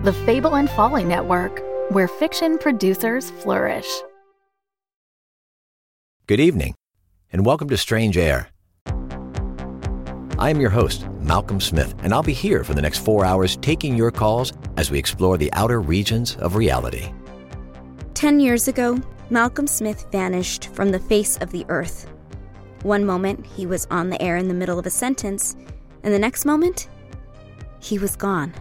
The 0.03 0.13
Fable 0.13 0.55
and 0.55 0.67
Folly 0.67 1.03
Network, 1.03 1.61
where 1.91 2.07
fiction 2.07 2.57
producers 2.57 3.29
flourish. 3.29 3.85
Good 6.25 6.39
evening, 6.39 6.73
and 7.31 7.45
welcome 7.45 7.69
to 7.69 7.77
Strange 7.77 8.17
Air. 8.17 8.49
I 10.39 10.49
am 10.49 10.59
your 10.59 10.71
host, 10.71 11.07
Malcolm 11.19 11.61
Smith, 11.61 11.93
and 12.01 12.15
I'll 12.15 12.23
be 12.23 12.33
here 12.33 12.63
for 12.63 12.73
the 12.73 12.81
next 12.81 13.05
four 13.05 13.23
hours 13.25 13.57
taking 13.57 13.95
your 13.95 14.09
calls 14.09 14.53
as 14.75 14.89
we 14.89 14.97
explore 14.97 15.37
the 15.37 15.53
outer 15.53 15.79
regions 15.79 16.35
of 16.37 16.55
reality. 16.55 17.13
Ten 18.15 18.39
years 18.39 18.67
ago, 18.67 18.99
Malcolm 19.29 19.67
Smith 19.67 20.07
vanished 20.11 20.69
from 20.69 20.89
the 20.89 20.99
face 20.99 21.37
of 21.37 21.51
the 21.51 21.63
earth. 21.69 22.07
One 22.81 23.05
moment, 23.05 23.45
he 23.45 23.67
was 23.67 23.85
on 23.91 24.09
the 24.09 24.19
air 24.19 24.37
in 24.37 24.47
the 24.47 24.55
middle 24.55 24.79
of 24.79 24.87
a 24.87 24.89
sentence, 24.89 25.55
and 26.01 26.11
the 26.11 26.17
next 26.17 26.43
moment, 26.43 26.87
he 27.79 27.99
was 27.99 28.15
gone. 28.15 28.51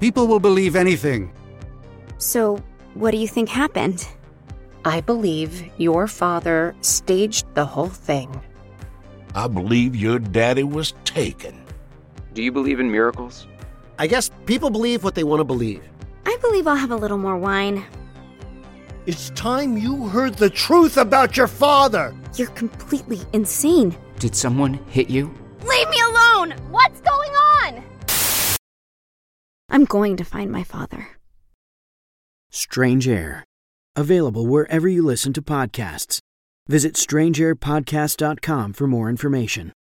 People 0.00 0.26
will 0.26 0.40
believe 0.40 0.76
anything. 0.76 1.32
So, 2.18 2.62
what 2.94 3.10
do 3.12 3.18
you 3.18 3.28
think 3.28 3.48
happened? 3.48 4.06
I 4.84 5.00
believe 5.00 5.70
your 5.78 6.06
father 6.06 6.74
staged 6.80 7.46
the 7.54 7.64
whole 7.64 7.88
thing. 7.88 8.40
I 9.34 9.48
believe 9.48 9.96
your 9.96 10.18
daddy 10.18 10.62
was 10.62 10.94
taken. 11.04 11.62
Do 12.34 12.42
you 12.42 12.52
believe 12.52 12.80
in 12.80 12.90
miracles? 12.90 13.46
I 13.98 14.06
guess 14.06 14.30
people 14.44 14.70
believe 14.70 15.02
what 15.02 15.14
they 15.14 15.24
want 15.24 15.40
to 15.40 15.44
believe. 15.44 15.82
I 16.26 16.36
believe 16.40 16.66
I'll 16.66 16.76
have 16.76 16.90
a 16.90 16.96
little 16.96 17.18
more 17.18 17.36
wine. 17.36 17.84
It's 19.06 19.30
time 19.30 19.78
you 19.78 20.08
heard 20.08 20.34
the 20.34 20.50
truth 20.50 20.96
about 20.96 21.36
your 21.36 21.46
father. 21.46 22.14
You're 22.34 22.48
completely 22.48 23.20
insane. 23.32 23.96
Did 24.18 24.34
someone 24.34 24.74
hit 24.88 25.08
you? 25.08 25.32
Leave 25.64 25.88
me 25.88 26.00
alone! 26.10 26.50
What's 26.70 27.00
going 27.00 27.30
on? 27.64 27.82
I'm 29.76 29.84
going 29.84 30.16
to 30.16 30.24
find 30.24 30.50
my 30.50 30.64
father. 30.64 31.06
Strange 32.50 33.06
Air. 33.06 33.44
Available 33.94 34.46
wherever 34.46 34.88
you 34.88 35.04
listen 35.04 35.34
to 35.34 35.42
podcasts. 35.42 36.18
Visit 36.66 36.94
strangeairpodcast.com 36.94 38.72
for 38.72 38.86
more 38.86 39.10
information. 39.10 39.74